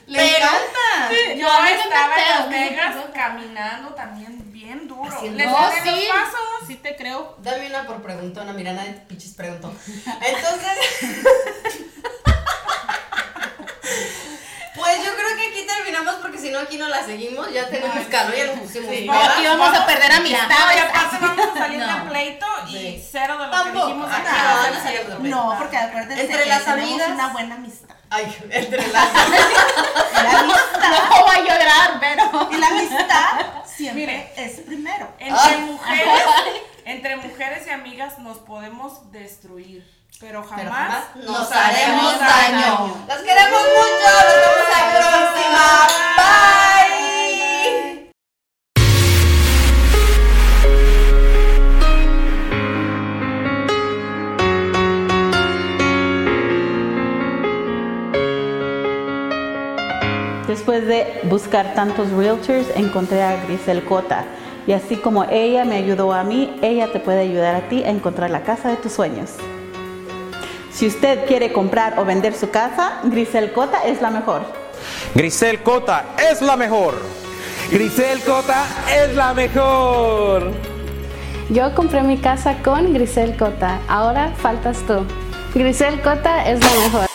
le 0.08 0.18
Pero- 0.18 0.38
encanta. 0.38 1.36
Yo 1.36 1.48
estaba 1.48 2.16
en 2.18 2.30
Las 2.30 2.50
Vegas 2.50 2.96
caminando 3.14 3.90
también 3.96 4.49
bien 4.60 4.88
duro. 4.88 5.04
Haciendo- 5.12 5.38
Les 5.38 5.48
No, 5.48 5.58
sí. 5.84 5.90
los 6.08 6.18
pasos. 6.18 6.68
Sí 6.68 6.76
te 6.76 6.96
creo. 6.96 7.36
Dame 7.40 7.68
una 7.68 7.86
por 7.86 8.02
preguntona, 8.02 8.52
mira, 8.54 8.74
nadie 8.74 8.92
te 8.94 9.00
pinches 9.02 9.34
preguntó. 9.34 9.74
Entonces. 10.06 10.78
Pues 14.76 14.98
yo 15.04 15.12
creo 15.14 15.36
que 15.36 15.48
aquí 15.48 15.68
terminamos 15.68 16.16
porque 16.22 16.38
si 16.38 16.52
no 16.52 16.60
aquí 16.60 16.78
no 16.78 16.88
la 16.88 17.04
seguimos, 17.04 17.52
ya 17.52 17.68
tenemos 17.68 17.98
calor, 18.08 18.34
ya 18.34 18.46
nos 18.46 18.60
pusimos 18.60 18.90
Sí. 18.90 19.06
No, 19.06 19.14
aquí 19.14 19.46
vamos 19.46 19.78
a 19.78 19.86
perder 19.86 20.10
No, 20.10 20.16
y 20.16 20.34
amistades. 20.34 20.82
aparte 20.84 21.18
vamos 21.22 21.48
a 21.54 21.58
salir 21.58 21.80
No. 21.80 21.88
de 22.06 22.10
pleito 22.10 22.46
y 22.68 22.72
Sí. 22.72 23.08
cero 23.12 23.38
de 23.38 23.46
lo 23.46 23.52
Tampoco. 23.52 23.74
que 23.88 23.94
dijimos 23.94 24.10
Ah, 24.10 24.18
aquí. 24.18 24.30
no, 24.30 24.44
va 24.46 24.80
a 24.80 24.84
ser 24.84 25.10
no 25.10 25.20
de 25.24 25.30
No, 25.30 25.56
porque 25.60 25.78
acuérdense 25.78 26.22
Entre 26.24 26.44
que 26.44 26.50
las 26.50 26.64
tenemos 26.64 26.90
amigas. 26.92 27.10
una 27.12 27.28
buena 27.28 27.56
amistad. 27.56 27.89
Ay, 28.10 28.38
entre 28.50 28.88
las. 28.88 29.08
La 30.20 30.40
amistad, 30.40 30.92
No 31.10 31.22
voy 31.26 31.36
a 31.36 31.42
llorar, 31.42 31.98
pero. 32.00 32.50
y 32.52 32.58
la 32.58 32.68
amistad 32.68 33.64
siempre 33.66 34.06
Mire. 34.06 34.34
es 34.36 34.60
primero. 34.62 35.08
Entre 35.20 35.58
mujeres, 35.60 36.20
entre 36.86 37.16
mujeres 37.18 37.68
y 37.68 37.70
amigas 37.70 38.20
nos 38.20 38.38
podemos 38.40 39.12
destruir, 39.12 39.90
pero 40.20 40.44
jamás, 40.44 40.58
Pero 40.62 40.72
jamás 40.74 41.04
nos 41.16 41.26
nos 41.26 41.52
haremos 41.52 42.14
haremos 42.14 42.20
daño. 42.20 42.60
daño. 42.60 43.06
Las 43.08 43.20
queremos 43.22 43.62
mucho, 43.62 44.12
nos 44.14 44.36
vemos 44.36 44.70
la 44.70 45.00
próxima. 45.00 45.88
Bye. 46.18 46.59
Después 60.70 60.88
de 60.88 61.22
buscar 61.24 61.74
tantos 61.74 62.12
realtors, 62.12 62.68
encontré 62.76 63.24
a 63.24 63.44
Grisel 63.44 63.84
Cota. 63.86 64.26
Y 64.68 64.74
así 64.74 64.98
como 64.98 65.24
ella 65.24 65.66
me 65.66 65.78
ayudó 65.78 66.14
a 66.14 66.24
mí, 66.24 66.60
ella 66.62 66.92
te 66.92 67.00
puede 67.00 67.22
ayudar 67.22 67.56
a 67.56 67.62
ti 67.70 67.84
a 67.84 67.90
encontrar 67.90 68.30
la 68.30 68.44
casa 68.44 68.70
de 68.70 68.76
tus 68.76 68.92
sueños. 68.92 69.32
Si 70.72 70.86
usted 70.86 71.26
quiere 71.26 71.52
comprar 71.52 71.98
o 71.98 72.06
vender 72.06 72.36
su 72.36 72.52
casa, 72.52 73.00
Grisel 73.06 73.52
Cota 73.52 73.80
es 73.84 74.00
la 74.00 74.12
mejor. 74.12 74.44
Grisel 75.16 75.64
Cota 75.64 76.06
es 76.30 76.40
la 76.40 76.56
mejor. 76.56 76.94
Grisel 77.72 78.22
Cota 78.22 78.68
es 78.96 79.16
la 79.16 79.34
mejor. 79.34 80.52
Yo 81.50 81.74
compré 81.74 82.04
mi 82.04 82.20
casa 82.20 82.58
con 82.64 82.94
Grisel 82.94 83.36
Cota. 83.38 83.80
Ahora 83.88 84.34
faltas 84.38 84.78
tú. 84.86 85.04
Grisel 85.56 86.00
Cota 86.02 86.48
es 86.48 86.60
la 86.60 86.80
mejor. 86.84 87.09